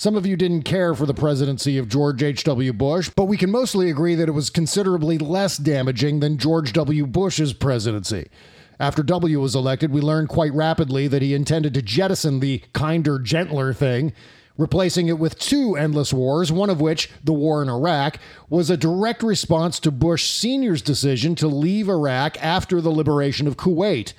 Some 0.00 0.16
of 0.16 0.24
you 0.24 0.34
didn't 0.34 0.62
care 0.62 0.94
for 0.94 1.04
the 1.04 1.12
presidency 1.12 1.76
of 1.76 1.90
George 1.90 2.22
H.W. 2.22 2.72
Bush, 2.72 3.10
but 3.14 3.26
we 3.26 3.36
can 3.36 3.50
mostly 3.50 3.90
agree 3.90 4.14
that 4.14 4.30
it 4.30 4.32
was 4.32 4.48
considerably 4.48 5.18
less 5.18 5.58
damaging 5.58 6.20
than 6.20 6.38
George 6.38 6.72
W. 6.72 7.06
Bush's 7.06 7.52
presidency. 7.52 8.30
After 8.78 9.02
W 9.02 9.38
was 9.38 9.54
elected, 9.54 9.92
we 9.92 10.00
learned 10.00 10.30
quite 10.30 10.54
rapidly 10.54 11.06
that 11.08 11.20
he 11.20 11.34
intended 11.34 11.74
to 11.74 11.82
jettison 11.82 12.40
the 12.40 12.62
kinder, 12.72 13.18
gentler 13.18 13.74
thing, 13.74 14.14
replacing 14.56 15.08
it 15.08 15.18
with 15.18 15.38
two 15.38 15.76
endless 15.76 16.14
wars, 16.14 16.50
one 16.50 16.70
of 16.70 16.80
which, 16.80 17.10
the 17.22 17.34
war 17.34 17.62
in 17.62 17.68
Iraq, 17.68 18.16
was 18.48 18.70
a 18.70 18.78
direct 18.78 19.22
response 19.22 19.78
to 19.80 19.90
Bush 19.90 20.30
Sr.'s 20.30 20.80
decision 20.80 21.34
to 21.34 21.46
leave 21.46 21.90
Iraq 21.90 22.42
after 22.42 22.80
the 22.80 22.88
liberation 22.88 23.46
of 23.46 23.58
Kuwait. 23.58 24.14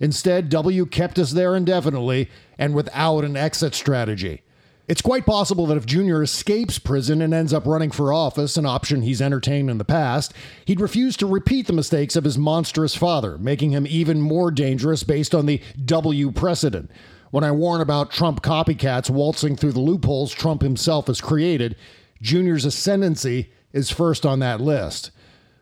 Instead, 0.00 0.48
W 0.48 0.86
kept 0.86 1.18
us 1.18 1.32
there 1.32 1.54
indefinitely 1.54 2.30
and 2.56 2.74
without 2.74 3.26
an 3.26 3.36
exit 3.36 3.74
strategy. 3.74 4.40
It's 4.88 5.02
quite 5.02 5.26
possible 5.26 5.66
that 5.66 5.76
if 5.76 5.84
Junior 5.84 6.22
escapes 6.22 6.78
prison 6.78 7.20
and 7.20 7.34
ends 7.34 7.52
up 7.52 7.66
running 7.66 7.90
for 7.90 8.10
office, 8.10 8.56
an 8.56 8.64
option 8.64 9.02
he's 9.02 9.20
entertained 9.20 9.68
in 9.68 9.76
the 9.76 9.84
past, 9.84 10.32
he'd 10.64 10.80
refuse 10.80 11.14
to 11.18 11.26
repeat 11.26 11.66
the 11.66 11.74
mistakes 11.74 12.16
of 12.16 12.24
his 12.24 12.38
monstrous 12.38 12.94
father, 12.94 13.36
making 13.36 13.72
him 13.72 13.86
even 13.86 14.18
more 14.18 14.50
dangerous 14.50 15.02
based 15.02 15.34
on 15.34 15.44
the 15.44 15.60
W 15.84 16.30
precedent. 16.30 16.90
When 17.30 17.44
I 17.44 17.50
warn 17.50 17.82
about 17.82 18.10
Trump 18.10 18.40
copycats 18.40 19.10
waltzing 19.10 19.56
through 19.56 19.72
the 19.72 19.80
loopholes 19.80 20.32
Trump 20.32 20.62
himself 20.62 21.08
has 21.08 21.20
created, 21.20 21.76
Junior's 22.22 22.64
ascendancy 22.64 23.52
is 23.74 23.90
first 23.90 24.24
on 24.24 24.38
that 24.38 24.62
list. 24.62 25.10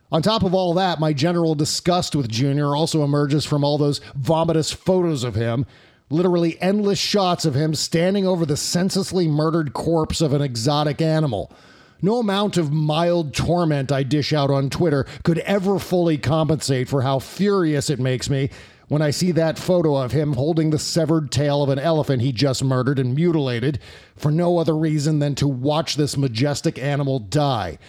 On 0.09 0.21
top 0.21 0.43
of 0.43 0.53
all 0.53 0.73
that, 0.75 1.01
my 1.01 1.11
general 1.11 1.53
disgust 1.53 2.15
with 2.15 2.29
Junior 2.29 2.77
also 2.77 3.03
emerges 3.03 3.43
from 3.43 3.65
all 3.65 3.77
those 3.77 3.99
vomitous 4.17 4.73
photos 4.73 5.25
of 5.25 5.35
him 5.35 5.65
literally 6.09 6.59
endless 6.61 6.99
shots 6.99 7.45
of 7.45 7.55
him 7.55 7.75
standing 7.75 8.25
over 8.25 8.45
the 8.45 8.57
senselessly 8.57 9.27
murdered 9.27 9.73
corpse 9.73 10.21
of 10.21 10.33
an 10.33 10.41
exotic 10.41 11.01
animal. 11.01 11.51
No 12.01 12.19
amount 12.19 12.57
of 12.57 12.71
mild 12.71 13.33
torment 13.33 13.91
I 13.91 14.03
dish 14.03 14.31
out 14.31 14.51
on 14.51 14.69
Twitter 14.69 15.05
could 15.23 15.39
ever 15.39 15.79
fully 15.79 16.17
compensate 16.17 16.87
for 16.87 17.01
how 17.01 17.19
furious 17.19 17.89
it 17.89 17.99
makes 17.99 18.29
me 18.29 18.49
when 18.87 19.01
I 19.01 19.11
see 19.11 19.31
that 19.33 19.59
photo 19.59 19.97
of 19.97 20.11
him 20.11 20.33
holding 20.33 20.69
the 20.69 20.79
severed 20.79 21.31
tail 21.31 21.61
of 21.61 21.69
an 21.69 21.79
elephant 21.79 22.21
he 22.21 22.31
just 22.31 22.63
murdered 22.63 22.99
and 22.99 23.15
mutilated 23.15 23.79
for 24.15 24.31
no 24.31 24.59
other 24.59 24.77
reason 24.77 25.19
than 25.19 25.35
to 25.35 25.47
watch 25.47 25.95
this 25.95 26.15
majestic 26.15 26.79
animal 26.79 27.19
die. 27.19 27.79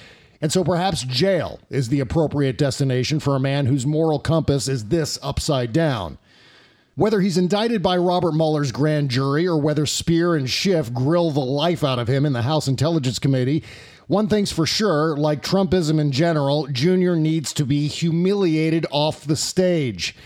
And 0.40 0.52
so 0.52 0.64
perhaps 0.64 1.02
jail 1.02 1.60
is 1.70 1.88
the 1.88 2.00
appropriate 2.00 2.58
destination 2.58 3.20
for 3.20 3.36
a 3.36 3.40
man 3.40 3.66
whose 3.66 3.86
moral 3.86 4.18
compass 4.18 4.68
is 4.68 4.86
this 4.86 5.18
upside 5.22 5.72
down. 5.72 6.18
Whether 6.98 7.20
he's 7.20 7.38
indicted 7.38 7.80
by 7.80 7.96
Robert 7.96 8.32
Mueller's 8.32 8.72
grand 8.72 9.08
jury 9.08 9.46
or 9.46 9.56
whether 9.56 9.84
Speier 9.84 10.36
and 10.36 10.50
Schiff 10.50 10.92
grill 10.92 11.30
the 11.30 11.38
life 11.38 11.84
out 11.84 12.00
of 12.00 12.08
him 12.08 12.26
in 12.26 12.32
the 12.32 12.42
House 12.42 12.66
Intelligence 12.66 13.20
Committee, 13.20 13.62
one 14.08 14.26
thing's 14.26 14.50
for 14.50 14.66
sure 14.66 15.16
like 15.16 15.40
Trumpism 15.40 16.00
in 16.00 16.10
general, 16.10 16.66
Junior 16.66 17.14
needs 17.14 17.52
to 17.52 17.64
be 17.64 17.86
humiliated 17.86 18.84
off 18.90 19.24
the 19.24 19.36
stage. 19.36 20.16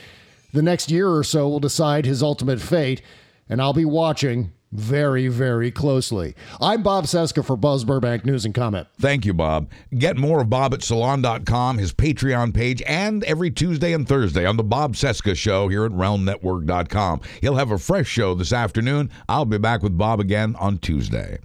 The 0.55 0.63
next 0.63 0.91
year 0.91 1.11
or 1.11 1.23
so 1.23 1.47
will 1.47 1.61
decide 1.61 2.07
his 2.07 2.23
ultimate 2.23 2.59
fate, 2.59 3.03
and 3.51 3.61
I'll 3.61 3.75
be 3.75 3.85
watching 3.85 4.55
very, 4.73 5.29
very 5.29 5.71
closely. 5.71 6.35
I'm 6.61 6.83
Bob 6.83 7.05
Cesca 7.05 7.45
for 7.45 7.57
Buzz 7.57 7.85
Burbank 7.85 8.25
News 8.25 8.45
and 8.45 8.55
Comment. 8.55 8.89
Thank 8.99 9.25
you, 9.25 9.35
Bob. 9.35 9.71
Get 9.97 10.17
more 10.17 10.41
of 10.41 10.51
Bob 10.51 10.75
at 10.75 10.83
salon.com, 10.83 11.79
his 11.79 11.93
Patreon 11.93 12.55
page, 12.55 12.83
and 12.87 13.23
every 13.25 13.51
Tuesday 13.51 13.93
and 13.93 14.09
Thursday 14.09 14.47
on 14.47 14.57
the 14.57 14.65
Bob 14.65 14.95
Cesca 14.95 15.37
Show 15.37 15.69
here 15.69 15.85
at 15.85 15.93
realmnetwork.com. 15.93 17.21
He'll 17.41 17.57
have 17.57 17.71
a 17.71 17.79
fresh 17.79 18.09
show 18.09 18.35
this 18.35 18.53
afternoon. 18.53 19.11
I'll 19.29 19.45
be 19.45 19.59
back 19.59 19.83
with 19.83 19.97
Bob 19.97 20.21
again 20.21 20.57
on 20.59 20.79
Tuesday. 20.79 21.39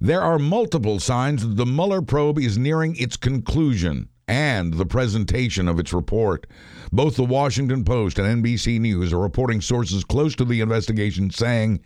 There 0.00 0.22
are 0.22 0.38
multiple 0.38 0.98
signs 0.98 1.46
that 1.46 1.56
the 1.56 1.66
Mueller 1.66 2.00
probe 2.00 2.38
is 2.38 2.56
nearing 2.56 2.96
its 2.96 3.18
conclusion 3.18 4.08
and 4.26 4.74
the 4.74 4.86
presentation 4.86 5.66
of 5.68 5.78
its 5.80 5.92
report. 5.92 6.46
Both 6.92 7.16
the 7.16 7.24
Washington 7.24 7.84
Post 7.84 8.18
and 8.18 8.42
NBC 8.42 8.80
News 8.80 9.12
are 9.12 9.18
reporting 9.18 9.60
sources 9.60 10.04
close 10.04 10.36
to 10.36 10.44
the 10.44 10.60
investigation 10.60 11.30
saying 11.30 11.80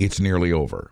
it's 0.00 0.18
nearly 0.18 0.50
over. 0.50 0.90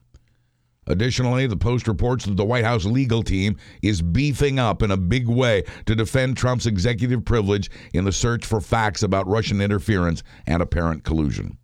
Additionally, 0.87 1.47
the 1.47 1.57
Post 1.57 1.89
reports 1.89 2.25
that 2.25 2.37
the 2.37 2.45
White 2.45 2.65
House 2.65 2.85
legal 2.85 3.23
team 3.23 3.57
is 3.83 4.01
beefing 4.01 4.59
up 4.59 4.83
in 4.83 4.91
a 4.91 4.97
big 4.97 5.29
way 5.29 5.65
to 5.87 5.95
defend 5.95 6.37
Trump's 6.37 6.67
executive 6.67 7.25
privilege 7.25 7.71
in 7.93 8.05
the 8.05 8.13
search 8.13 8.47
for 8.47 8.61
facts 8.61 9.03
about 9.03 9.27
Russian 9.27 9.61
interference 9.61 10.23
and 10.47 10.63
apparent 10.63 11.05
collusion. 11.05 11.59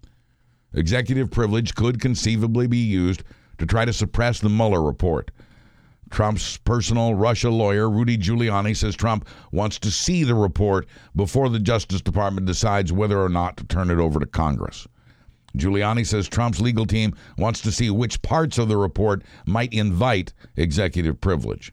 Executive 0.74 1.30
privilege 1.30 1.74
could 1.74 2.00
conceivably 2.00 2.66
be 2.66 2.78
used 2.78 3.22
to 3.58 3.66
try 3.66 3.84
to 3.84 3.92
suppress 3.92 4.40
the 4.40 4.48
Mueller 4.48 4.82
report. 4.82 5.30
Trump's 6.10 6.58
personal 6.58 7.14
Russia 7.14 7.50
lawyer, 7.50 7.88
Rudy 7.88 8.18
Giuliani, 8.18 8.76
says 8.76 8.94
Trump 8.94 9.26
wants 9.52 9.78
to 9.80 9.90
see 9.90 10.24
the 10.24 10.34
report 10.34 10.86
before 11.16 11.48
the 11.48 11.58
Justice 11.58 12.02
Department 12.02 12.46
decides 12.46 12.92
whether 12.92 13.20
or 13.20 13.28
not 13.28 13.56
to 13.56 13.64
turn 13.64 13.90
it 13.90 13.98
over 13.98 14.20
to 14.20 14.26
Congress. 14.26 14.86
Giuliani 15.56 16.06
says 16.06 16.28
Trump's 16.28 16.60
legal 16.60 16.86
team 16.86 17.14
wants 17.38 17.60
to 17.62 17.72
see 17.72 17.90
which 17.90 18.22
parts 18.22 18.58
of 18.58 18.68
the 18.68 18.76
report 18.76 19.22
might 19.46 19.72
invite 19.72 20.32
executive 20.56 21.20
privilege. 21.20 21.72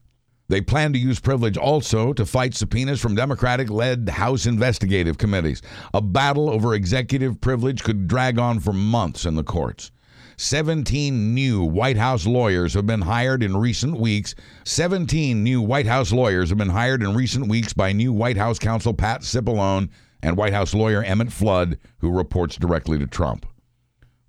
They 0.50 0.60
plan 0.60 0.92
to 0.92 1.00
use 1.00 1.20
privilege 1.20 1.56
also 1.58 2.12
to 2.12 2.26
fight 2.26 2.54
subpoenas 2.54 3.00
from 3.00 3.16
Democratic 3.16 3.70
led 3.70 4.10
House 4.10 4.46
investigative 4.46 5.18
committees. 5.18 5.62
A 5.94 6.02
battle 6.02 6.50
over 6.50 6.76
executive 6.76 7.40
privilege 7.40 7.84
could 7.84 8.08
drag 8.08 8.38
on 8.38 8.60
for 8.60 8.74
months 8.74 9.26
in 9.26 9.36
the 9.36 9.46
courts. 9.46 9.92
17 10.36 11.34
new 11.34 11.64
White 11.64 11.98
House 11.98 12.26
lawyers 12.26 12.74
have 12.74 12.86
been 12.86 13.02
hired 13.02 13.44
in 13.44 13.56
recent 13.56 13.98
weeks. 13.98 14.36
17 14.66 15.42
new 15.42 15.62
White 15.62 15.86
House 15.86 16.12
lawyers 16.12 16.50
have 16.50 16.58
been 16.58 16.70
hired 16.70 17.02
in 17.02 17.16
recent 17.16 17.48
weeks 17.48 17.72
by 17.72 17.94
new 17.94 18.12
White 18.12 18.38
House 18.38 18.60
counsel 18.60 18.94
Pat 18.94 19.22
Cipollone 19.22 19.90
and 20.22 20.36
White 20.36 20.54
House 20.54 20.74
lawyer 20.74 21.04
Emmett 21.04 21.32
Flood, 21.32 21.78
who 22.00 22.12
reports 22.12 22.58
directly 22.58 23.00
to 23.00 23.08
Trump. 23.08 23.46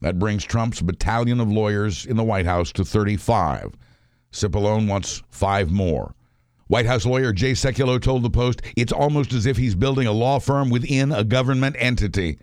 That 0.03 0.19
brings 0.19 0.45
Trump's 0.45 0.83
battalion 0.83 1.41
of 1.41 1.51
lawyers 1.51 2.07
in 2.07 2.17
the 2.17 2.25
White 2.25 2.45
House 2.45 2.73
to 2.73 2.85
35. 2.85 3.73
Cipollone 4.33 4.89
wants 4.89 5.23
five 5.31 5.71
more. 5.71 6.17
White 6.67 6.87
House 6.87 7.07
lawyer 7.07 7.33
Jay 7.33 7.53
Sekulow 7.53 8.03
told 8.03 8.25
the 8.25 8.31
Post 8.31 8.63
it's 8.77 8.93
almost 8.93 9.33
as 9.33 9.47
if 9.47 9.57
he's 9.57 9.77
building 9.77 10.09
a 10.09 10.13
law 10.13 10.41
firm 10.41 10.71
within 10.71 11.13
a 11.13 11.23
government 11.23 11.77
entity. 11.79 12.39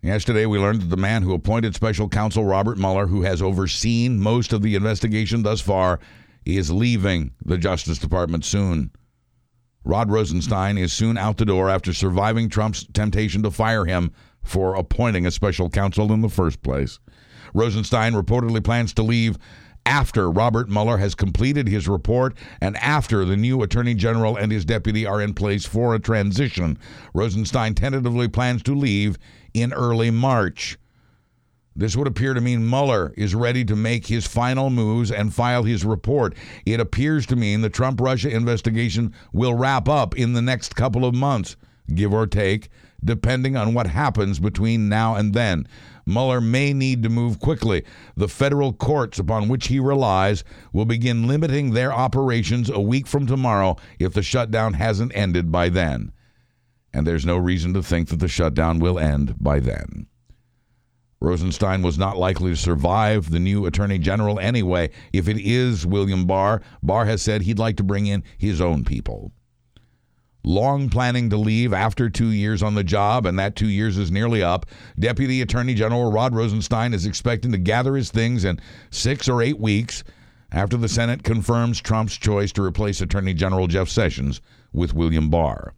Yesterday, 0.00 0.46
we 0.46 0.58
learned 0.58 0.80
that 0.80 0.90
the 0.90 0.96
man 0.96 1.22
who 1.22 1.34
appointed 1.34 1.74
special 1.74 2.08
counsel 2.08 2.46
Robert 2.46 2.78
Mueller, 2.78 3.06
who 3.06 3.22
has 3.22 3.42
overseen 3.42 4.18
most 4.18 4.54
of 4.54 4.62
the 4.62 4.74
investigation 4.74 5.42
thus 5.42 5.60
far, 5.60 6.00
is 6.46 6.70
leaving 6.70 7.32
the 7.44 7.58
Justice 7.58 7.98
Department 7.98 8.44
soon. 8.44 8.90
Rod 9.84 10.10
Rosenstein 10.10 10.78
is 10.78 10.92
soon 10.92 11.18
out 11.18 11.36
the 11.36 11.44
door 11.44 11.68
after 11.68 11.92
surviving 11.92 12.48
Trump's 12.48 12.86
temptation 12.94 13.42
to 13.42 13.50
fire 13.50 13.84
him 13.84 14.12
for 14.42 14.74
appointing 14.74 15.26
a 15.26 15.30
special 15.30 15.70
counsel 15.70 16.12
in 16.12 16.20
the 16.20 16.28
first 16.28 16.62
place. 16.62 16.98
Rosenstein 17.54 18.12
reportedly 18.12 18.62
plans 18.62 18.94
to 18.94 19.02
leave 19.02 19.38
after 19.84 20.30
Robert 20.30 20.68
Mueller 20.68 20.98
has 20.98 21.14
completed 21.14 21.68
his 21.68 21.88
report 21.88 22.36
and 22.60 22.76
after 22.76 23.24
the 23.24 23.36
new 23.36 23.62
Attorney 23.62 23.94
General 23.94 24.36
and 24.36 24.52
his 24.52 24.64
deputy 24.64 25.04
are 25.04 25.20
in 25.20 25.34
place 25.34 25.64
for 25.64 25.94
a 25.94 25.98
transition. 25.98 26.78
Rosenstein 27.14 27.74
tentatively 27.74 28.28
plans 28.28 28.62
to 28.62 28.74
leave 28.74 29.18
in 29.54 29.72
early 29.72 30.10
March. 30.10 30.78
This 31.74 31.96
would 31.96 32.06
appear 32.06 32.34
to 32.34 32.40
mean 32.40 32.68
Mueller 32.68 33.14
is 33.16 33.34
ready 33.34 33.64
to 33.64 33.74
make 33.74 34.06
his 34.06 34.26
final 34.26 34.68
moves 34.68 35.10
and 35.10 35.34
file 35.34 35.62
his 35.62 35.84
report. 35.84 36.36
It 36.66 36.80
appears 36.80 37.26
to 37.26 37.36
mean 37.36 37.62
the 37.62 37.70
Trump 37.70 38.00
Russia 38.00 38.28
investigation 38.28 39.14
will 39.32 39.54
wrap 39.54 39.88
up 39.88 40.16
in 40.16 40.34
the 40.34 40.42
next 40.42 40.76
couple 40.76 41.04
of 41.04 41.14
months 41.14 41.56
give 41.94 42.12
or 42.12 42.26
take, 42.26 42.68
depending 43.04 43.56
on 43.56 43.74
what 43.74 43.86
happens 43.86 44.38
between 44.38 44.88
now 44.88 45.14
and 45.14 45.34
then. 45.34 45.66
Mueller 46.06 46.40
may 46.40 46.72
need 46.72 47.02
to 47.02 47.08
move 47.08 47.38
quickly. 47.38 47.84
The 48.16 48.28
federal 48.28 48.72
courts 48.72 49.18
upon 49.18 49.48
which 49.48 49.68
he 49.68 49.78
relies 49.78 50.44
will 50.72 50.84
begin 50.84 51.26
limiting 51.26 51.70
their 51.72 51.92
operations 51.92 52.68
a 52.68 52.80
week 52.80 53.06
from 53.06 53.26
tomorrow 53.26 53.76
if 53.98 54.12
the 54.12 54.22
shutdown 54.22 54.74
hasn't 54.74 55.14
ended 55.14 55.52
by 55.52 55.68
then. 55.68 56.12
And 56.92 57.06
there's 57.06 57.24
no 57.24 57.36
reason 57.36 57.72
to 57.74 57.82
think 57.82 58.08
that 58.08 58.18
the 58.18 58.28
shutdown 58.28 58.78
will 58.78 58.98
end 58.98 59.36
by 59.40 59.60
then. 59.60 60.06
Rosenstein 61.20 61.82
was 61.82 61.98
not 61.98 62.18
likely 62.18 62.50
to 62.50 62.56
survive 62.56 63.30
the 63.30 63.38
new 63.38 63.64
attorney 63.64 63.98
general 63.98 64.40
anyway. 64.40 64.90
If 65.12 65.28
it 65.28 65.38
is 65.38 65.86
William 65.86 66.26
Barr, 66.26 66.62
Barr 66.82 67.04
has 67.06 67.22
said 67.22 67.42
he'd 67.42 67.60
like 67.60 67.76
to 67.76 67.84
bring 67.84 68.06
in 68.06 68.24
his 68.38 68.60
own 68.60 68.84
people 68.84 69.30
long 70.44 70.88
planning 70.88 71.30
to 71.30 71.36
leave 71.36 71.72
after 71.72 72.10
two 72.10 72.30
years 72.30 72.62
on 72.62 72.74
the 72.74 72.84
job, 72.84 73.26
and 73.26 73.38
that 73.38 73.56
two 73.56 73.68
years 73.68 73.96
is 73.98 74.10
nearly 74.10 74.42
up. 74.42 74.66
Deputy 74.98 75.40
Attorney 75.42 75.74
General 75.74 76.10
Rod 76.10 76.34
Rosenstein 76.34 76.94
is 76.94 77.06
expecting 77.06 77.52
to 77.52 77.58
gather 77.58 77.96
his 77.96 78.10
things 78.10 78.44
in 78.44 78.60
six 78.90 79.28
or 79.28 79.42
eight 79.42 79.58
weeks 79.58 80.04
after 80.50 80.76
the 80.76 80.88
Senate 80.88 81.22
confirms 81.22 81.80
Trump's 81.80 82.16
choice 82.16 82.52
to 82.52 82.62
replace 82.62 83.00
Attorney 83.00 83.34
General 83.34 83.66
Jeff 83.66 83.88
Sessions 83.88 84.40
with 84.72 84.94
William 84.94 85.30
Barr. 85.30 85.74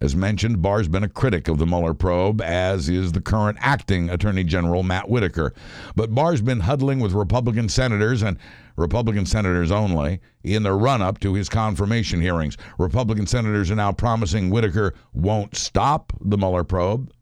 As 0.00 0.14
mentioned, 0.14 0.62
Barr's 0.62 0.86
been 0.86 1.02
a 1.02 1.08
critic 1.08 1.48
of 1.48 1.58
the 1.58 1.66
Mueller 1.66 1.92
probe, 1.92 2.40
as 2.40 2.88
is 2.88 3.10
the 3.10 3.20
current 3.20 3.58
acting 3.60 4.08
Attorney 4.08 4.44
General 4.44 4.84
Matt 4.84 5.08
Whitaker. 5.08 5.52
But 5.96 6.14
Barr's 6.14 6.40
been 6.40 6.60
huddling 6.60 7.00
with 7.00 7.12
Republican 7.14 7.68
senators 7.68 8.22
and 8.22 8.38
Republican 8.78 9.26
senators 9.26 9.72
only 9.72 10.20
in 10.44 10.62
the 10.62 10.72
run 10.72 11.02
up 11.02 11.18
to 11.20 11.34
his 11.34 11.48
confirmation 11.48 12.20
hearings. 12.20 12.56
Republican 12.78 13.26
senators 13.26 13.70
are 13.70 13.76
now 13.76 13.92
promising 13.92 14.50
Whitaker 14.50 14.94
won't 15.12 15.56
stop 15.56 16.12
the 16.20 16.38
Mueller 16.38 16.64
probe. 16.64 17.12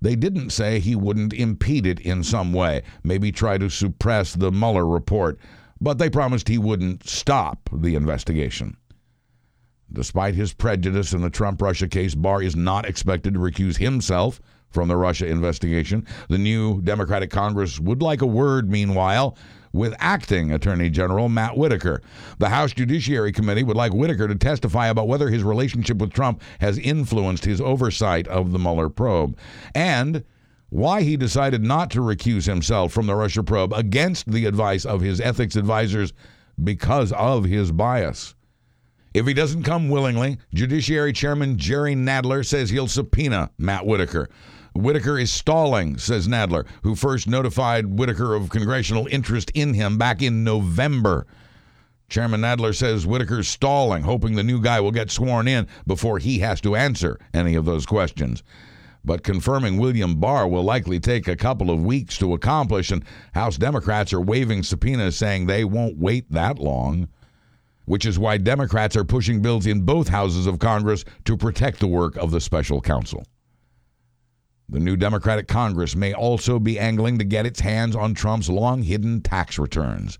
They 0.00 0.16
didn't 0.16 0.50
say 0.50 0.78
he 0.78 0.96
wouldn't 0.96 1.34
impede 1.34 1.86
it 1.86 2.00
in 2.00 2.22
some 2.24 2.52
way, 2.52 2.82
maybe 3.02 3.30
try 3.30 3.58
to 3.58 3.68
suppress 3.68 4.32
the 4.32 4.50
Mueller 4.50 4.86
report, 4.86 5.38
but 5.80 5.98
they 5.98 6.08
promised 6.08 6.48
he 6.48 6.58
wouldn't 6.58 7.06
stop 7.06 7.68
the 7.72 7.94
investigation. 7.94 8.76
Despite 9.92 10.34
his 10.34 10.52
prejudice 10.52 11.12
in 11.12 11.20
the 11.20 11.30
Trump 11.30 11.60
Russia 11.60 11.88
case, 11.88 12.14
Barr 12.14 12.42
is 12.42 12.56
not 12.56 12.86
expected 12.86 13.34
to 13.34 13.40
recuse 13.40 13.76
himself 13.76 14.40
from 14.70 14.88
the 14.88 14.96
Russia 14.96 15.26
investigation. 15.26 16.06
The 16.28 16.38
new 16.38 16.80
Democratic 16.82 17.30
Congress 17.30 17.80
would 17.80 18.02
like 18.02 18.22
a 18.22 18.26
word, 18.26 18.70
meanwhile, 18.70 19.36
with 19.72 19.94
acting 19.98 20.52
Attorney 20.52 20.90
General 20.90 21.28
Matt 21.28 21.56
Whitaker. 21.56 22.02
The 22.38 22.48
House 22.48 22.72
Judiciary 22.72 23.32
Committee 23.32 23.64
would 23.64 23.76
like 23.76 23.92
Whitaker 23.92 24.28
to 24.28 24.34
testify 24.34 24.88
about 24.88 25.08
whether 25.08 25.28
his 25.28 25.42
relationship 25.42 25.98
with 25.98 26.12
Trump 26.12 26.42
has 26.60 26.78
influenced 26.78 27.44
his 27.44 27.60
oversight 27.60 28.26
of 28.28 28.52
the 28.52 28.58
Mueller 28.58 28.88
probe 28.88 29.36
and 29.74 30.24
why 30.70 31.02
he 31.02 31.16
decided 31.16 31.62
not 31.62 31.90
to 31.90 32.00
recuse 32.00 32.46
himself 32.46 32.92
from 32.92 33.06
the 33.06 33.14
Russia 33.14 33.42
probe 33.42 33.72
against 33.72 34.30
the 34.30 34.44
advice 34.44 34.84
of 34.84 35.00
his 35.00 35.20
ethics 35.20 35.56
advisors 35.56 36.12
because 36.62 37.12
of 37.12 37.44
his 37.44 37.72
bias. 37.72 38.34
If 39.14 39.26
he 39.26 39.32
doesn't 39.32 39.62
come 39.62 39.88
willingly, 39.88 40.38
Judiciary 40.52 41.12
Chairman 41.12 41.56
Jerry 41.56 41.94
Nadler 41.94 42.44
says 42.44 42.70
he'll 42.70 42.88
subpoena 42.88 43.50
Matt 43.58 43.86
Whitaker. 43.86 44.28
Whitaker 44.78 45.18
is 45.18 45.32
stalling, 45.32 45.98
says 45.98 46.28
Nadler, 46.28 46.64
who 46.84 46.94
first 46.94 47.26
notified 47.26 47.98
Whitaker 47.98 48.36
of 48.36 48.48
congressional 48.48 49.08
interest 49.08 49.50
in 49.52 49.74
him 49.74 49.98
back 49.98 50.22
in 50.22 50.44
November. 50.44 51.26
Chairman 52.08 52.42
Nadler 52.42 52.72
says 52.72 53.04
Whitaker's 53.04 53.48
stalling, 53.48 54.04
hoping 54.04 54.36
the 54.36 54.44
new 54.44 54.62
guy 54.62 54.78
will 54.78 54.92
get 54.92 55.10
sworn 55.10 55.48
in 55.48 55.66
before 55.84 56.20
he 56.20 56.38
has 56.38 56.60
to 56.60 56.76
answer 56.76 57.18
any 57.34 57.56
of 57.56 57.64
those 57.64 57.86
questions. 57.86 58.44
But 59.04 59.24
confirming 59.24 59.78
William 59.78 60.20
Barr 60.20 60.46
will 60.46 60.62
likely 60.62 61.00
take 61.00 61.26
a 61.26 61.34
couple 61.34 61.72
of 61.72 61.84
weeks 61.84 62.16
to 62.18 62.32
accomplish, 62.32 62.92
and 62.92 63.04
House 63.34 63.58
Democrats 63.58 64.12
are 64.12 64.20
waving 64.20 64.62
subpoenas 64.62 65.16
saying 65.16 65.46
they 65.46 65.64
won't 65.64 65.98
wait 65.98 66.30
that 66.30 66.60
long 66.60 67.08
which 67.84 68.04
is 68.04 68.18
why 68.18 68.36
Democrats 68.36 68.94
are 68.96 69.04
pushing 69.04 69.40
bills 69.40 69.66
in 69.66 69.80
both 69.80 70.08
houses 70.08 70.46
of 70.46 70.58
Congress 70.58 71.06
to 71.24 71.38
protect 71.38 71.80
the 71.80 71.86
work 71.86 72.16
of 72.16 72.30
the 72.30 72.38
special 72.38 72.82
counsel. 72.82 73.24
The 74.70 74.78
new 74.78 74.96
Democratic 74.96 75.48
Congress 75.48 75.96
may 75.96 76.12
also 76.12 76.58
be 76.58 76.78
angling 76.78 77.18
to 77.18 77.24
get 77.24 77.46
its 77.46 77.60
hands 77.60 77.96
on 77.96 78.12
Trump's 78.12 78.50
long 78.50 78.82
hidden 78.82 79.22
tax 79.22 79.58
returns 79.58 80.18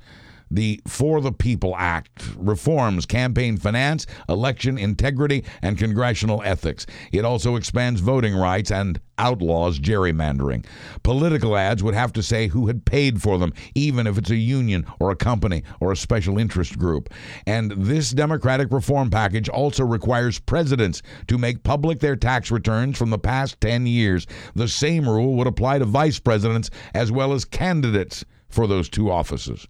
the 0.50 0.80
For 0.86 1.20
the 1.20 1.32
People 1.32 1.74
Act 1.76 2.28
reforms 2.36 3.06
campaign 3.06 3.56
finance, 3.56 4.06
election 4.28 4.78
integrity, 4.78 5.44
and 5.62 5.78
congressional 5.78 6.42
ethics. 6.44 6.86
It 7.12 7.24
also 7.24 7.56
expands 7.56 8.00
voting 8.00 8.34
rights 8.34 8.70
and 8.70 9.00
outlaws 9.18 9.78
gerrymandering. 9.78 10.64
Political 11.02 11.56
ads 11.56 11.82
would 11.82 11.94
have 11.94 12.12
to 12.14 12.22
say 12.22 12.46
who 12.46 12.68
had 12.68 12.84
paid 12.84 13.20
for 13.20 13.38
them, 13.38 13.52
even 13.74 14.06
if 14.06 14.16
it's 14.16 14.30
a 14.30 14.36
union 14.36 14.86
or 15.00 15.10
a 15.10 15.16
company 15.16 15.64
or 15.80 15.92
a 15.92 15.96
special 15.96 16.38
interest 16.38 16.78
group. 16.78 17.12
And 17.46 17.72
this 17.72 18.10
Democratic 18.10 18.70
reform 18.70 19.10
package 19.10 19.48
also 19.48 19.84
requires 19.84 20.38
presidents 20.38 21.02
to 21.26 21.38
make 21.38 21.64
public 21.64 22.00
their 22.00 22.16
tax 22.16 22.50
returns 22.50 22.96
from 22.96 23.10
the 23.10 23.18
past 23.18 23.60
10 23.60 23.86
years. 23.86 24.26
The 24.54 24.68
same 24.68 25.08
rule 25.08 25.34
would 25.34 25.46
apply 25.46 25.80
to 25.80 25.84
vice 25.84 26.18
presidents 26.18 26.70
as 26.94 27.12
well 27.12 27.32
as 27.32 27.44
candidates 27.44 28.24
for 28.48 28.66
those 28.66 28.88
two 28.88 29.10
offices. 29.10 29.66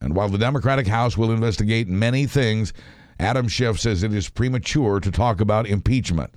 And 0.00 0.14
while 0.14 0.28
the 0.28 0.38
Democratic 0.38 0.86
House 0.86 1.16
will 1.16 1.32
investigate 1.32 1.88
many 1.88 2.26
things, 2.26 2.72
Adam 3.18 3.48
Schiff 3.48 3.80
says 3.80 4.02
it 4.02 4.12
is 4.12 4.28
premature 4.28 5.00
to 5.00 5.10
talk 5.10 5.40
about 5.40 5.66
impeachment. 5.66 6.34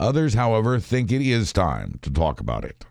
Others, 0.00 0.34
however, 0.34 0.80
think 0.80 1.12
it 1.12 1.22
is 1.22 1.52
time 1.52 1.98
to 2.02 2.10
talk 2.10 2.40
about 2.40 2.64
it. 2.64 2.84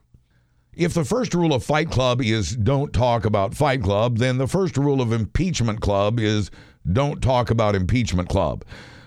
If 0.76 0.94
the 0.94 1.06
first 1.06 1.34
rule 1.34 1.54
of 1.54 1.64
Fight 1.64 1.92
Club 1.92 2.22
is 2.22 2.56
don't 2.56 2.94
talk 2.94 3.26
about 3.26 3.54
Fight 3.54 3.84
Club, 3.84 4.18
then 4.18 4.38
the 4.38 4.48
first 4.48 4.76
rule 4.78 5.02
of 5.02 5.12
Impeachment 5.12 5.82
Club 5.82 6.20
is 6.20 6.50
don't 6.92 7.22
talk 7.22 7.52
about 7.52 7.76
Impeachment 7.76 8.30
Club. 8.30 8.66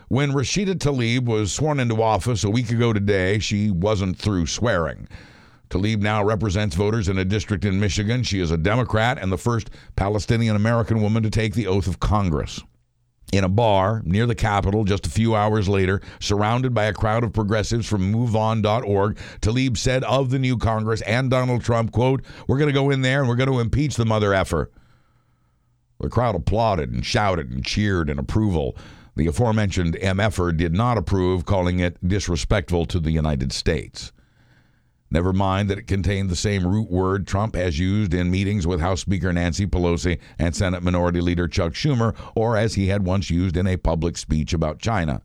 When 0.09 0.31
Rashida 0.31 0.77
Tlaib 0.77 1.25
was 1.25 1.53
sworn 1.53 1.81
into 1.81 2.01
office 2.01 2.45
a 2.45 2.51
week 2.51 2.71
ago 2.71 2.93
today, 2.93 3.41
she 3.41 3.73
wasn't 3.73 4.17
through 4.17 4.47
swearing. 4.47 5.09
Tlaib 5.71 6.01
now 6.01 6.23
represents 6.23 6.77
voters 6.77 7.09
in 7.09 7.19
a 7.19 7.25
district 7.25 7.65
in 7.65 7.81
Michigan. 7.81 8.23
She 8.23 8.41
is 8.41 8.51
a 8.51 8.57
Democrat 8.57 9.19
and 9.21 9.33
the 9.33 9.39
first 9.39 9.71
Palestinian 9.97 10.55
American 10.55 11.03
woman 11.03 11.23
to 11.23 11.31
take 11.31 11.55
the 11.55 11.67
oath 11.67 11.87
of 11.87 12.01
Congress. 12.01 12.63
In 13.33 13.43
a 13.43 13.49
bar 13.49 14.03
near 14.05 14.25
the 14.25 14.37
Capitol 14.37 14.85
just 14.85 15.07
a 15.07 15.11
few 15.11 15.35
hours 15.35 15.69
later, 15.69 16.01
surrounded 16.21 16.73
by 16.73 16.85
a 16.85 16.93
crowd 16.93 17.25
of 17.25 17.33
progressives 17.33 17.89
from 17.89 18.13
MoveOn.org, 18.13 19.19
Tlaib 19.41 19.77
said 19.77 20.05
of 20.05 20.31
the 20.31 20.39
new 20.39 20.57
Congress 20.57 21.01
and 21.03 21.29
Donald 21.29 21.65
Trump, 21.65 21.91
quote, 21.91 22.25
We're 22.47 22.59
going 22.59 22.69
to 22.69 22.73
go 22.73 22.91
in 22.91 23.03
there 23.03 23.21
and 23.21 23.29
we're 23.29 23.35
going 23.35 23.51
to 23.51 23.59
impeach 23.59 23.97
the 23.97 24.07
mother 24.07 24.33
effer. 24.33 24.71
The 25.99 26.09
crowd 26.09 26.37
applauded 26.37 26.93
and 26.93 27.05
shouted 27.05 27.51
and 27.51 27.65
cheered 27.65 28.09
in 28.09 28.19
approval. 28.19 28.77
The 29.17 29.27
aforementioned 29.27 29.97
MFer 29.97 30.57
did 30.57 30.75
not 30.75 30.99
approve, 30.99 31.47
calling 31.47 31.81
it 31.81 31.97
disrespectful 32.07 32.85
to 32.87 33.01
the 33.01 33.11
United 33.11 33.51
States. 33.51 34.13
Never 35.17 35.33
mind 35.33 35.71
that 35.71 35.79
it 35.79 35.87
contained 35.87 36.29
the 36.29 36.37
same 36.37 36.67
root 36.67 36.91
word 36.91 37.27
Trump 37.27 37.57
has 37.57 37.79
used 37.79 38.13
in 38.13 38.31
meetings 38.31 38.67
with 38.67 38.83
House 38.83 39.01
Speaker 39.01 39.33
Nancy 39.33 39.67
Pelosi 39.67 40.19
and 40.39 40.55
Senate 40.55 40.83
Minority 40.83 41.23
Leader 41.23 41.49
Chuck 41.49 41.73
Schumer, 41.73 42.15
or 42.35 42.55
as 42.59 42.75
he 42.75 42.89
had 42.89 43.07
once 43.07 43.31
used 43.31 43.57
in 43.57 43.67
a 43.67 43.79
public 43.79 44.19
speech 44.19 44.53
about 44.53 44.79
China. 44.79 45.23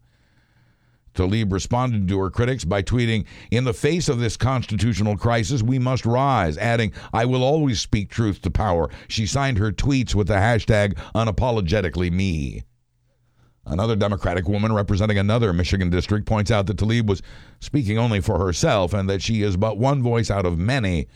Tlaib 1.13 1.51
responded 1.51 2.07
to 2.07 2.19
her 2.19 2.29
critics 2.29 2.63
by 2.63 2.81
tweeting, 2.81 3.25
In 3.51 3.65
the 3.65 3.73
face 3.73 4.07
of 4.07 4.19
this 4.19 4.37
constitutional 4.37 5.17
crisis, 5.17 5.61
we 5.61 5.77
must 5.77 6.05
rise, 6.05 6.57
adding, 6.57 6.93
I 7.11 7.25
will 7.25 7.43
always 7.43 7.81
speak 7.81 8.09
truth 8.09 8.41
to 8.43 8.49
power. 8.49 8.89
She 9.09 9.25
signed 9.25 9.57
her 9.57 9.73
tweets 9.73 10.15
with 10.15 10.27
the 10.27 10.35
hashtag 10.35 10.93
unapologetically 11.13 12.13
me. 12.13 12.63
Another 13.65 13.95
Democratic 13.95 14.47
woman 14.47 14.73
representing 14.73 15.17
another 15.17 15.53
Michigan 15.53 15.89
district 15.89 16.25
points 16.25 16.49
out 16.49 16.65
that 16.65 16.77
Tlaib 16.77 17.05
was 17.05 17.21
speaking 17.59 17.97
only 17.97 18.19
for 18.19 18.39
herself 18.39 18.93
and 18.93 19.09
that 19.09 19.21
she 19.21 19.43
is 19.43 19.55
but 19.55 19.77
one 19.77 20.01
voice 20.01 20.31
out 20.31 20.45
of 20.45 20.57
many. 20.57 21.07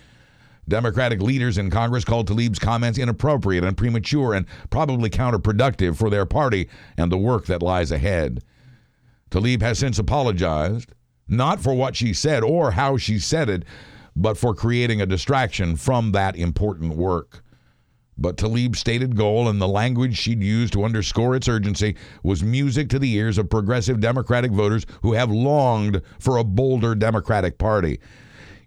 Democratic 0.68 1.22
leaders 1.22 1.58
in 1.58 1.70
Congress 1.70 2.06
called 2.06 2.28
Tlaib's 2.28 2.60
comments 2.60 2.98
inappropriate 2.98 3.64
and 3.64 3.78
premature 3.78 4.34
and 4.34 4.46
probably 4.70 5.10
counterproductive 5.10 5.96
for 5.98 6.10
their 6.10 6.26
party 6.26 6.70
and 6.98 7.12
the 7.12 7.18
work 7.18 7.46
that 7.46 7.64
lies 7.64 7.92
ahead. 7.92 8.44
Tlaib 9.32 9.62
has 9.62 9.80
since 9.80 10.00
apologized, 10.00 10.92
not 11.28 11.60
for 11.60 11.74
what 11.74 11.96
she 11.96 12.14
said 12.14 12.44
or 12.44 12.72
how 12.72 12.98
she 12.98 13.20
said 13.20 13.50
it, 13.50 13.64
but 14.16 14.38
for 14.38 14.54
creating 14.54 15.02
a 15.02 15.06
distraction 15.06 15.76
from 15.76 16.12
that 16.14 16.36
important 16.36 16.96
work. 16.96 17.44
But 18.18 18.38
Tlaib's 18.38 18.80
stated 18.80 19.16
goal 19.16 19.50
and 19.50 19.62
the 19.62 19.68
language 19.68 20.18
she'd 20.18 20.42
used 20.42 20.74
to 20.74 20.86
underscore 20.86 21.36
its 21.36 21.50
urgency 21.50 21.96
was 22.24 22.44
music 22.44 22.90
to 22.90 23.00
the 23.00 23.14
ears 23.14 23.38
of 23.38 23.50
progressive 23.50 24.00
Democratic 24.00 24.52
voters 24.52 24.86
who 25.02 25.14
have 25.14 25.30
longed 25.30 26.02
for 26.20 26.38
a 26.38 26.44
bolder 26.44 26.96
Democratic 26.96 27.58
Party. 27.58 28.00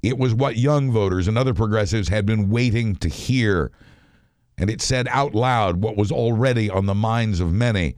It 0.02 0.18
was 0.18 0.34
what 0.34 0.56
young 0.56 0.92
voters 0.92 1.28
and 1.28 1.38
other 1.38 1.54
progressives 1.54 2.08
had 2.08 2.26
been 2.26 2.50
waiting 2.50 2.94
to 2.96 3.08
hear. 3.08 3.72
And 4.58 4.68
it 4.68 4.82
said 4.82 5.08
out 5.08 5.34
loud 5.34 5.82
what 5.82 5.96
was 5.96 6.12
already 6.12 6.68
on 6.68 6.86
the 6.86 6.94
minds 6.94 7.40
of 7.40 7.52
many. 7.52 7.96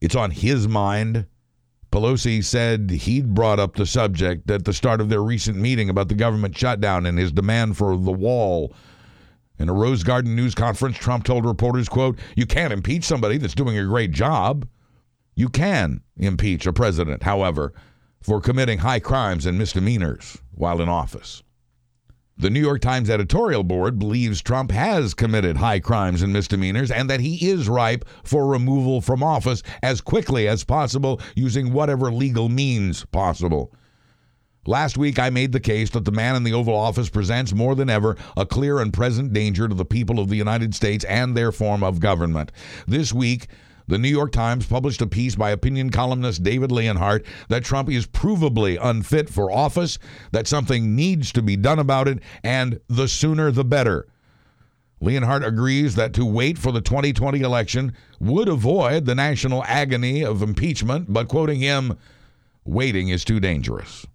It's 0.00 0.14
on 0.14 0.30
his 0.30 0.68
mind, 0.68 1.26
Pelosi 1.90 2.42
said 2.42 2.90
he'd 2.90 3.34
brought 3.34 3.60
up 3.60 3.76
the 3.76 3.86
subject 3.86 4.50
at 4.50 4.64
the 4.64 4.72
start 4.72 5.00
of 5.00 5.08
their 5.08 5.22
recent 5.22 5.56
meeting 5.56 5.88
about 5.88 6.08
the 6.08 6.16
government 6.16 6.58
shutdown 6.58 7.06
and 7.06 7.16
his 7.16 7.30
demand 7.30 7.76
for 7.76 7.96
the 7.96 8.12
wall. 8.12 8.74
In 9.58 9.68
a 9.68 9.72
Rose 9.72 10.02
Garden 10.02 10.34
news 10.34 10.54
conference, 10.54 10.96
Trump 10.96 11.24
told 11.24 11.44
reporters, 11.44 11.88
quote, 11.88 12.18
"You 12.36 12.44
can't 12.44 12.72
impeach 12.72 13.04
somebody 13.04 13.38
that's 13.38 13.54
doing 13.54 13.78
a 13.78 13.84
great 13.84 14.10
job. 14.10 14.66
You 15.36 15.48
can 15.48 16.00
impeach 16.16 16.66
a 16.66 16.72
president, 16.72 17.22
however, 17.22 17.72
for 18.20 18.40
committing 18.40 18.78
high 18.78 19.00
crimes 19.00 19.46
and 19.46 19.56
misdemeanors 19.56 20.38
while 20.52 20.80
in 20.80 20.88
office." 20.88 21.42
The 22.36 22.50
New 22.50 22.60
York 22.60 22.80
Times 22.80 23.08
editorial 23.08 23.62
board 23.62 23.96
believes 23.96 24.42
Trump 24.42 24.72
has 24.72 25.14
committed 25.14 25.58
high 25.58 25.78
crimes 25.78 26.20
and 26.20 26.32
misdemeanors 26.32 26.90
and 26.90 27.08
that 27.08 27.20
he 27.20 27.48
is 27.48 27.68
ripe 27.68 28.04
for 28.24 28.48
removal 28.48 29.00
from 29.00 29.22
office 29.22 29.62
as 29.84 30.00
quickly 30.00 30.48
as 30.48 30.64
possible 30.64 31.20
using 31.36 31.72
whatever 31.72 32.10
legal 32.10 32.48
means 32.48 33.04
possible. 33.12 33.72
Last 34.66 34.96
week, 34.96 35.18
I 35.18 35.28
made 35.28 35.52
the 35.52 35.60
case 35.60 35.90
that 35.90 36.06
the 36.06 36.10
man 36.10 36.36
in 36.36 36.42
the 36.42 36.54
Oval 36.54 36.74
Office 36.74 37.10
presents 37.10 37.52
more 37.52 37.74
than 37.74 37.90
ever 37.90 38.16
a 38.34 38.46
clear 38.46 38.78
and 38.80 38.94
present 38.94 39.34
danger 39.34 39.68
to 39.68 39.74
the 39.74 39.84
people 39.84 40.18
of 40.18 40.30
the 40.30 40.36
United 40.36 40.74
States 40.74 41.04
and 41.04 41.36
their 41.36 41.52
form 41.52 41.82
of 41.82 42.00
government. 42.00 42.50
This 42.86 43.12
week, 43.12 43.48
the 43.86 43.98
New 43.98 44.08
York 44.08 44.32
Times 44.32 44.66
published 44.66 45.02
a 45.02 45.06
piece 45.06 45.36
by 45.36 45.50
opinion 45.50 45.90
columnist 45.90 46.42
David 46.42 46.72
Leonhardt 46.72 47.26
that 47.48 47.62
Trump 47.62 47.90
is 47.90 48.06
provably 48.06 48.78
unfit 48.80 49.28
for 49.28 49.52
office, 49.52 49.98
that 50.32 50.46
something 50.46 50.96
needs 50.96 51.30
to 51.32 51.42
be 51.42 51.56
done 51.56 51.78
about 51.78 52.08
it, 52.08 52.20
and 52.42 52.80
the 52.88 53.06
sooner 53.06 53.50
the 53.50 53.64
better. 53.64 54.06
Leonhardt 54.98 55.44
agrees 55.44 55.94
that 55.96 56.14
to 56.14 56.24
wait 56.24 56.56
for 56.56 56.72
the 56.72 56.80
2020 56.80 57.40
election 57.40 57.92
would 58.18 58.48
avoid 58.48 59.04
the 59.04 59.14
national 59.14 59.62
agony 59.64 60.24
of 60.24 60.40
impeachment, 60.42 61.12
but 61.12 61.28
quoting 61.28 61.60
him, 61.60 61.98
waiting 62.64 63.10
is 63.10 63.26
too 63.26 63.38
dangerous. 63.38 64.06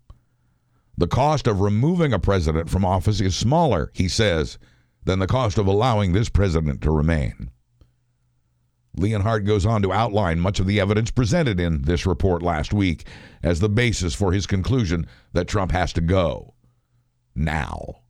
The 1.00 1.08
cost 1.08 1.48
of 1.48 1.62
removing 1.62 2.12
a 2.12 2.20
president 2.20 2.70
from 2.70 2.84
office 2.84 3.22
is 3.22 3.34
smaller, 3.34 3.90
he 3.94 4.10
says, 4.10 4.60
than 5.06 5.20
the 5.20 5.28
cost 5.28 5.58
of 5.58 5.66
allowing 5.66 6.12
this 6.12 6.28
president 6.28 6.82
to 6.82 6.92
remain. 6.92 7.52
Leonhardt 8.98 9.46
goes 9.46 9.66
on 9.66 9.82
to 9.82 9.94
outline 9.94 10.42
much 10.42 10.60
of 10.60 10.68
the 10.68 10.78
evidence 10.78 11.10
presented 11.10 11.58
in 11.58 11.84
this 11.84 12.06
report 12.06 12.44
last 12.44 12.74
week 12.74 13.08
as 13.42 13.62
the 13.62 13.70
basis 13.70 14.14
for 14.14 14.34
his 14.34 14.46
conclusion 14.46 15.08
that 15.32 15.48
Trump 15.48 15.72
has 15.72 15.94
to 15.94 16.02
go. 16.02 16.54
Now. 17.34 18.02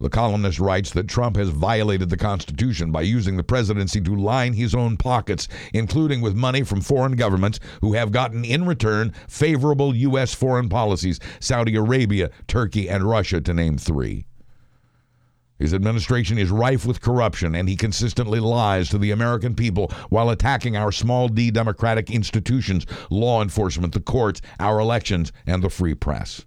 The 0.00 0.10
columnist 0.10 0.58
writes 0.58 0.90
that 0.90 1.08
Trump 1.08 1.36
has 1.36 1.50
violated 1.50 2.10
the 2.10 2.16
Constitution 2.16 2.90
by 2.90 3.02
using 3.02 3.36
the 3.36 3.44
presidency 3.44 4.00
to 4.00 4.16
line 4.16 4.52
his 4.54 4.74
own 4.74 4.96
pockets, 4.96 5.46
including 5.72 6.20
with 6.20 6.34
money 6.34 6.62
from 6.62 6.80
foreign 6.80 7.16
governments 7.16 7.60
who 7.80 7.92
have 7.92 8.10
gotten 8.10 8.44
in 8.44 8.66
return 8.66 9.12
favorable 9.28 9.94
U.S. 9.94 10.34
foreign 10.34 10.68
policies 10.68 11.20
Saudi 11.38 11.76
Arabia, 11.76 12.30
Turkey, 12.48 12.88
and 12.88 13.04
Russia, 13.04 13.40
to 13.40 13.54
name 13.54 13.78
three. 13.78 14.26
His 15.58 15.72
administration 15.72 16.38
is 16.38 16.50
rife 16.50 16.84
with 16.84 17.00
corruption, 17.00 17.54
and 17.54 17.68
he 17.68 17.76
consistently 17.76 18.40
lies 18.40 18.88
to 18.88 18.98
the 18.98 19.12
American 19.12 19.54
people 19.54 19.92
while 20.08 20.30
attacking 20.30 20.76
our 20.76 20.90
small 20.90 21.28
d 21.28 21.52
democratic 21.52 22.10
institutions, 22.10 22.84
law 23.10 23.40
enforcement, 23.40 23.94
the 23.94 24.00
courts, 24.00 24.40
our 24.58 24.80
elections, 24.80 25.32
and 25.46 25.62
the 25.62 25.70
free 25.70 25.94
press. 25.94 26.44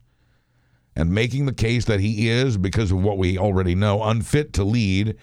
And 0.97 1.11
making 1.11 1.45
the 1.45 1.53
case 1.53 1.85
that 1.85 1.99
he 1.99 2.27
is, 2.27 2.57
because 2.57 2.91
of 2.91 3.03
what 3.03 3.19
we 3.19 3.37
already 3.37 3.75
know, 3.75 4.01
unfit 4.01 4.51
to 4.53 4.63
lead, 4.63 5.15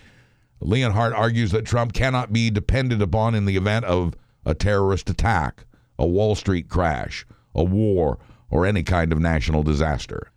Leonhardt 0.61 1.13
argues 1.13 1.51
that 1.51 1.67
Trump 1.67 1.93
cannot 1.93 2.33
be 2.33 2.49
depended 2.49 3.03
upon 3.03 3.35
in 3.35 3.45
the 3.45 3.57
event 3.57 3.85
of 3.87 4.15
a 4.47 4.55
terrorist 4.55 5.11
attack, 5.11 5.65
a 5.99 6.07
Wall 6.07 6.37
Street 6.37 6.69
crash, 6.69 7.27
a 7.57 7.65
war, 7.65 8.21
or 8.51 8.65
any 8.65 8.85
kind 8.85 9.13
of 9.13 9.19
national 9.19 9.65
disaster. 9.65 10.31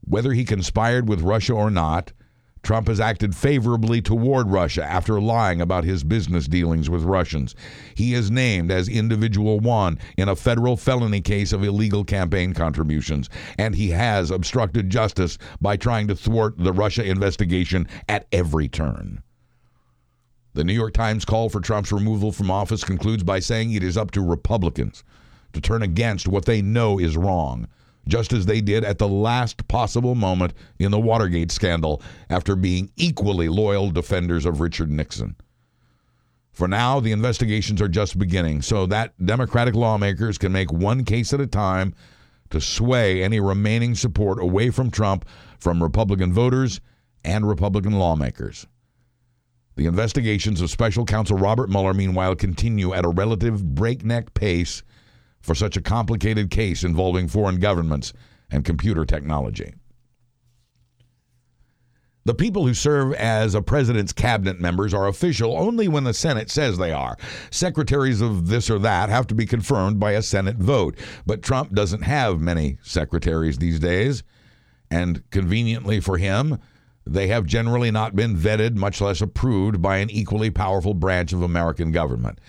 Whether 0.00 0.32
he 0.32 0.46
conspired 0.46 1.06
with 1.06 1.20
Russia 1.20 1.52
or 1.52 1.70
not, 1.70 2.14
Trump 2.66 2.88
has 2.88 2.98
acted 2.98 3.32
favorably 3.32 4.02
toward 4.02 4.50
Russia 4.50 4.84
after 4.84 5.20
lying 5.20 5.60
about 5.60 5.84
his 5.84 6.02
business 6.02 6.48
dealings 6.48 6.90
with 6.90 7.04
Russians. 7.04 7.54
He 7.94 8.12
is 8.12 8.28
named 8.28 8.72
as 8.72 8.88
Individual 8.88 9.60
One 9.60 10.00
in 10.16 10.28
a 10.28 10.34
federal 10.34 10.76
felony 10.76 11.20
case 11.20 11.52
of 11.52 11.62
illegal 11.62 12.02
campaign 12.02 12.54
contributions, 12.54 13.30
and 13.56 13.76
he 13.76 13.90
has 13.90 14.32
obstructed 14.32 14.90
justice 14.90 15.38
by 15.60 15.76
trying 15.76 16.08
to 16.08 16.16
thwart 16.16 16.58
the 16.58 16.72
Russia 16.72 17.04
investigation 17.04 17.86
at 18.08 18.26
every 18.32 18.68
turn. 18.68 19.22
The 20.54 20.64
New 20.64 20.74
York 20.74 20.92
Times 20.92 21.24
call 21.24 21.48
for 21.48 21.60
Trump's 21.60 21.92
removal 21.92 22.32
from 22.32 22.50
office 22.50 22.82
concludes 22.82 23.22
by 23.22 23.38
saying 23.38 23.74
it 23.74 23.84
is 23.84 23.96
up 23.96 24.10
to 24.10 24.20
Republicans 24.20 25.04
to 25.52 25.60
turn 25.60 25.82
against 25.82 26.26
what 26.26 26.46
they 26.46 26.62
know 26.62 26.98
is 26.98 27.16
wrong 27.16 27.68
just 28.08 28.32
as 28.32 28.46
they 28.46 28.60
did 28.60 28.84
at 28.84 28.98
the 28.98 29.08
last 29.08 29.66
possible 29.68 30.14
moment 30.14 30.54
in 30.78 30.90
the 30.90 30.98
Watergate 30.98 31.50
scandal 31.50 32.02
after 32.30 32.54
being 32.54 32.90
equally 32.96 33.48
loyal 33.48 33.90
defenders 33.90 34.46
of 34.46 34.60
Richard 34.60 34.90
Nixon. 34.90 35.36
For 36.52 36.66
now, 36.66 37.00
the 37.00 37.12
investigations 37.12 37.82
are 37.82 37.88
just 37.88 38.18
beginning, 38.18 38.62
so 38.62 38.86
that 38.86 39.12
Democratic 39.24 39.74
lawmakers 39.74 40.38
can 40.38 40.52
make 40.52 40.72
one 40.72 41.04
case 41.04 41.34
at 41.34 41.40
a 41.40 41.46
time 41.46 41.94
to 42.50 42.60
sway 42.60 43.22
any 43.22 43.40
remaining 43.40 43.94
support 43.94 44.40
away 44.40 44.70
from 44.70 44.90
Trump 44.90 45.26
from 45.58 45.82
Republican 45.82 46.32
voters 46.32 46.80
and 47.24 47.46
Republican 47.46 47.92
lawmakers. 47.92 48.66
The 49.74 49.86
investigations 49.86 50.62
of 50.62 50.70
special 50.70 51.04
counsel 51.04 51.36
Robert 51.36 51.68
Mueller, 51.68 51.92
meanwhile, 51.92 52.34
continue 52.34 52.94
at 52.94 53.04
a 53.04 53.10
relative 53.10 53.74
breakneck 53.74 54.32
pace 54.32 54.82
for 55.40 55.54
such 55.54 55.76
a 55.76 55.82
complicated 55.82 56.50
case 56.50 56.84
involving 56.84 57.28
foreign 57.28 57.60
governments 57.60 58.12
and 58.50 58.64
computer 58.64 59.04
technology. 59.04 59.74
The 62.26 62.34
people 62.34 62.66
who 62.66 62.74
serve 62.74 63.12
as 63.14 63.54
a 63.54 63.62
president's 63.62 64.12
cabinet 64.12 64.60
members 64.60 64.92
are 64.92 65.06
official 65.06 65.56
only 65.56 65.86
when 65.86 66.02
the 66.02 66.12
Senate 66.12 66.50
says 66.50 66.76
they 66.76 66.90
are. 66.90 67.16
Secretaries 67.52 68.20
of 68.20 68.48
this 68.48 68.68
or 68.68 68.80
that 68.80 69.08
have 69.10 69.28
to 69.28 69.34
be 69.36 69.46
confirmed 69.46 70.00
by 70.00 70.10
a 70.10 70.22
Senate 70.22 70.56
vote. 70.56 70.98
But 71.24 71.42
Trump 71.42 71.72
doesn't 71.72 72.02
have 72.02 72.40
many 72.40 72.78
secretaries 72.82 73.58
these 73.58 73.78
days. 73.78 74.24
And 74.90 75.22
conveniently 75.30 76.00
for 76.00 76.18
him, 76.18 76.58
they 77.06 77.28
have 77.28 77.46
generally 77.46 77.92
not 77.92 78.16
been 78.16 78.36
vetted, 78.36 78.74
much 78.74 79.00
less 79.00 79.20
approved, 79.20 79.80
by 79.80 79.98
an 79.98 80.10
equally 80.10 80.50
powerful 80.50 80.94
branch 80.94 81.32
of 81.32 81.42
American 81.42 81.92
government. 81.92 82.40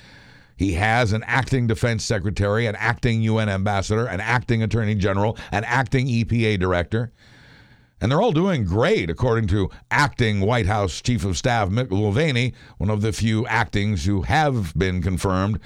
He 0.57 0.73
has 0.73 1.13
an 1.13 1.23
acting 1.27 1.67
defense 1.67 2.03
secretary, 2.03 2.65
an 2.65 2.75
acting 2.75 3.21
UN 3.21 3.47
ambassador, 3.47 4.07
an 4.07 4.19
acting 4.19 4.63
attorney 4.63 4.95
general, 4.95 5.37
an 5.51 5.63
acting 5.63 6.07
EPA 6.07 6.59
director. 6.59 7.11
And 8.01 8.11
they're 8.11 8.21
all 8.21 8.31
doing 8.31 8.65
great, 8.65 9.09
according 9.09 9.47
to 9.47 9.69
acting 9.89 10.41
White 10.41 10.65
House 10.65 11.01
Chief 11.01 11.23
of 11.23 11.37
Staff 11.37 11.69
Mick 11.69 11.89
Mulvaney, 11.89 12.53
one 12.77 12.89
of 12.89 13.01
the 13.01 13.13
few 13.13 13.45
actings 13.47 14.05
who 14.05 14.23
have 14.23 14.73
been 14.75 15.01
confirmed, 15.01 15.59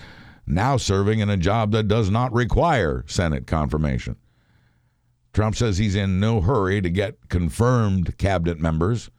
now 0.46 0.78
serving 0.78 1.20
in 1.20 1.30
a 1.30 1.38
job 1.38 1.72
that 1.72 1.88
does 1.88 2.10
not 2.10 2.34
require 2.34 3.04
Senate 3.08 3.48
confirmation. 3.48 4.18
Trump 5.34 5.56
says 5.56 5.78
he's 5.78 5.96
in 5.96 6.20
no 6.20 6.42
hurry 6.42 6.82
to 6.82 6.90
get 6.90 7.30
confirmed 7.30 8.18
cabinet 8.18 8.60
members. 8.60 9.10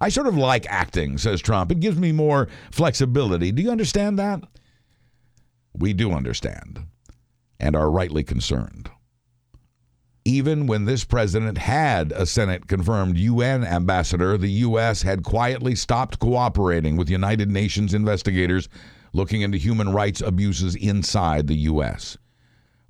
I 0.00 0.10
sort 0.10 0.26
of 0.26 0.36
like 0.36 0.66
acting, 0.68 1.16
says 1.16 1.40
Trump. 1.40 1.72
It 1.72 1.80
gives 1.80 1.98
me 1.98 2.12
more 2.12 2.48
flexibility. 2.70 3.52
Do 3.52 3.62
you 3.62 3.70
understand 3.70 4.18
that? 4.18 4.42
We 5.76 5.92
do 5.92 6.12
understand 6.12 6.84
and 7.58 7.74
are 7.74 7.90
rightly 7.90 8.22
concerned. 8.22 8.90
Even 10.24 10.66
when 10.66 10.86
this 10.86 11.04
president 11.04 11.58
had 11.58 12.10
a 12.12 12.24
Senate 12.24 12.66
confirmed 12.66 13.18
UN 13.18 13.62
ambassador, 13.64 14.38
the 14.38 14.50
U.S. 14.50 15.02
had 15.02 15.22
quietly 15.22 15.74
stopped 15.74 16.18
cooperating 16.18 16.96
with 16.96 17.10
United 17.10 17.50
Nations 17.50 17.92
investigators 17.92 18.68
looking 19.12 19.42
into 19.42 19.58
human 19.58 19.90
rights 19.90 20.20
abuses 20.20 20.74
inside 20.76 21.46
the 21.46 21.56
U.S. 21.56 22.16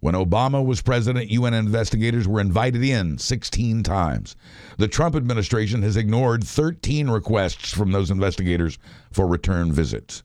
When 0.00 0.14
Obama 0.14 0.64
was 0.64 0.82
president, 0.82 1.30
UN 1.30 1.54
investigators 1.54 2.28
were 2.28 2.40
invited 2.40 2.84
in 2.84 3.18
16 3.18 3.82
times. 3.82 4.36
The 4.76 4.86
Trump 4.86 5.16
administration 5.16 5.82
has 5.82 5.96
ignored 5.96 6.44
13 6.44 7.08
requests 7.08 7.72
from 7.72 7.90
those 7.90 8.10
investigators 8.10 8.78
for 9.10 9.26
return 9.26 9.72
visits. 9.72 10.22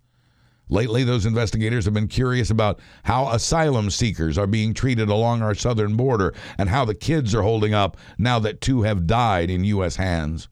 Lately, 0.70 1.04
those 1.04 1.26
investigators 1.26 1.86
have 1.86 1.96
been 1.96 2.08
curious 2.08 2.52
about 2.52 2.80
how 3.04 3.30
asylum 3.30 3.90
seekers 3.90 4.38
are 4.38 4.46
being 4.46 4.76
treated 4.76 5.10
along 5.10 5.42
our 5.42 5.56
southern 5.56 5.96
border 5.96 6.34
and 6.60 6.70
how 6.70 6.86
the 6.86 6.94
kids 6.94 7.34
are 7.34 7.42
holding 7.42 7.74
up 7.74 7.98
now 8.20 8.38
that 8.40 8.62
two 8.62 8.84
have 8.84 9.08
died 9.08 9.50
in 9.50 9.64
U.S. 9.64 9.96
hands. 9.96 10.48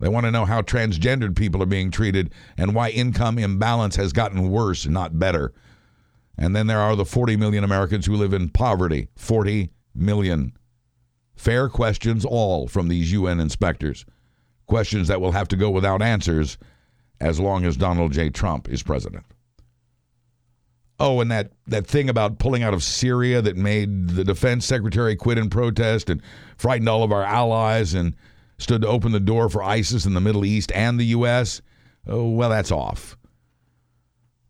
They 0.00 0.08
want 0.08 0.24
to 0.24 0.30
know 0.30 0.46
how 0.46 0.62
transgendered 0.62 1.36
people 1.36 1.62
are 1.62 1.66
being 1.66 1.90
treated 1.90 2.32
and 2.56 2.74
why 2.74 2.88
income 2.90 3.38
imbalance 3.38 3.96
has 3.96 4.12
gotten 4.14 4.50
worse, 4.50 4.86
not 4.86 5.18
better. 5.18 5.52
And 6.38 6.56
then 6.56 6.66
there 6.66 6.80
are 6.80 6.96
the 6.96 7.04
40 7.04 7.36
million 7.36 7.64
Americans 7.64 8.06
who 8.06 8.16
live 8.16 8.32
in 8.32 8.48
poverty. 8.48 9.08
40 9.16 9.70
million. 9.94 10.52
Fair 11.34 11.68
questions, 11.68 12.24
all 12.24 12.66
from 12.66 12.88
these 12.88 13.12
UN 13.12 13.40
inspectors. 13.40 14.06
Questions 14.66 15.08
that 15.08 15.20
will 15.20 15.32
have 15.32 15.48
to 15.48 15.56
go 15.56 15.68
without 15.68 16.00
answers 16.00 16.56
as 17.20 17.40
long 17.40 17.64
as 17.64 17.76
Donald 17.76 18.12
J. 18.12 18.30
Trump 18.30 18.68
is 18.68 18.82
president. 18.82 19.24
Oh, 21.00 21.20
and 21.20 21.30
that, 21.30 21.52
that 21.66 21.86
thing 21.86 22.08
about 22.08 22.38
pulling 22.38 22.64
out 22.64 22.74
of 22.74 22.82
Syria 22.82 23.40
that 23.42 23.56
made 23.56 24.08
the 24.08 24.24
defense 24.24 24.66
secretary 24.66 25.14
quit 25.14 25.38
in 25.38 25.48
protest 25.48 26.10
and 26.10 26.20
frightened 26.56 26.88
all 26.88 27.04
of 27.04 27.12
our 27.12 27.22
allies 27.22 27.94
and 27.94 28.14
stood 28.58 28.82
to 28.82 28.88
open 28.88 29.12
the 29.12 29.20
door 29.20 29.48
for 29.48 29.62
ISIS 29.62 30.06
in 30.06 30.14
the 30.14 30.20
Middle 30.20 30.44
East 30.44 30.72
and 30.74 30.98
the 30.98 31.06
U.S., 31.06 31.62
oh, 32.08 32.28
well, 32.30 32.50
that's 32.50 32.72
off. 32.72 33.16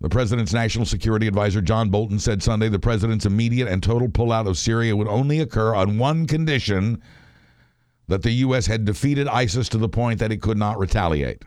The 0.01 0.09
president's 0.09 0.55
national 0.55 0.87
security 0.87 1.27
advisor, 1.27 1.61
John 1.61 1.91
Bolton, 1.91 2.19
said 2.19 2.43
Sunday 2.43 2.69
the 2.69 2.79
president's 2.79 3.27
immediate 3.27 3.69
and 3.69 3.83
total 3.83 4.09
pullout 4.09 4.49
of 4.49 4.57
Syria 4.57 4.97
would 4.97 5.09
only 5.09 5.41
occur 5.41 5.75
on 5.75 5.99
one 5.99 6.27
condition 6.27 7.03
that 8.07 8.23
the 8.23 8.31
U.S. 8.31 8.67
had 8.67 8.85
defeated 8.85 9.29
ISIS 9.29 9.69
to 9.71 9.79
the 9.79 9.89
point 9.89 10.21
that 10.21 10.33
it 10.33 10.41
could 10.41 10.57
not 10.57 10.79
retaliate. 10.79 11.43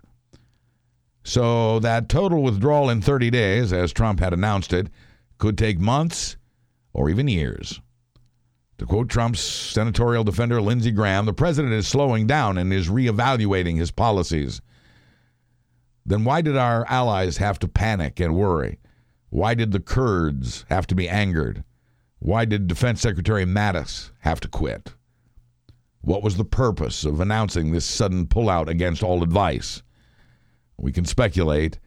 So 1.23 1.79
that 1.79 2.09
total 2.09 2.41
withdrawal 2.41 2.89
in 2.89 3.01
30 3.01 3.29
days, 3.29 3.71
as 3.71 3.93
Trump 3.93 4.19
had 4.19 4.33
announced 4.33 4.73
it, 4.73 4.87
could 5.37 5.57
take 5.57 5.79
months 5.79 6.37
or 6.93 7.09
even 7.09 7.27
years. 7.27 7.79
To 8.79 8.85
quote 8.85 9.09
Trump's 9.09 9.39
senatorial 9.39 10.23
defender 10.23 10.59
Lindsey 10.59 10.91
Graham, 10.91 11.25
the 11.25 11.33
president 11.33 11.73
is 11.73 11.87
slowing 11.87 12.25
down 12.25 12.57
and 12.57 12.73
is 12.73 12.89
reevaluating 12.89 13.77
his 13.77 13.91
policies. 13.91 14.59
Then 16.03 16.23
why 16.23 16.41
did 16.41 16.57
our 16.57 16.85
allies 16.89 17.37
have 17.37 17.59
to 17.59 17.67
panic 17.67 18.19
and 18.19 18.35
worry? 18.35 18.79
Why 19.29 19.53
did 19.53 19.71
the 19.71 19.79
Kurds 19.79 20.65
have 20.69 20.87
to 20.87 20.95
be 20.95 21.07
angered? 21.07 21.63
Why 22.17 22.45
did 22.45 22.67
Defense 22.67 23.01
Secretary 23.01 23.45
Mattis 23.45 24.11
have 24.19 24.39
to 24.41 24.47
quit? 24.47 24.93
What 26.01 26.23
was 26.23 26.37
the 26.37 26.43
purpose 26.43 27.05
of 27.05 27.19
announcing 27.19 27.71
this 27.71 27.85
sudden 27.85 28.25
pullout 28.25 28.67
against 28.67 29.03
all 29.03 29.21
advice? 29.21 29.83
We 30.77 30.91
can 30.91 31.05
speculate, 31.05 31.79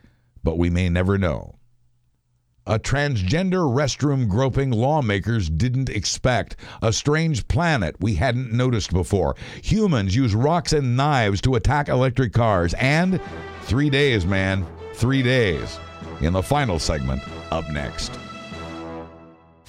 but 0.43 0.59
we 0.59 0.70
may 0.70 0.89
never 0.89 1.18
know. 1.18 1.59
A 2.66 2.78
transgender 2.78 3.70
restroom 3.70 4.26
groping 4.26 4.70
lawmakers 4.70 5.51
didn't 5.51 5.91
expect. 5.91 6.57
A 6.80 6.95
strange 6.95 7.47
planet 7.47 7.95
we 8.01 8.14
hadn't 8.14 8.53
noticed 8.53 8.91
before. 8.91 9.37
Humans 9.62 10.16
use 10.16 10.35
rocks 10.35 10.72
and 10.72 10.97
knives 10.97 11.43
to 11.43 11.57
attack 11.57 11.89
electric 11.89 12.32
cars. 12.32 12.72
And 12.74 13.20
three 13.64 13.91
days, 13.91 14.24
man. 14.24 14.66
Three 14.95 15.22
days. 15.22 15.78
In 16.22 16.32
the 16.32 16.43
final 16.43 16.78
segment, 16.78 17.22
up 17.53 17.68
next. 17.70 18.18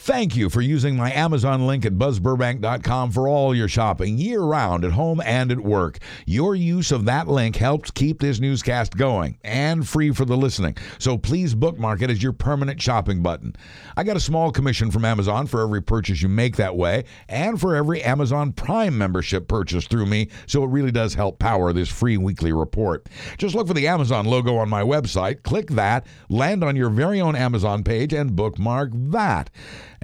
Thank 0.06 0.36
you 0.36 0.52
for 0.52 0.62
using 0.62 0.96
my 0.96 1.12
Amazon 1.12 1.66
link 1.66 1.84
at 1.84 1.94
buzzburbank.com 1.94 3.10
for 3.10 3.28
all 3.28 3.56
your 3.56 3.68
shopping 3.68 4.20
year 4.20 4.40
round 4.42 4.86
at 4.86 4.92
home 4.92 5.20
and 5.26 5.52
at 5.52 5.60
work. 5.60 5.98
Your 6.28 6.54
use 6.54 6.92
of 6.92 7.06
that 7.06 7.28
link 7.28 7.56
helps 7.56 7.90
keep 7.90 8.20
this 8.20 8.40
newscast 8.40 8.96
going 8.98 9.40
and 9.44 9.90
free 9.90 10.12
for 10.12 10.24
the 10.24 10.38
listening. 10.38 10.78
So 11.00 11.18
please 11.18 11.56
bookmark 11.56 12.04
it 12.04 12.12
as 12.12 12.22
your 12.22 12.34
permanent 12.34 12.80
shopping 12.80 13.24
button. 13.24 13.56
I 13.98 14.04
got 14.04 14.16
a 14.16 14.20
small 14.20 14.52
commission 14.52 14.92
from 14.92 15.06
Amazon 15.06 15.48
for 15.48 15.62
every 15.62 15.82
purchase 15.82 16.22
you 16.22 16.30
make 16.30 16.56
that 16.58 16.76
way 16.76 17.06
and 17.28 17.60
for 17.60 17.76
every 17.76 18.04
Amazon 18.04 18.52
Prime 18.52 18.96
membership 18.96 19.48
purchase 19.48 19.88
through 19.88 20.06
me, 20.06 20.30
so 20.46 20.64
it 20.64 20.70
really 20.70 20.92
does 20.92 21.16
help 21.16 21.40
power 21.40 21.74
this 21.74 21.90
free 21.90 22.18
weekly 22.18 22.54
report. 22.54 23.10
Just 23.40 23.56
look 23.56 23.68
for 23.68 23.74
the 23.74 23.88
Amazon 23.88 24.28
logo 24.28 24.56
on 24.58 24.70
my 24.70 24.84
website, 24.84 25.42
click 25.42 25.72
that, 25.72 26.06
land 26.30 26.64
on 26.64 26.76
your 26.76 26.92
very 26.92 27.20
own 27.20 27.36
Amazon 27.36 27.84
page, 27.84 28.14
and 28.14 28.36
bookmark 28.36 28.92
that. 28.94 29.50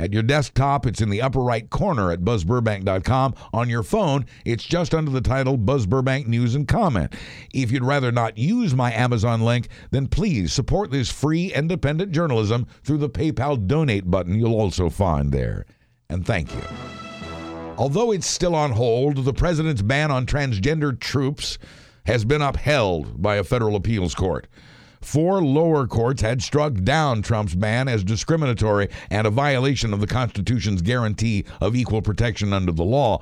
At 0.01 0.13
your 0.13 0.23
desktop, 0.23 0.87
it's 0.87 0.99
in 0.99 1.11
the 1.11 1.21
upper 1.21 1.41
right 1.41 1.69
corner 1.69 2.11
at 2.11 2.21
buzzburbank.com. 2.21 3.35
On 3.53 3.69
your 3.69 3.83
phone, 3.83 4.25
it's 4.45 4.63
just 4.63 4.95
under 4.95 5.11
the 5.11 5.21
title 5.21 5.57
Buzz 5.57 5.85
Burbank 5.85 6.27
News 6.27 6.55
and 6.55 6.67
Comment. 6.67 7.13
If 7.53 7.71
you'd 7.71 7.83
rather 7.83 8.11
not 8.11 8.35
use 8.35 8.73
my 8.73 8.91
Amazon 8.91 9.41
link, 9.41 9.67
then 9.91 10.07
please 10.07 10.53
support 10.53 10.89
this 10.89 11.11
free 11.11 11.53
independent 11.53 12.13
journalism 12.13 12.65
through 12.83 12.97
the 12.97 13.11
PayPal 13.11 13.67
donate 13.67 14.09
button 14.09 14.39
you'll 14.39 14.59
also 14.59 14.89
find 14.89 15.31
there. 15.31 15.67
And 16.09 16.25
thank 16.25 16.51
you. 16.51 16.63
Although 17.77 18.11
it's 18.11 18.25
still 18.25 18.55
on 18.55 18.71
hold, 18.71 19.23
the 19.23 19.33
president's 19.33 19.83
ban 19.83 20.09
on 20.09 20.25
transgender 20.25 20.99
troops 20.99 21.59
has 22.07 22.25
been 22.25 22.41
upheld 22.41 23.21
by 23.21 23.35
a 23.35 23.43
federal 23.43 23.75
appeals 23.75 24.15
court. 24.15 24.47
Four 25.01 25.41
lower 25.41 25.87
courts 25.87 26.21
had 26.21 26.41
struck 26.41 26.73
down 26.75 27.21
Trump's 27.21 27.55
ban 27.55 27.87
as 27.87 28.03
discriminatory 28.03 28.87
and 29.09 29.25
a 29.25 29.31
violation 29.31 29.93
of 29.93 29.99
the 29.99 30.07
Constitution's 30.07 30.81
guarantee 30.81 31.45
of 31.59 31.75
equal 31.75 32.01
protection 32.01 32.53
under 32.53 32.71
the 32.71 32.83
law. 32.83 33.21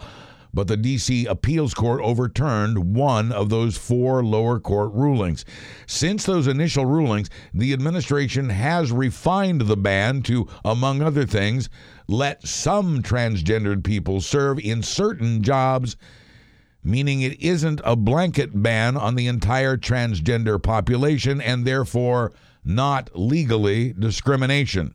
But 0.54 0.68
the 0.68 0.78
D.C. 0.78 1.26
Appeals 1.28 1.74
Court 1.74 2.02
overturned 2.02 2.96
one 2.96 3.32
of 3.32 3.50
those 3.50 3.78
four 3.78 4.26
lower 4.26 4.60
court 4.60 4.92
rulings. 4.94 5.46
Since 5.86 6.26
those 6.26 6.48
initial 6.48 6.86
rulings, 6.86 7.30
the 7.54 7.72
administration 7.72 8.50
has 8.50 8.92
refined 8.92 9.62
the 9.62 9.78
ban 9.78 10.24
to, 10.24 10.48
among 10.66 11.02
other 11.02 11.26
things, 11.26 11.70
let 12.08 12.48
some 12.48 13.04
transgendered 13.04 13.84
people 13.84 14.22
serve 14.22 14.60
in 14.60 14.82
certain 14.82 15.44
jobs 15.44 15.96
meaning 16.84 17.22
it 17.22 17.40
isn't 17.42 17.82
a 17.84 17.96
blanket 17.96 18.62
ban 18.62 18.96
on 18.96 19.16
the 19.16 19.28
entire 19.28 19.78
transgender 19.78 20.62
population 20.62 21.42
and 21.42 21.66
therefore 21.66 22.32
not 22.64 23.10
legally 23.14 23.94
discrimination. 23.94 24.94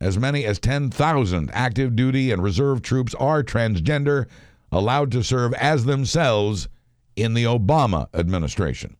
As 0.00 0.18
many 0.18 0.44
as 0.44 0.58
10,000 0.58 1.50
active 1.52 1.94
duty 1.94 2.30
and 2.30 2.42
reserve 2.42 2.82
troops 2.82 3.14
are 3.14 3.42
transgender, 3.42 4.26
allowed 4.72 5.12
to 5.12 5.22
serve 5.22 5.52
as 5.54 5.84
themselves 5.84 6.68
in 7.14 7.34
the 7.34 7.44
Obama 7.44 8.08
administration. 8.14 8.96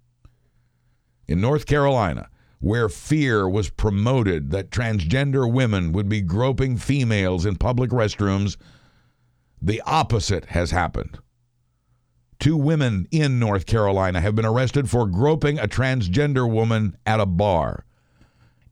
In 1.27 1.41
North 1.41 1.67
Carolina, 1.67 2.29
where 2.61 2.89
fear 2.89 3.49
was 3.49 3.71
promoted 3.71 4.51
that 4.51 4.71
transgender 4.71 5.51
women 5.51 5.93
would 5.93 6.09
be 6.09 6.21
groping 6.21 6.77
females 6.77 7.45
in 7.45 7.57
public 7.57 7.91
restrooms, 7.91 8.57
the 9.61 9.81
opposite 9.87 10.45
has 10.47 10.71
happened. 10.71 11.19
Two 12.43 12.57
women 12.57 13.07
in 13.13 13.39
North 13.39 13.67
Carolina 13.67 14.21
have 14.21 14.35
been 14.35 14.45
arrested 14.45 14.91
for 14.91 15.07
groping 15.07 15.61
a 15.61 15.69
transgender 15.69 16.51
woman 16.51 16.97
at 17.07 17.21
a 17.21 17.25
bar. 17.25 17.85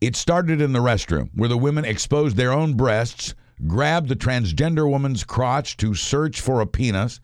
It 0.01 0.17
started 0.17 0.59
in 0.59 0.73
the 0.73 0.79
restroom, 0.79 1.29
where 1.35 1.47
the 1.47 1.57
women 1.57 1.85
exposed 1.85 2.35
their 2.35 2.51
own 2.51 2.73
breasts, 2.73 3.33
grabbed 3.65 4.09
the 4.09 4.15
transgender 4.17 4.89
woman's 4.89 5.23
crotch 5.23 5.77
to 5.77 5.95
search 5.95 6.41
for 6.41 6.59
a 6.59 6.67
penis, 6.67 7.21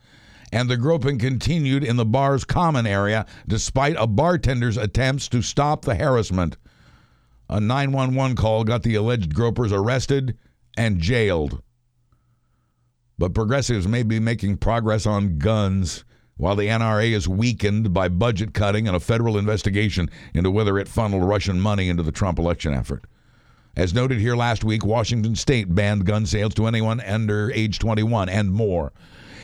and 0.53 0.69
the 0.69 0.77
groping 0.77 1.19
continued 1.19 1.83
in 1.83 1.97
the 1.97 2.05
bar's 2.05 2.45
common 2.45 2.87
area 2.87 3.25
despite 3.45 3.97
a 3.97 4.07
bartender's 4.07 4.77
attempts 4.77 5.27
to 5.27 5.41
stop 5.41 5.83
the 5.83 5.95
harassment. 5.95 6.55
A 7.49 7.59
911 7.59 8.37
call 8.37 8.63
got 8.63 8.83
the 8.83 8.95
alleged 8.95 9.35
gropers 9.35 9.73
arrested 9.73 10.37
and 10.77 11.01
jailed. 11.01 11.61
But 13.17 13.33
progressives 13.33 13.85
may 13.85 14.03
be 14.03 14.21
making 14.21 14.59
progress 14.59 15.05
on 15.05 15.39
guns 15.39 16.05
while 16.37 16.55
the 16.55 16.67
NRA 16.67 17.11
is 17.11 17.27
weakened 17.27 17.93
by 17.93 18.07
budget 18.07 18.53
cutting 18.53 18.87
and 18.87 18.95
a 18.95 18.99
federal 18.99 19.37
investigation 19.37 20.09
into 20.33 20.51
whether 20.51 20.77
it 20.77 20.87
funneled 20.87 21.23
Russian 21.23 21.59
money 21.59 21.89
into 21.89 22.03
the 22.03 22.11
Trump 22.11 22.39
election 22.39 22.73
effort. 22.73 23.05
As 23.75 23.93
noted 23.93 24.19
here 24.19 24.35
last 24.35 24.63
week, 24.63 24.83
Washington 24.83 25.35
state 25.35 25.73
banned 25.75 26.05
gun 26.05 26.25
sales 26.25 26.55
to 26.55 26.65
anyone 26.65 26.99
under 27.01 27.51
age 27.51 27.77
21 27.77 28.29
and 28.29 28.51
more. 28.51 28.91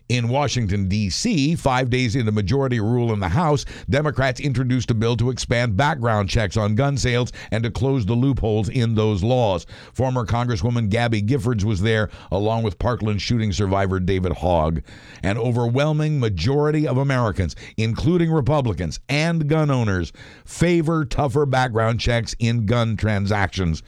In 0.09 0.27
Washington, 0.27 0.89
D.C., 0.89 1.55
five 1.55 1.89
days 1.89 2.15
into 2.15 2.31
majority 2.33 2.81
rule 2.81 3.13
in 3.13 3.21
the 3.21 3.29
House, 3.29 3.63
Democrats 3.89 4.41
introduced 4.41 4.91
a 4.91 4.93
bill 4.93 5.15
to 5.15 5.29
expand 5.29 5.77
background 5.77 6.29
checks 6.29 6.57
on 6.57 6.75
gun 6.75 6.97
sales 6.97 7.31
and 7.51 7.63
to 7.63 7.71
close 7.71 8.05
the 8.05 8.13
loopholes 8.13 8.67
in 8.67 8.95
those 8.95 9.23
laws. 9.23 9.65
Former 9.93 10.25
Congresswoman 10.25 10.89
Gabby 10.89 11.21
Giffords 11.21 11.63
was 11.63 11.81
there, 11.81 12.09
along 12.31 12.63
with 12.63 12.79
Parkland 12.79 13.21
shooting 13.21 13.53
survivor 13.53 13.99
David 14.01 14.33
Hogg. 14.33 14.81
An 15.23 15.37
overwhelming 15.37 16.19
majority 16.19 16.85
of 16.85 16.97
Americans, 16.97 17.55
including 17.77 18.29
Republicans 18.29 18.99
and 19.07 19.47
gun 19.47 19.71
owners, 19.71 20.11
favor 20.43 21.05
tougher 21.05 21.45
background 21.45 22.01
checks 22.01 22.35
in 22.39 22.65
gun 22.65 22.97
transactions. 22.97 23.81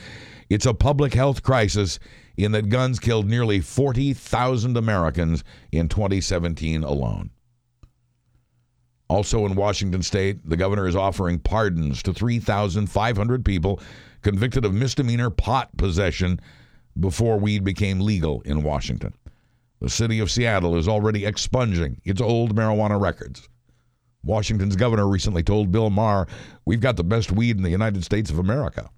It's 0.50 0.66
a 0.66 0.74
public 0.74 1.14
health 1.14 1.44
crisis 1.44 2.00
in 2.38 2.52
that 2.52 2.70
guns 2.70 3.00
killed 3.00 3.28
nearly 3.28 3.60
40,000 3.62 4.78
Americans 4.78 5.44
in 5.72 5.88
2017 5.88 6.84
alone. 6.84 7.30
Also 9.08 9.46
in 9.46 9.56
Washington 9.56 10.02
state, 10.02 10.48
the 10.48 10.58
governor 10.58 10.88
is 10.88 10.96
offering 10.96 11.40
pardons 11.40 12.02
to 12.04 12.14
3,500 12.14 13.46
people 13.46 13.80
convicted 14.22 14.66
of 14.66 14.74
misdemeanor 14.74 15.30
pot 15.30 15.76
possession 15.78 16.40
before 17.00 17.38
weed 17.38 17.64
became 17.64 18.00
legal 18.00 18.42
in 18.42 18.64
Washington. 18.64 19.14
The 19.80 19.90
city 19.90 20.20
of 20.20 20.32
Seattle 20.32 20.76
is 20.76 20.88
already 20.88 21.26
expunging 21.26 22.02
its 22.04 22.22
old 22.22 22.56
marijuana 22.56 23.00
records. 23.00 23.48
Washington's 24.24 24.76
governor 24.76 25.08
recently 25.08 25.44
told 25.44 25.72
Bill 25.72 25.92
Maher, 25.92 26.28
We've 26.66 26.80
got 26.80 26.98
the 26.98 27.04
best 27.04 27.32
weed 27.32 27.58
in 27.58 27.64
the 27.64 27.70
United 27.70 28.04
States 28.04 28.32
of 28.32 28.40
America. 28.40 28.90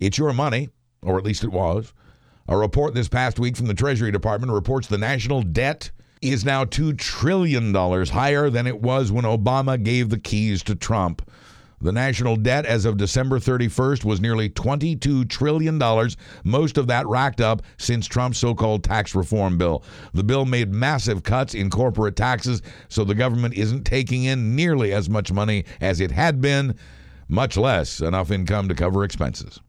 It's 0.00 0.18
your 0.18 0.32
money 0.32 0.70
or 1.02 1.18
at 1.18 1.24
least 1.24 1.44
it 1.44 1.52
was. 1.52 1.92
A 2.48 2.56
report 2.56 2.94
this 2.94 3.08
past 3.08 3.38
week 3.38 3.56
from 3.56 3.66
the 3.66 3.74
Treasury 3.74 4.10
Department 4.10 4.52
reports 4.52 4.86
the 4.86 4.98
national 4.98 5.42
debt 5.42 5.90
is 6.22 6.44
now 6.44 6.64
$2 6.64 6.96
trillion 6.98 7.74
higher 7.74 8.50
than 8.50 8.66
it 8.66 8.80
was 8.80 9.12
when 9.12 9.24
Obama 9.24 9.82
gave 9.82 10.08
the 10.08 10.18
keys 10.18 10.62
to 10.64 10.74
Trump. 10.74 11.30
The 11.80 11.92
national 11.92 12.36
debt 12.36 12.66
as 12.66 12.84
of 12.84 12.96
December 12.96 13.38
31st 13.38 14.04
was 14.04 14.20
nearly 14.20 14.50
$22 14.50 15.28
trillion, 15.28 15.80
most 16.42 16.76
of 16.76 16.88
that 16.88 17.06
racked 17.06 17.40
up 17.40 17.62
since 17.76 18.08
Trump's 18.08 18.38
so 18.38 18.52
called 18.52 18.82
tax 18.82 19.14
reform 19.14 19.58
bill. 19.58 19.84
The 20.12 20.24
bill 20.24 20.44
made 20.44 20.72
massive 20.72 21.22
cuts 21.22 21.54
in 21.54 21.70
corporate 21.70 22.16
taxes, 22.16 22.62
so 22.88 23.04
the 23.04 23.14
government 23.14 23.54
isn't 23.54 23.84
taking 23.84 24.24
in 24.24 24.56
nearly 24.56 24.92
as 24.92 25.08
much 25.08 25.30
money 25.30 25.66
as 25.80 26.00
it 26.00 26.10
had 26.10 26.40
been, 26.40 26.74
much 27.28 27.56
less 27.56 28.00
enough 28.00 28.32
income 28.32 28.68
to 28.68 28.74
cover 28.74 29.04
expenses. 29.04 29.60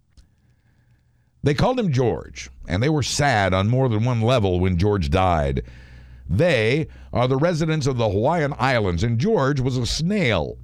They 1.41 1.53
called 1.53 1.79
him 1.79 1.91
George, 1.91 2.49
and 2.67 2.83
they 2.83 2.89
were 2.89 3.03
sad 3.03 3.53
on 3.53 3.69
more 3.69 3.87
than 3.87 4.03
one 4.03 4.21
level 4.21 4.59
when 4.59 4.77
George 4.77 5.09
died. 5.09 5.63
They 6.29 6.87
are 7.13 7.27
the 7.27 7.37
residents 7.37 7.87
of 7.87 7.97
the 7.97 8.09
Hawaiian 8.09 8.53
Islands, 8.59 9.03
and 9.03 9.19
George 9.19 9.59
was 9.59 9.77
a 9.77 9.85
snail 9.85 10.57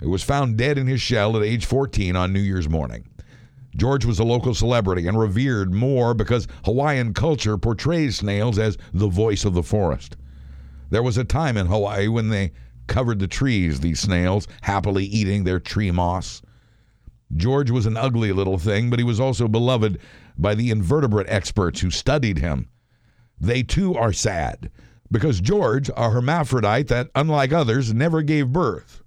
who 0.00 0.10
was 0.10 0.22
found 0.22 0.56
dead 0.56 0.78
in 0.78 0.86
his 0.86 1.00
shell 1.00 1.36
at 1.36 1.42
age 1.42 1.66
14 1.66 2.16
on 2.16 2.32
New 2.32 2.40
Year's 2.40 2.68
morning. 2.68 3.06
George 3.76 4.06
was 4.06 4.18
a 4.18 4.24
local 4.24 4.54
celebrity 4.54 5.06
and 5.06 5.18
revered 5.18 5.72
more 5.72 6.14
because 6.14 6.48
Hawaiian 6.64 7.12
culture 7.12 7.58
portrays 7.58 8.16
snails 8.16 8.58
as 8.58 8.78
the 8.94 9.08
voice 9.08 9.44
of 9.44 9.54
the 9.54 9.62
forest. 9.62 10.16
There 10.88 11.02
was 11.02 11.18
a 11.18 11.24
time 11.24 11.56
in 11.56 11.66
Hawaii 11.66 12.08
when 12.08 12.30
they 12.30 12.52
covered 12.86 13.18
the 13.18 13.26
trees, 13.26 13.80
these 13.80 14.00
snails, 14.00 14.48
happily 14.62 15.04
eating 15.04 15.44
their 15.44 15.60
tree 15.60 15.90
moss. 15.90 16.40
George 17.34 17.70
was 17.70 17.86
an 17.86 17.96
ugly 17.96 18.32
little 18.32 18.58
thing, 18.58 18.90
but 18.90 18.98
he 18.98 19.04
was 19.04 19.18
also 19.18 19.48
beloved 19.48 19.98
by 20.38 20.54
the 20.54 20.70
invertebrate 20.70 21.28
experts 21.28 21.80
who 21.80 21.90
studied 21.90 22.38
him. 22.38 22.68
They 23.40 23.62
too 23.62 23.94
are 23.94 24.12
sad 24.12 24.70
because 25.10 25.40
George, 25.40 25.90
a 25.96 26.10
hermaphrodite 26.10 26.88
that, 26.88 27.10
unlike 27.14 27.52
others, 27.52 27.92
never 27.92 28.22
gave 28.22 28.52
birth, 28.52 29.02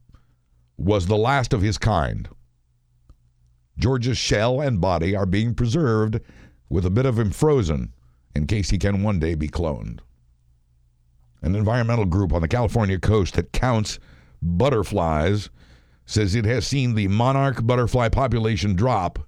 was 0.78 1.08
the 1.08 1.18
last 1.18 1.54
of 1.54 1.62
his 1.62 1.78
kind. 1.78 2.30
George's 3.78 4.18
shell 4.18 4.60
and 4.60 4.82
body 4.82 5.16
are 5.16 5.26
being 5.26 5.56
preserved 5.56 6.20
with 6.70 6.86
a 6.86 6.90
bit 6.90 7.06
of 7.06 7.18
him 7.18 7.32
frozen 7.32 7.94
in 8.36 8.46
case 8.46 8.70
he 8.70 8.78
can 8.78 9.04
one 9.04 9.20
day 9.20 9.36
be 9.36 9.48
cloned. 9.48 10.00
An 11.42 11.56
environmental 11.56 12.06
group 12.06 12.34
on 12.34 12.42
the 12.42 12.48
California 12.48 13.00
coast 13.00 13.36
that 13.36 13.54
counts 13.54 13.98
butterflies 14.42 15.50
says 16.10 16.34
it 16.34 16.46
has 16.46 16.66
seen 16.66 16.96
the 16.96 17.08
monarch 17.08 17.64
butterfly 17.64 18.10
population 18.10 18.76
drop 18.76 19.20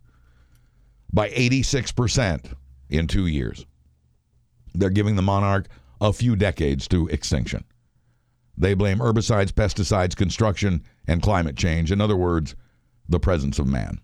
by 1.13 1.29
86% 1.29 2.55
in 2.89 3.05
two 3.05 3.27
years. 3.27 3.67
They're 4.73 4.89
giving 4.89 5.15
the 5.15 5.21
monarch 5.21 5.67
a 6.01 6.11
few 6.11 6.35
decades 6.35 6.87
to 6.87 7.07
extinction. 7.09 7.65
They 8.57 8.73
blame 8.73 8.97
herbicides, 8.97 9.51
pesticides, 9.51 10.15
construction, 10.15 10.83
and 11.07 11.21
climate 11.21 11.55
change. 11.55 11.91
In 11.91 12.01
other 12.01 12.17
words, 12.17 12.55
the 13.07 13.19
presence 13.19 13.59
of 13.59 13.67
man. 13.67 13.99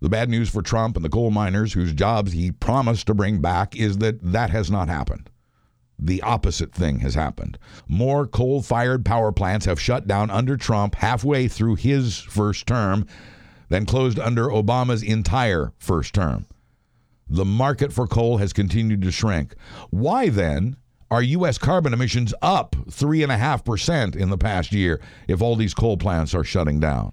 The 0.00 0.08
bad 0.08 0.30
news 0.30 0.48
for 0.48 0.62
Trump 0.62 0.96
and 0.96 1.04
the 1.04 1.10
coal 1.10 1.30
miners 1.30 1.74
whose 1.74 1.92
jobs 1.92 2.32
he 2.32 2.50
promised 2.50 3.06
to 3.08 3.14
bring 3.14 3.42
back 3.42 3.76
is 3.76 3.98
that 3.98 4.22
that 4.22 4.48
has 4.48 4.70
not 4.70 4.88
happened. 4.88 5.28
The 6.04 6.20
opposite 6.20 6.74
thing 6.74 7.00
has 7.00 7.14
happened. 7.14 7.56
More 7.88 8.26
coal 8.26 8.60
fired 8.60 9.06
power 9.06 9.32
plants 9.32 9.64
have 9.64 9.80
shut 9.80 10.06
down 10.06 10.30
under 10.30 10.58
Trump 10.58 10.96
halfway 10.96 11.48
through 11.48 11.76
his 11.76 12.18
first 12.18 12.66
term 12.66 13.06
than 13.70 13.86
closed 13.86 14.18
under 14.18 14.48
Obama's 14.48 15.02
entire 15.02 15.72
first 15.78 16.12
term. 16.12 16.44
The 17.26 17.46
market 17.46 17.90
for 17.90 18.06
coal 18.06 18.36
has 18.36 18.52
continued 18.52 19.00
to 19.00 19.10
shrink. 19.10 19.54
Why 19.88 20.28
then 20.28 20.76
are 21.10 21.22
U.S. 21.22 21.56
carbon 21.56 21.94
emissions 21.94 22.34
up 22.42 22.76
3.5% 22.90 24.14
in 24.14 24.28
the 24.28 24.36
past 24.36 24.72
year 24.72 25.00
if 25.26 25.40
all 25.40 25.56
these 25.56 25.72
coal 25.72 25.96
plants 25.96 26.34
are 26.34 26.44
shutting 26.44 26.80
down? 26.80 27.12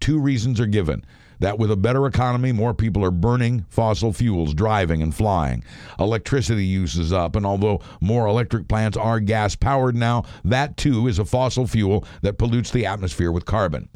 Two 0.00 0.18
reasons 0.18 0.58
are 0.58 0.66
given 0.66 1.04
that 1.42 1.58
with 1.58 1.72
a 1.72 1.76
better 1.76 2.06
economy, 2.06 2.52
more 2.52 2.72
people 2.72 3.04
are 3.04 3.10
burning 3.10 3.66
fossil 3.68 4.12
fuels, 4.12 4.54
driving 4.54 5.02
and 5.02 5.12
flying. 5.12 5.64
Electricity 5.98 6.64
use 6.64 6.96
is 6.96 7.12
up, 7.12 7.34
and 7.34 7.44
although 7.44 7.80
more 8.00 8.28
electric 8.28 8.68
plants 8.68 8.96
are 8.96 9.18
gas 9.18 9.56
powered 9.56 9.96
now, 9.96 10.22
that 10.44 10.76
too 10.76 11.08
is 11.08 11.18
a 11.18 11.24
fossil 11.24 11.66
fuel 11.66 12.04
that 12.22 12.38
pollutes 12.38 12.70
the 12.70 12.86
atmosphere 12.86 13.32
with 13.32 13.44
carbon. 13.44 13.88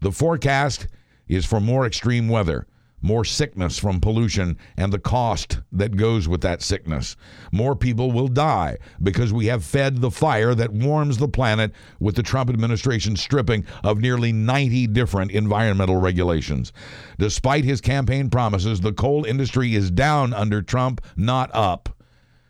The 0.00 0.12
forecast 0.12 0.88
is 1.28 1.44
for 1.44 1.60
more 1.60 1.86
extreme 1.86 2.26
weather 2.28 2.66
more 3.04 3.22
sickness 3.22 3.78
from 3.78 4.00
pollution 4.00 4.56
and 4.78 4.90
the 4.90 4.98
cost 4.98 5.60
that 5.70 5.94
goes 5.94 6.26
with 6.26 6.40
that 6.40 6.62
sickness. 6.62 7.16
More 7.52 7.76
people 7.76 8.10
will 8.10 8.28
die 8.28 8.78
because 9.02 9.30
we 9.30 9.44
have 9.46 9.62
fed 9.62 10.00
the 10.00 10.10
fire 10.10 10.54
that 10.54 10.72
warms 10.72 11.18
the 11.18 11.28
planet 11.28 11.72
with 12.00 12.16
the 12.16 12.22
Trump 12.22 12.48
administration 12.48 13.14
stripping 13.14 13.66
of 13.82 14.00
nearly 14.00 14.32
90 14.32 14.86
different 14.86 15.32
environmental 15.32 15.98
regulations. 15.98 16.72
Despite 17.18 17.64
his 17.64 17.82
campaign 17.82 18.30
promises, 18.30 18.80
the 18.80 18.94
coal 18.94 19.26
industry 19.26 19.74
is 19.74 19.90
down 19.90 20.32
under 20.32 20.62
Trump, 20.62 21.04
not 21.14 21.50
up. 21.52 21.90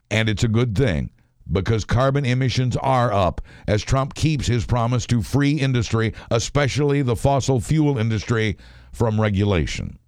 And 0.08 0.28
it's 0.28 0.44
a 0.44 0.48
good 0.48 0.78
thing 0.78 1.10
because 1.50 1.84
carbon 1.84 2.24
emissions 2.24 2.76
are 2.76 3.12
up 3.12 3.40
as 3.66 3.82
Trump 3.82 4.14
keeps 4.14 4.46
his 4.46 4.64
promise 4.64 5.04
to 5.06 5.20
free 5.20 5.54
industry, 5.54 6.14
especially 6.30 7.02
the 7.02 7.16
fossil 7.16 7.60
fuel 7.60 7.98
industry, 7.98 8.56
from 8.92 9.20
regulation. 9.20 9.98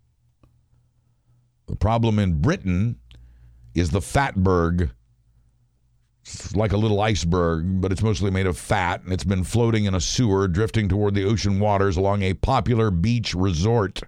The 1.67 1.77
problem 1.77 2.19
in 2.19 2.41
Britain 2.41 2.99
is 3.75 3.91
the 3.91 4.01
fatberg. 4.01 4.91
It's 6.23 6.57
like 6.57 6.73
a 6.73 6.77
little 6.77 7.01
iceberg, 7.01 7.81
but 7.81 7.93
it's 7.93 8.03
mostly 8.03 8.31
made 8.31 8.47
of 8.47 8.59
fat, 8.59 9.03
and 9.03 9.13
it's 9.13 9.25
been 9.25 9.45
floating 9.45 9.85
in 9.85 9.95
a 9.95 10.01
sewer 10.01 10.49
drifting 10.49 10.89
toward 10.89 11.15
the 11.15 11.25
ocean 11.25 11.61
waters 11.61 11.97
along 11.97 12.23
a 12.23 12.35
popular 12.35 12.91
beach 12.91 13.35
resort. 13.35 14.01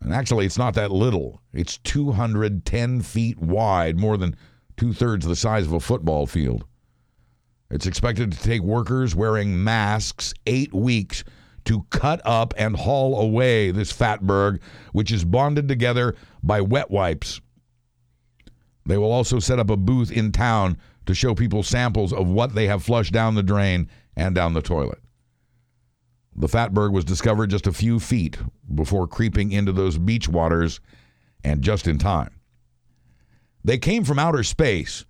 And 0.00 0.12
actually, 0.12 0.46
it's 0.46 0.58
not 0.58 0.74
that 0.74 0.90
little. 0.90 1.40
It's 1.52 1.78
210 1.78 3.02
feet 3.02 3.38
wide, 3.38 3.98
more 3.98 4.16
than 4.16 4.36
two 4.76 4.92
thirds 4.92 5.26
the 5.26 5.36
size 5.36 5.66
of 5.66 5.72
a 5.72 5.80
football 5.80 6.26
field. 6.26 6.64
It's 7.70 7.86
expected 7.86 8.32
to 8.32 8.42
take 8.42 8.62
workers 8.62 9.14
wearing 9.14 9.62
masks 9.62 10.32
eight 10.46 10.72
weeks 10.72 11.24
to 11.66 11.84
cut 11.90 12.20
up 12.24 12.54
and 12.56 12.76
haul 12.76 13.20
away 13.20 13.70
this 13.70 13.92
fatberg, 13.92 14.60
which 14.92 15.12
is 15.12 15.24
bonded 15.24 15.68
together 15.68 16.14
by 16.42 16.60
wet 16.60 16.90
wipes. 16.90 17.40
They 18.86 18.98
will 18.98 19.12
also 19.12 19.38
set 19.38 19.58
up 19.58 19.70
a 19.70 19.76
booth 19.76 20.10
in 20.10 20.32
town 20.32 20.78
to 21.06 21.14
show 21.14 21.34
people 21.34 21.62
samples 21.62 22.12
of 22.12 22.28
what 22.28 22.54
they 22.54 22.66
have 22.66 22.82
flushed 22.82 23.12
down 23.12 23.34
the 23.34 23.42
drain 23.42 23.88
and 24.16 24.34
down 24.34 24.54
the 24.54 24.62
toilet. 24.62 25.00
The 26.34 26.48
fatberg 26.48 26.92
was 26.92 27.04
discovered 27.04 27.50
just 27.50 27.66
a 27.66 27.72
few 27.72 27.98
feet 27.98 28.38
before 28.74 29.06
creeping 29.06 29.52
into 29.52 29.72
those 29.72 29.98
beach 29.98 30.28
waters 30.28 30.80
and 31.42 31.62
just 31.62 31.86
in 31.86 31.98
time. 31.98 32.40
They 33.64 33.78
came 33.78 34.04
from 34.04 34.18
outer 34.18 34.42
space 34.42 35.04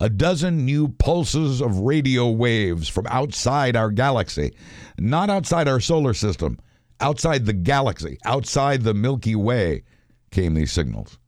a 0.00 0.08
dozen 0.08 0.64
new 0.64 0.88
pulses 0.88 1.60
of 1.60 1.78
radio 1.78 2.30
waves 2.30 2.88
from 2.88 3.06
outside 3.08 3.76
our 3.76 3.90
galaxy, 3.90 4.54
not 4.98 5.30
outside 5.30 5.66
our 5.68 5.80
solar 5.80 6.14
system, 6.14 6.58
outside 7.00 7.46
the 7.46 7.52
galaxy, 7.52 8.18
outside 8.24 8.82
the 8.82 8.94
Milky 8.94 9.34
Way, 9.34 9.82
came 10.30 10.54
these 10.54 10.72
signals. 10.72 11.18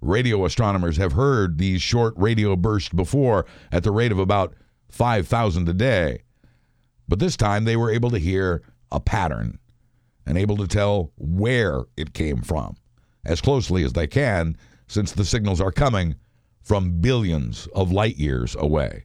Radio 0.00 0.44
astronomers 0.44 0.98
have 0.98 1.12
heard 1.12 1.56
these 1.56 1.80
short 1.80 2.14
radio 2.16 2.56
bursts 2.56 2.90
before 2.90 3.46
at 3.72 3.84
the 3.84 3.90
rate 3.90 4.12
of 4.12 4.18
about 4.18 4.54
5,000 4.90 5.68
a 5.68 5.72
day. 5.72 6.22
But 7.08 7.18
this 7.18 7.36
time 7.36 7.64
they 7.64 7.76
were 7.76 7.90
able 7.90 8.10
to 8.10 8.18
hear 8.18 8.62
a 8.92 9.00
pattern 9.00 9.58
and 10.26 10.36
able 10.36 10.56
to 10.58 10.66
tell 10.66 11.12
where 11.16 11.84
it 11.96 12.12
came 12.12 12.42
from 12.42 12.76
as 13.24 13.40
closely 13.40 13.82
as 13.82 13.94
they 13.94 14.06
can 14.06 14.56
since 14.88 15.12
the 15.12 15.24
signals 15.24 15.60
are 15.60 15.72
coming 15.72 16.14
from 16.64 17.00
billions 17.00 17.68
of 17.74 17.92
light 17.92 18.16
years 18.16 18.56
away. 18.58 19.04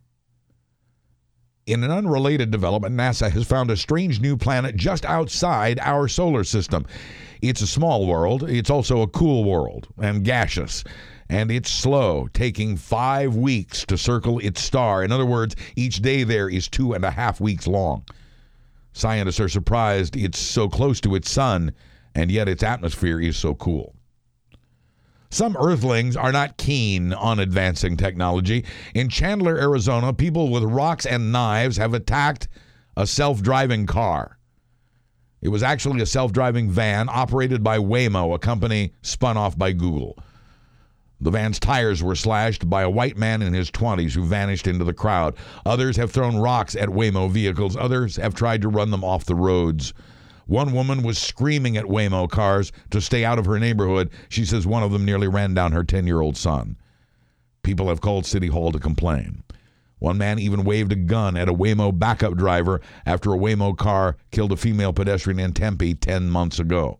In 1.67 1.83
an 1.83 1.91
unrelated 1.91 2.49
development, 2.49 2.95
NASA 2.95 3.29
has 3.29 3.45
found 3.45 3.69
a 3.69 3.77
strange 3.77 4.19
new 4.19 4.35
planet 4.35 4.75
just 4.75 5.05
outside 5.05 5.77
our 5.81 6.07
solar 6.07 6.43
system. 6.43 6.87
It's 7.43 7.61
a 7.61 7.67
small 7.67 8.07
world, 8.07 8.49
it's 8.49 8.71
also 8.71 9.01
a 9.01 9.07
cool 9.07 9.43
world 9.43 9.87
and 10.01 10.23
gaseous, 10.23 10.83
and 11.29 11.51
it's 11.51 11.69
slow, 11.69 12.27
taking 12.33 12.75
five 12.75 13.35
weeks 13.35 13.85
to 13.85 13.97
circle 13.99 14.39
its 14.39 14.63
star. 14.63 15.03
In 15.03 15.11
other 15.11 15.27
words, 15.27 15.55
each 15.75 16.01
day 16.01 16.23
there 16.23 16.49
is 16.49 16.67
two 16.67 16.93
and 16.93 17.05
a 17.05 17.11
half 17.11 17.39
weeks 17.39 17.67
long. 17.67 18.03
Scientists 18.93 19.39
are 19.39 19.49
surprised 19.49 20.15
it's 20.15 20.39
so 20.39 20.67
close 20.67 20.99
to 21.01 21.13
its 21.13 21.29
sun, 21.29 21.71
and 22.15 22.31
yet 22.31 22.49
its 22.49 22.63
atmosphere 22.63 23.19
is 23.19 23.37
so 23.37 23.53
cool. 23.53 23.93
Some 25.31 25.55
Earthlings 25.57 26.15
are 26.15 26.31
not 26.31 26.57
keen 26.57 27.13
on 27.13 27.39
advancing 27.39 27.97
technology. 27.97 28.65
In 28.95 29.09
Chandler, 29.09 29.59
Arizona, 29.59 30.11
people 30.11 30.49
with 30.49 30.63
rocks 30.63 31.05
and 31.05 31.31
knives 31.31 31.77
have 31.77 31.93
attacked 31.93 32.47
a 32.97 33.05
self 33.05 33.41
driving 33.41 33.85
car. 33.85 34.39
It 35.41 35.49
was 35.49 35.61
actually 35.61 36.01
a 36.01 36.07
self 36.07 36.31
driving 36.31 36.71
van 36.71 37.09
operated 37.09 37.63
by 37.63 37.77
Waymo, 37.77 38.33
a 38.33 38.39
company 38.39 38.93
spun 39.03 39.37
off 39.37 39.55
by 39.55 39.71
Google. 39.71 40.17
The 41.21 41.31
van's 41.31 41.59
tires 41.59 42.01
were 42.01 42.15
slashed 42.15 42.67
by 42.67 42.81
a 42.81 42.89
white 42.89 43.17
man 43.17 43.41
in 43.41 43.53
his 43.53 43.69
20s 43.69 44.13
who 44.13 44.23
vanished 44.23 44.67
into 44.67 44.85
the 44.85 44.93
crowd. 44.93 45.35
Others 45.65 45.97
have 45.97 46.11
thrown 46.11 46.37
rocks 46.37 46.75
at 46.75 46.89
Waymo 46.89 47.29
vehicles. 47.29 47.77
Others 47.77 48.15
have 48.15 48.33
tried 48.33 48.61
to 48.63 48.69
run 48.69 48.89
them 48.89 49.03
off 49.03 49.25
the 49.25 49.35
roads. 49.35 49.93
One 50.49 50.73
woman 50.73 51.03
was 51.03 51.19
screaming 51.19 51.77
at 51.77 51.85
Waymo 51.85 52.27
cars 52.27 52.71
to 52.89 53.01
stay 53.01 53.23
out 53.23 53.37
of 53.37 53.45
her 53.45 53.59
neighborhood. 53.59 54.09
She 54.29 54.45
says 54.45 54.65
one 54.65 54.81
of 54.81 54.91
them 54.91 55.05
nearly 55.05 55.27
ran 55.27 55.53
down 55.53 55.73
her 55.73 55.83
10 55.83 56.07
year 56.07 56.21
old 56.21 56.35
son. 56.35 56.75
People 57.61 57.87
have 57.89 58.01
called 58.01 58.25
City 58.25 58.47
Hall 58.47 58.71
to 58.71 58.79
complain. 58.79 59.43
One 59.99 60.17
man 60.17 60.39
even 60.39 60.63
waved 60.63 60.91
a 60.91 60.95
gun 60.95 61.37
at 61.37 61.49
a 61.49 61.53
Waymo 61.53 61.99
backup 61.99 62.35
driver 62.35 62.81
after 63.05 63.31
a 63.31 63.37
Waymo 63.37 63.77
car 63.77 64.17
killed 64.31 64.51
a 64.51 64.57
female 64.57 64.91
pedestrian 64.91 65.39
in 65.39 65.53
Tempe 65.53 65.93
10 65.93 66.31
months 66.31 66.57
ago. 66.57 66.97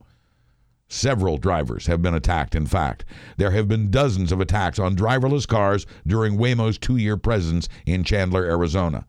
Several 0.88 1.40
drivers 1.40 1.88
have 1.88 2.04
been 2.04 2.14
attacked, 2.14 2.54
in 2.54 2.68
fact. 2.68 3.04
There 3.38 3.50
have 3.50 3.68
been 3.68 3.90
dozens 3.90 4.32
of 4.32 4.40
attacks 4.40 4.78
on 4.78 4.96
driverless 4.96 5.48
cars 5.48 5.88
during 6.06 6.38
Waymo's 6.38 6.78
two 6.78 6.98
year 6.98 7.18
presence 7.18 7.68
in 7.88 8.04
Chandler, 8.04 8.46
Arizona. 8.46 9.08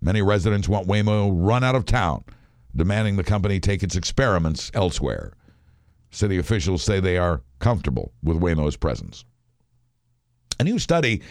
Many 0.00 0.20
residents 0.20 0.68
want 0.68 0.88
Waymo 0.88 1.30
run 1.32 1.62
out 1.62 1.76
of 1.76 1.84
town, 1.84 2.24
demanding 2.74 3.16
the 3.16 3.24
company 3.24 3.60
take 3.60 3.82
its 3.82 3.96
experiments 3.96 4.70
elsewhere. 4.74 5.32
City 6.10 6.38
officials 6.38 6.82
say 6.82 7.00
they 7.00 7.16
are 7.16 7.42
comfortable 7.58 8.12
with 8.22 8.40
Waymo's 8.40 8.76
presence. 8.76 9.24
A 10.60 10.64
new 10.64 10.78
study 10.78 11.22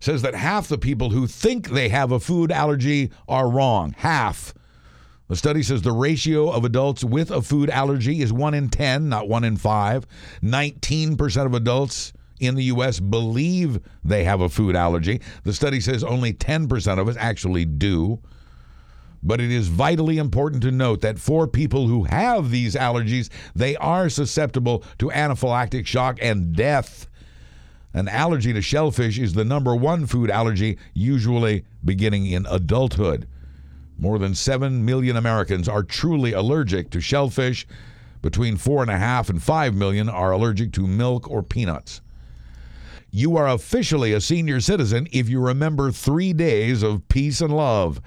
says 0.00 0.22
that 0.22 0.34
half 0.34 0.68
the 0.68 0.78
people 0.78 1.10
who 1.10 1.26
think 1.26 1.68
they 1.68 1.88
have 1.88 2.10
a 2.10 2.18
food 2.18 2.50
allergy 2.50 3.10
are 3.28 3.48
wrong. 3.48 3.94
Half. 3.98 4.54
The 5.28 5.36
study 5.36 5.62
says 5.62 5.82
the 5.82 5.92
ratio 5.92 6.50
of 6.50 6.64
adults 6.64 7.04
with 7.04 7.30
a 7.30 7.40
food 7.40 7.70
allergy 7.70 8.20
is 8.20 8.32
1 8.32 8.54
in 8.54 8.68
10, 8.68 9.08
not 9.08 9.28
1 9.28 9.44
in 9.44 9.56
5. 9.56 10.06
19% 10.42 11.46
of 11.46 11.54
adults 11.54 12.12
in 12.40 12.56
the 12.56 12.64
U.S. 12.64 12.98
believe 12.98 13.80
they 14.02 14.24
have 14.24 14.40
a 14.40 14.48
food 14.48 14.74
allergy. 14.74 15.20
The 15.44 15.52
study 15.52 15.80
says 15.80 16.02
only 16.02 16.32
10% 16.32 16.98
of 16.98 17.08
us 17.08 17.16
actually 17.18 17.64
do. 17.64 18.20
But 19.22 19.40
it 19.40 19.52
is 19.52 19.68
vitally 19.68 20.18
important 20.18 20.62
to 20.62 20.72
note 20.72 21.00
that 21.02 21.18
for 21.18 21.46
people 21.46 21.86
who 21.86 22.04
have 22.04 22.50
these 22.50 22.74
allergies, 22.74 23.28
they 23.54 23.76
are 23.76 24.08
susceptible 24.08 24.82
to 24.98 25.10
anaphylactic 25.10 25.86
shock 25.86 26.18
and 26.20 26.56
death. 26.56 27.06
An 27.94 28.08
allergy 28.08 28.52
to 28.52 28.62
shellfish 28.62 29.18
is 29.18 29.34
the 29.34 29.44
number 29.44 29.76
one 29.76 30.06
food 30.06 30.30
allergy, 30.30 30.78
usually 30.94 31.64
beginning 31.84 32.26
in 32.26 32.46
adulthood. 32.46 33.28
More 33.98 34.18
than 34.18 34.34
7 34.34 34.84
million 34.84 35.16
Americans 35.16 35.68
are 35.68 35.82
truly 35.82 36.32
allergic 36.32 36.90
to 36.90 37.00
shellfish. 37.00 37.66
Between 38.22 38.56
4.5 38.56 39.30
and 39.30 39.42
5 39.42 39.74
million 39.74 40.08
are 40.08 40.32
allergic 40.32 40.72
to 40.72 40.86
milk 40.86 41.30
or 41.30 41.42
peanuts. 41.42 42.00
You 43.10 43.36
are 43.36 43.48
officially 43.48 44.12
a 44.12 44.20
senior 44.20 44.60
citizen 44.60 45.06
if 45.12 45.28
you 45.28 45.40
remember 45.40 45.92
three 45.92 46.32
days 46.32 46.82
of 46.82 47.06
peace 47.08 47.40
and 47.40 47.54
love. 47.54 48.00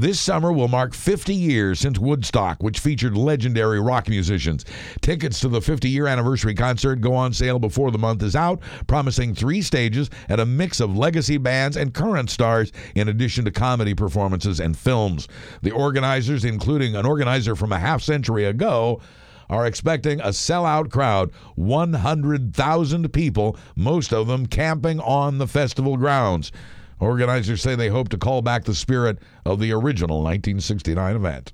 This 0.00 0.18
summer 0.18 0.50
will 0.50 0.66
mark 0.66 0.94
50 0.94 1.34
years 1.34 1.78
since 1.78 1.98
Woodstock, 1.98 2.62
which 2.62 2.78
featured 2.78 3.18
legendary 3.18 3.78
rock 3.78 4.08
musicians. 4.08 4.64
Tickets 5.02 5.40
to 5.40 5.48
the 5.48 5.60
50 5.60 5.90
year 5.90 6.06
anniversary 6.06 6.54
concert 6.54 7.02
go 7.02 7.12
on 7.12 7.34
sale 7.34 7.58
before 7.58 7.90
the 7.90 7.98
month 7.98 8.22
is 8.22 8.34
out, 8.34 8.62
promising 8.86 9.34
three 9.34 9.60
stages 9.60 10.08
and 10.30 10.40
a 10.40 10.46
mix 10.46 10.80
of 10.80 10.96
legacy 10.96 11.36
bands 11.36 11.76
and 11.76 11.92
current 11.92 12.30
stars, 12.30 12.72
in 12.94 13.10
addition 13.10 13.44
to 13.44 13.50
comedy 13.50 13.92
performances 13.92 14.58
and 14.58 14.74
films. 14.74 15.28
The 15.60 15.72
organizers, 15.72 16.46
including 16.46 16.96
an 16.96 17.04
organizer 17.04 17.54
from 17.54 17.70
a 17.70 17.78
half 17.78 18.00
century 18.00 18.46
ago, 18.46 19.02
are 19.50 19.66
expecting 19.66 20.18
a 20.20 20.28
sellout 20.28 20.90
crowd 20.90 21.30
100,000 21.56 23.12
people, 23.12 23.54
most 23.76 24.14
of 24.14 24.28
them 24.28 24.46
camping 24.46 24.98
on 25.00 25.36
the 25.36 25.46
festival 25.46 25.98
grounds. 25.98 26.52
Organizers 27.00 27.62
say 27.62 27.74
they 27.74 27.88
hope 27.88 28.10
to 28.10 28.18
call 28.18 28.42
back 28.42 28.64
the 28.64 28.74
spirit 28.74 29.18
of 29.44 29.58
the 29.58 29.72
original 29.72 30.18
1969 30.18 31.16
event. 31.16 31.52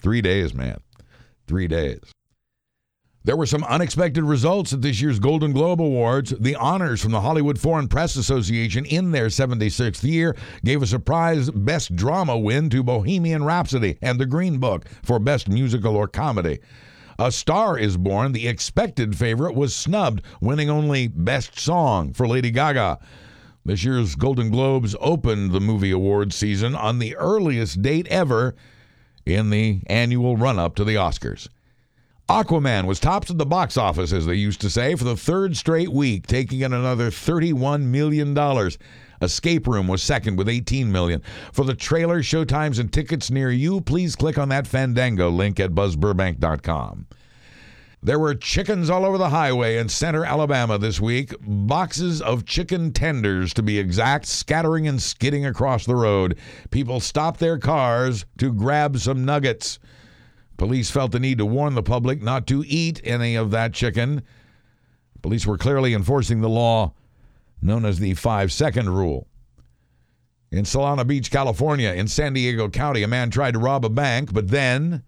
Three 0.00 0.22
days, 0.22 0.54
man. 0.54 0.78
Three 1.46 1.66
days. 1.66 2.00
There 3.24 3.36
were 3.36 3.46
some 3.46 3.64
unexpected 3.64 4.22
results 4.24 4.72
at 4.72 4.80
this 4.80 5.02
year's 5.02 5.18
Golden 5.18 5.52
Globe 5.52 5.82
Awards. 5.82 6.32
The 6.38 6.54
honors 6.54 7.02
from 7.02 7.12
the 7.12 7.20
Hollywood 7.20 7.58
Foreign 7.58 7.88
Press 7.88 8.16
Association 8.16 8.86
in 8.86 9.10
their 9.10 9.26
76th 9.26 10.02
year 10.02 10.34
gave 10.64 10.82
a 10.82 10.86
surprise 10.86 11.50
Best 11.50 11.94
Drama 11.94 12.38
win 12.38 12.70
to 12.70 12.82
Bohemian 12.82 13.44
Rhapsody 13.44 13.98
and 14.00 14.18
The 14.18 14.24
Green 14.24 14.58
Book 14.58 14.86
for 15.02 15.18
Best 15.18 15.48
Musical 15.48 15.96
or 15.96 16.08
Comedy. 16.08 16.60
A 17.18 17.32
Star 17.32 17.76
is 17.76 17.96
Born, 17.96 18.32
the 18.32 18.46
expected 18.46 19.14
favorite, 19.18 19.54
was 19.54 19.74
snubbed, 19.74 20.22
winning 20.40 20.70
only 20.70 21.08
Best 21.08 21.58
Song 21.58 22.12
for 22.12 22.28
Lady 22.28 22.52
Gaga. 22.52 22.98
This 23.68 23.84
year's 23.84 24.14
Golden 24.14 24.48
Globes 24.48 24.96
opened 24.98 25.52
the 25.52 25.60
movie 25.60 25.90
awards 25.90 26.34
season 26.34 26.74
on 26.74 27.00
the 27.00 27.14
earliest 27.16 27.82
date 27.82 28.06
ever 28.06 28.54
in 29.26 29.50
the 29.50 29.82
annual 29.88 30.38
run 30.38 30.58
up 30.58 30.74
to 30.76 30.84
the 30.84 30.94
Oscars. 30.94 31.48
Aquaman 32.30 32.86
was 32.86 32.98
tops 32.98 33.30
at 33.30 33.36
the 33.36 33.44
box 33.44 33.76
office, 33.76 34.10
as 34.10 34.24
they 34.24 34.36
used 34.36 34.62
to 34.62 34.70
say, 34.70 34.94
for 34.94 35.04
the 35.04 35.18
third 35.18 35.54
straight 35.54 35.92
week, 35.92 36.26
taking 36.26 36.62
in 36.62 36.72
another 36.72 37.10
$31 37.10 37.82
million. 37.82 38.34
Escape 39.20 39.66
Room 39.66 39.86
was 39.86 40.02
second 40.02 40.36
with 40.36 40.48
18 40.48 40.90
million. 40.90 41.22
For 41.52 41.66
the 41.66 41.74
trailer, 41.74 42.22
showtimes, 42.22 42.80
and 42.80 42.90
tickets 42.90 43.30
near 43.30 43.50
you, 43.50 43.82
please 43.82 44.16
click 44.16 44.38
on 44.38 44.48
that 44.48 44.66
Fandango 44.66 45.28
link 45.28 45.60
at 45.60 45.72
buzzburbank.com. 45.72 47.06
There 48.00 48.18
were 48.18 48.34
chickens 48.36 48.88
all 48.88 49.04
over 49.04 49.18
the 49.18 49.30
highway 49.30 49.76
in 49.76 49.88
center 49.88 50.24
Alabama 50.24 50.78
this 50.78 51.00
week. 51.00 51.34
Boxes 51.40 52.22
of 52.22 52.46
chicken 52.46 52.92
tenders, 52.92 53.52
to 53.54 53.62
be 53.62 53.78
exact, 53.78 54.26
scattering 54.26 54.86
and 54.86 55.02
skidding 55.02 55.44
across 55.44 55.84
the 55.84 55.96
road. 55.96 56.38
People 56.70 57.00
stopped 57.00 57.40
their 57.40 57.58
cars 57.58 58.24
to 58.38 58.52
grab 58.52 58.98
some 58.98 59.24
nuggets. 59.24 59.80
Police 60.56 60.90
felt 60.90 61.10
the 61.10 61.18
need 61.18 61.38
to 61.38 61.46
warn 61.46 61.74
the 61.74 61.82
public 61.82 62.22
not 62.22 62.46
to 62.46 62.64
eat 62.66 63.00
any 63.02 63.34
of 63.34 63.50
that 63.50 63.74
chicken. 63.74 64.22
Police 65.20 65.44
were 65.44 65.58
clearly 65.58 65.92
enforcing 65.92 66.40
the 66.40 66.48
law 66.48 66.94
known 67.60 67.84
as 67.84 67.98
the 67.98 68.14
five 68.14 68.52
second 68.52 68.90
rule. 68.90 69.26
In 70.50 70.64
Solana 70.64 71.06
Beach, 71.06 71.30
California, 71.30 71.92
in 71.92 72.06
San 72.06 72.32
Diego 72.32 72.68
County, 72.68 73.02
a 73.02 73.08
man 73.08 73.30
tried 73.30 73.52
to 73.52 73.58
rob 73.58 73.84
a 73.84 73.90
bank, 73.90 74.32
but 74.32 74.48
then 74.48 75.02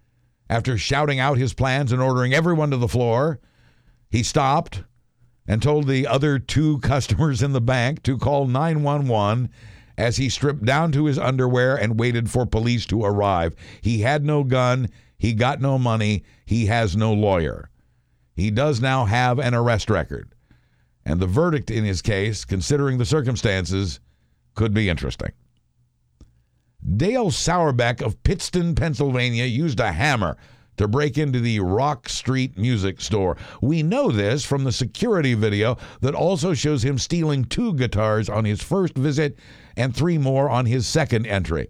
after 0.51 0.77
shouting 0.77 1.21
out 1.21 1.39
his 1.39 1.55
plans 1.55 1.93
and 1.93 2.03
ordering 2.03 2.35
everyone 2.35 2.73
to 2.73 2.77
the 2.77 2.89
floor, 2.89 3.39
he 4.11 4.25
stopped 4.25 4.83
and 5.47 5.63
told 5.63 5.87
the 5.87 6.09
other 6.09 6.41
two 6.41 6.79
customers 6.81 7.41
in 7.41 7.53
the 7.53 7.61
bank 7.61 8.03
to 8.03 8.19
call 8.19 8.47
911 8.47 9.49
as 9.97 10.17
he 10.17 10.29
stripped 10.29 10.65
down 10.65 10.91
to 10.91 11.05
his 11.05 11.19
underwear 11.19 11.77
and 11.77 12.01
waited 12.01 12.29
for 12.29 12.45
police 12.45 12.85
to 12.85 13.05
arrive. 13.05 13.55
He 13.81 14.01
had 14.01 14.25
no 14.25 14.43
gun, 14.43 14.89
he 15.17 15.35
got 15.35 15.61
no 15.61 15.79
money, 15.79 16.25
he 16.45 16.67
has 16.67 16.97
no 16.97 17.13
lawyer. 17.13 17.71
He 18.35 18.51
does 18.51 18.81
now 18.81 19.05
have 19.05 19.39
an 19.39 19.55
arrest 19.55 19.89
record. 19.89 20.35
And 21.05 21.21
the 21.21 21.27
verdict 21.29 21.71
in 21.71 21.85
his 21.85 22.03
case, 22.03 22.45
considering 22.45 22.99
the 22.99 23.05
circumstances, 23.05 24.01
could 24.55 24.75
be 24.75 24.89
interesting. 24.89 25.31
Dale 26.97 27.31
Sauerbeck 27.31 28.01
of 28.01 28.23
Pittston, 28.23 28.75
Pennsylvania, 28.75 29.45
used 29.45 29.81
a 29.81 29.93
hammer 29.93 30.37
to 30.79 30.89
break 30.89 31.19
into 31.19 31.41
the 31.41 31.61
Rock 31.61 32.09
Street 32.09 32.57
music 32.57 33.03
store. 33.03 33.37
We 33.61 33.83
know 33.83 34.11
this 34.11 34.47
from 34.47 34.65
the 34.65 34.73
security 34.73 35.35
video 35.35 35.77
that 36.01 36.15
also 36.15 36.55
shows 36.55 36.83
him 36.83 36.97
stealing 36.97 37.45
two 37.45 37.75
guitars 37.75 38.31
on 38.31 38.47
his 38.47 38.63
first 38.63 38.97
visit 38.97 39.39
and 39.77 39.95
three 39.95 40.17
more 40.17 40.49
on 40.49 40.65
his 40.65 40.87
second 40.87 41.27
entry. 41.27 41.69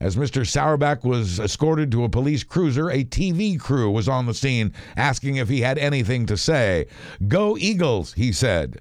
As 0.00 0.16
Mr. 0.16 0.46
Sauerbeck 0.46 1.04
was 1.04 1.38
escorted 1.38 1.92
to 1.92 2.04
a 2.04 2.08
police 2.08 2.42
cruiser, 2.42 2.90
a 2.90 3.04
TV 3.04 3.60
crew 3.60 3.90
was 3.90 4.08
on 4.08 4.24
the 4.24 4.34
scene 4.34 4.72
asking 4.96 5.36
if 5.36 5.48
he 5.50 5.60
had 5.60 5.78
anything 5.78 6.24
to 6.26 6.36
say. 6.36 6.86
Go 7.28 7.56
Eagles, 7.58 8.14
he 8.14 8.32
said. 8.32 8.80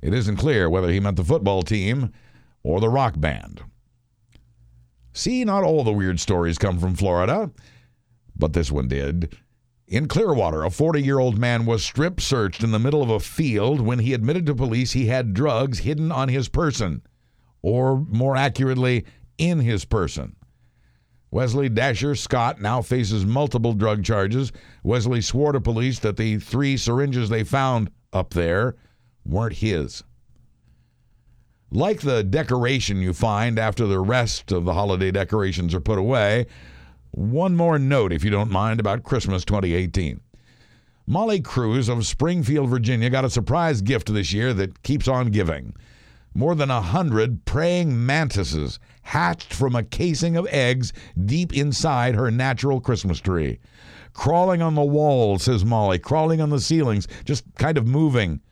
It 0.00 0.14
isn't 0.14 0.38
clear 0.38 0.68
whether 0.68 0.90
he 0.90 0.98
meant 0.98 1.16
the 1.16 1.24
football 1.24 1.62
team 1.62 2.10
or 2.62 2.80
the 2.80 2.88
rock 2.88 3.20
band. 3.20 3.62
See, 5.12 5.44
not 5.44 5.64
all 5.64 5.84
the 5.84 5.92
weird 5.92 6.20
stories 6.20 6.58
come 6.58 6.78
from 6.78 6.94
Florida, 6.94 7.50
but 8.36 8.52
this 8.52 8.70
one 8.70 8.88
did. 8.88 9.36
In 9.86 10.08
Clearwater, 10.08 10.64
a 10.64 10.70
40 10.70 11.02
year 11.02 11.18
old 11.18 11.38
man 11.38 11.66
was 11.66 11.84
strip 11.84 12.20
searched 12.20 12.64
in 12.64 12.70
the 12.70 12.78
middle 12.78 13.02
of 13.02 13.10
a 13.10 13.20
field 13.20 13.80
when 13.80 13.98
he 13.98 14.14
admitted 14.14 14.46
to 14.46 14.54
police 14.54 14.92
he 14.92 15.06
had 15.06 15.34
drugs 15.34 15.80
hidden 15.80 16.10
on 16.10 16.28
his 16.28 16.48
person, 16.48 17.02
or 17.60 18.00
more 18.08 18.36
accurately, 18.36 19.04
in 19.36 19.60
his 19.60 19.84
person. 19.84 20.34
Wesley 21.30 21.68
Dasher 21.68 22.14
Scott 22.14 22.60
now 22.60 22.82
faces 22.82 23.24
multiple 23.24 23.72
drug 23.72 24.04
charges. 24.04 24.52
Wesley 24.82 25.20
swore 25.20 25.52
to 25.52 25.60
police 25.60 25.98
that 26.00 26.16
the 26.16 26.38
three 26.38 26.76
syringes 26.76 27.28
they 27.28 27.44
found 27.44 27.90
up 28.12 28.34
there 28.34 28.76
weren't 29.24 29.56
his. 29.56 30.04
Like 31.74 32.02
the 32.02 32.22
decoration 32.22 33.00
you 33.00 33.14
find 33.14 33.58
after 33.58 33.86
the 33.86 33.98
rest 33.98 34.52
of 34.52 34.66
the 34.66 34.74
holiday 34.74 35.10
decorations 35.10 35.72
are 35.72 35.80
put 35.80 35.98
away, 35.98 36.44
one 37.12 37.56
more 37.56 37.78
note, 37.78 38.12
if 38.12 38.22
you 38.22 38.30
don't 38.30 38.50
mind, 38.50 38.78
about 38.78 39.04
Christmas 39.04 39.42
2018. 39.46 40.20
Molly 41.06 41.40
Cruz 41.40 41.88
of 41.88 42.04
Springfield, 42.06 42.68
Virginia, 42.68 43.08
got 43.08 43.24
a 43.24 43.30
surprise 43.30 43.80
gift 43.80 44.12
this 44.12 44.34
year 44.34 44.52
that 44.52 44.82
keeps 44.82 45.08
on 45.08 45.30
giving. 45.30 45.74
More 46.34 46.54
than 46.54 46.70
a 46.70 46.82
hundred 46.82 47.46
praying 47.46 48.04
mantises 48.04 48.78
hatched 49.00 49.54
from 49.54 49.74
a 49.74 49.82
casing 49.82 50.36
of 50.36 50.46
eggs 50.48 50.92
deep 51.24 51.54
inside 51.54 52.14
her 52.14 52.30
natural 52.30 52.82
Christmas 52.82 53.18
tree. 53.18 53.58
Crawling 54.12 54.60
on 54.60 54.74
the 54.74 54.82
walls, 54.82 55.44
says 55.44 55.64
Molly, 55.64 55.98
crawling 55.98 56.42
on 56.42 56.50
the 56.50 56.60
ceilings, 56.60 57.08
just 57.24 57.44
kind 57.56 57.78
of 57.78 57.86
moving. 57.86 58.42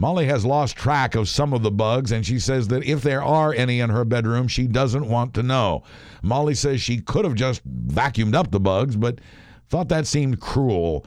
Molly 0.00 0.24
has 0.24 0.46
lost 0.46 0.78
track 0.78 1.14
of 1.14 1.28
some 1.28 1.52
of 1.52 1.62
the 1.62 1.70
bugs, 1.70 2.10
and 2.10 2.24
she 2.24 2.38
says 2.38 2.68
that 2.68 2.82
if 2.84 3.02
there 3.02 3.22
are 3.22 3.52
any 3.52 3.80
in 3.80 3.90
her 3.90 4.06
bedroom, 4.06 4.48
she 4.48 4.66
doesn't 4.66 5.06
want 5.06 5.34
to 5.34 5.42
know. 5.42 5.82
Molly 6.22 6.54
says 6.54 6.80
she 6.80 7.02
could 7.02 7.26
have 7.26 7.34
just 7.34 7.60
vacuumed 7.68 8.34
up 8.34 8.50
the 8.50 8.58
bugs, 8.58 8.96
but 8.96 9.20
thought 9.68 9.90
that 9.90 10.06
seemed 10.06 10.40
cruel. 10.40 11.04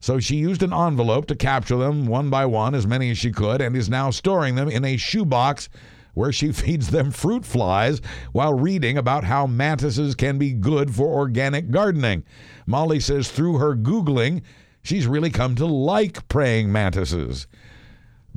So 0.00 0.18
she 0.18 0.34
used 0.34 0.64
an 0.64 0.72
envelope 0.72 1.26
to 1.26 1.36
capture 1.36 1.76
them 1.76 2.08
one 2.08 2.28
by 2.28 2.46
one, 2.46 2.74
as 2.74 2.84
many 2.84 3.12
as 3.12 3.18
she 3.18 3.30
could, 3.30 3.60
and 3.60 3.76
is 3.76 3.88
now 3.88 4.10
storing 4.10 4.56
them 4.56 4.68
in 4.68 4.84
a 4.84 4.96
shoebox 4.96 5.68
where 6.14 6.32
she 6.32 6.50
feeds 6.52 6.90
them 6.90 7.12
fruit 7.12 7.44
flies 7.44 8.00
while 8.32 8.54
reading 8.54 8.98
about 8.98 9.22
how 9.22 9.46
mantises 9.46 10.16
can 10.16 10.36
be 10.36 10.52
good 10.52 10.92
for 10.92 11.06
organic 11.06 11.70
gardening. 11.70 12.24
Molly 12.66 12.98
says 12.98 13.30
through 13.30 13.58
her 13.58 13.76
Googling, 13.76 14.42
she's 14.82 15.06
really 15.06 15.30
come 15.30 15.54
to 15.54 15.64
like 15.64 16.26
praying 16.26 16.72
mantises. 16.72 17.46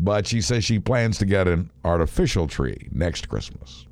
But 0.01 0.25
she 0.25 0.39
says 0.39 0.63
she 0.63 0.79
plans 0.79 1.17
to 1.17 1.25
get 1.25 1.47
an 1.47 1.69
artificial 1.83 2.47
tree 2.47 2.87
next 2.91 3.27
Christmas. 3.27 3.85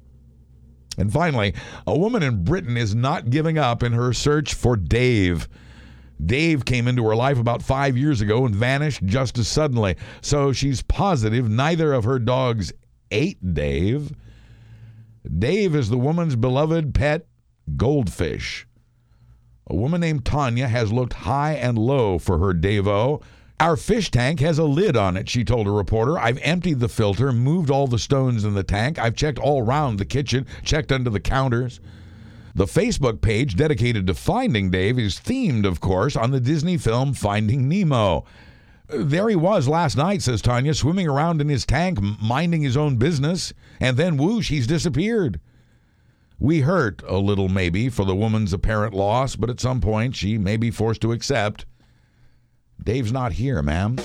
And 0.98 1.12
finally, 1.12 1.54
a 1.86 1.98
woman 1.98 2.24
in 2.24 2.46
Britain 2.46 2.78
is 2.78 2.96
not 2.96 3.30
giving 3.30 3.58
up 3.58 3.84
in 3.84 3.92
her 3.92 4.14
search 4.14 4.54
for 4.54 4.78
Dave. 4.78 5.50
Dave 6.26 6.64
came 6.66 6.88
into 6.88 7.04
her 7.04 7.16
life 7.16 7.38
about 7.38 7.62
five 7.62 7.98
years 7.98 8.22
ago 8.22 8.46
and 8.46 8.56
vanished 8.56 9.04
just 9.04 9.38
as 9.38 9.50
suddenly. 9.50 9.96
So 10.22 10.54
she's 10.54 10.82
positive 10.82 11.50
neither 11.50 11.94
of 11.94 12.06
her 12.06 12.20
dogs 12.20 12.72
ate 13.12 13.54
Dave. 13.54 14.14
Dave 15.38 15.76
is 15.76 15.90
the 15.90 15.98
woman's 15.98 16.38
beloved 16.38 16.96
pet 16.96 17.28
goldfish. 17.76 18.66
A 19.70 19.76
woman 19.76 20.00
named 20.00 20.24
Tanya 20.24 20.68
has 20.70 20.94
looked 20.94 21.14
high 21.14 21.54
and 21.54 21.78
low 21.78 22.18
for 22.18 22.38
her 22.40 22.54
Davo. 22.54 23.22
Our 23.60 23.76
fish 23.76 24.12
tank 24.12 24.40
has 24.42 24.60
a 24.60 24.66
lid 24.66 24.96
on 24.96 25.18
it, 25.18 25.28
she 25.28 25.44
told 25.44 25.66
a 25.66 25.72
reporter. 25.72 26.20
I've 26.20 26.38
emptied 26.44 26.80
the 26.80 26.88
filter, 26.88 27.32
moved 27.32 27.72
all 27.72 27.88
the 27.88 27.98
stones 27.98 28.46
in 28.46 28.54
the 28.54 28.64
tank. 28.64 29.00
I've 29.00 29.16
checked 29.16 29.40
all 29.40 29.64
around 29.64 29.98
the 29.98 30.06
kitchen, 30.06 30.46
checked 30.64 30.92
under 30.92 31.10
the 31.10 31.20
counters. 31.20 31.80
The 32.54 32.66
Facebook 32.66 33.20
page 33.22 33.56
dedicated 33.56 34.06
to 34.08 34.14
Finding 34.14 34.70
Dave 34.70 35.00
is 35.00 35.16
themed, 35.16 35.66
of 35.66 35.80
course, 35.80 36.16
on 36.16 36.30
the 36.30 36.40
Disney 36.40 36.78
film 36.78 37.14
Finding 37.14 37.68
Nemo. 37.68 38.26
There 38.90 39.28
he 39.28 39.36
was 39.36 39.68
last 39.68 39.98
night, 39.98 40.22
says 40.22 40.42
Tanya, 40.42 40.76
swimming 40.76 41.08
around 41.08 41.42
in 41.42 41.50
his 41.50 41.66
tank, 41.66 42.00
minding 42.02 42.62
his 42.62 42.78
own 42.78 42.98
business, 42.98 43.54
and 43.80 43.98
then 43.98 44.18
whoosh, 44.18 44.50
he's 44.50 44.68
disappeared. 44.68 45.40
We 46.40 46.62
hurt 46.62 47.02
a 47.08 47.18
little, 47.18 47.50
maybe, 47.50 47.90
for 47.90 48.06
the 48.06 48.16
woman's 48.16 48.54
apparent 48.54 48.94
loss, 48.94 49.36
but 49.36 49.50
at 49.50 49.60
some 49.60 49.82
point 49.82 50.16
she 50.16 50.38
may 50.38 50.58
be 50.58 50.70
forced 50.70 51.02
to 51.02 51.12
accept. 51.12 51.66
Dave's 52.84 53.12
not 53.12 53.32
here, 53.32 53.62
ma'am. 53.62 53.98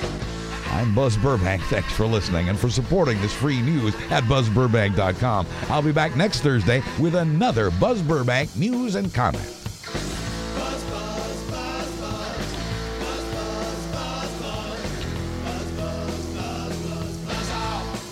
I'm 0.71 0.95
Buzz 0.95 1.17
Burbank. 1.17 1.63
Thanks 1.71 1.93
for 1.93 2.07
listening 2.07 2.49
and 2.49 2.59
for 2.59 2.71
supporting 2.71 3.21
this 3.21 3.33
free 3.33 3.61
news 3.61 3.95
at 4.11 4.25
buzzburbank.com. 4.25 5.47
I'll 5.69 5.83
be 5.83 5.93
back 5.93 6.17
next 6.17 6.41
Thursday 6.41 6.83
with 6.99 7.15
another 7.15 7.71
Buzz 7.71 8.03
Burbank 8.03 8.55
news 8.57 8.95
and 8.95 9.13
comment. 9.13 9.59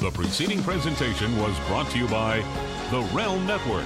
The 0.01 0.11
preceding 0.11 0.63
presentation 0.63 1.37
was 1.39 1.59
brought 1.69 1.91
to 1.91 1.99
you 1.99 2.09
by 2.09 2.39
the 2.91 3.01
Realm 3.15 3.47
Network. 3.47 3.85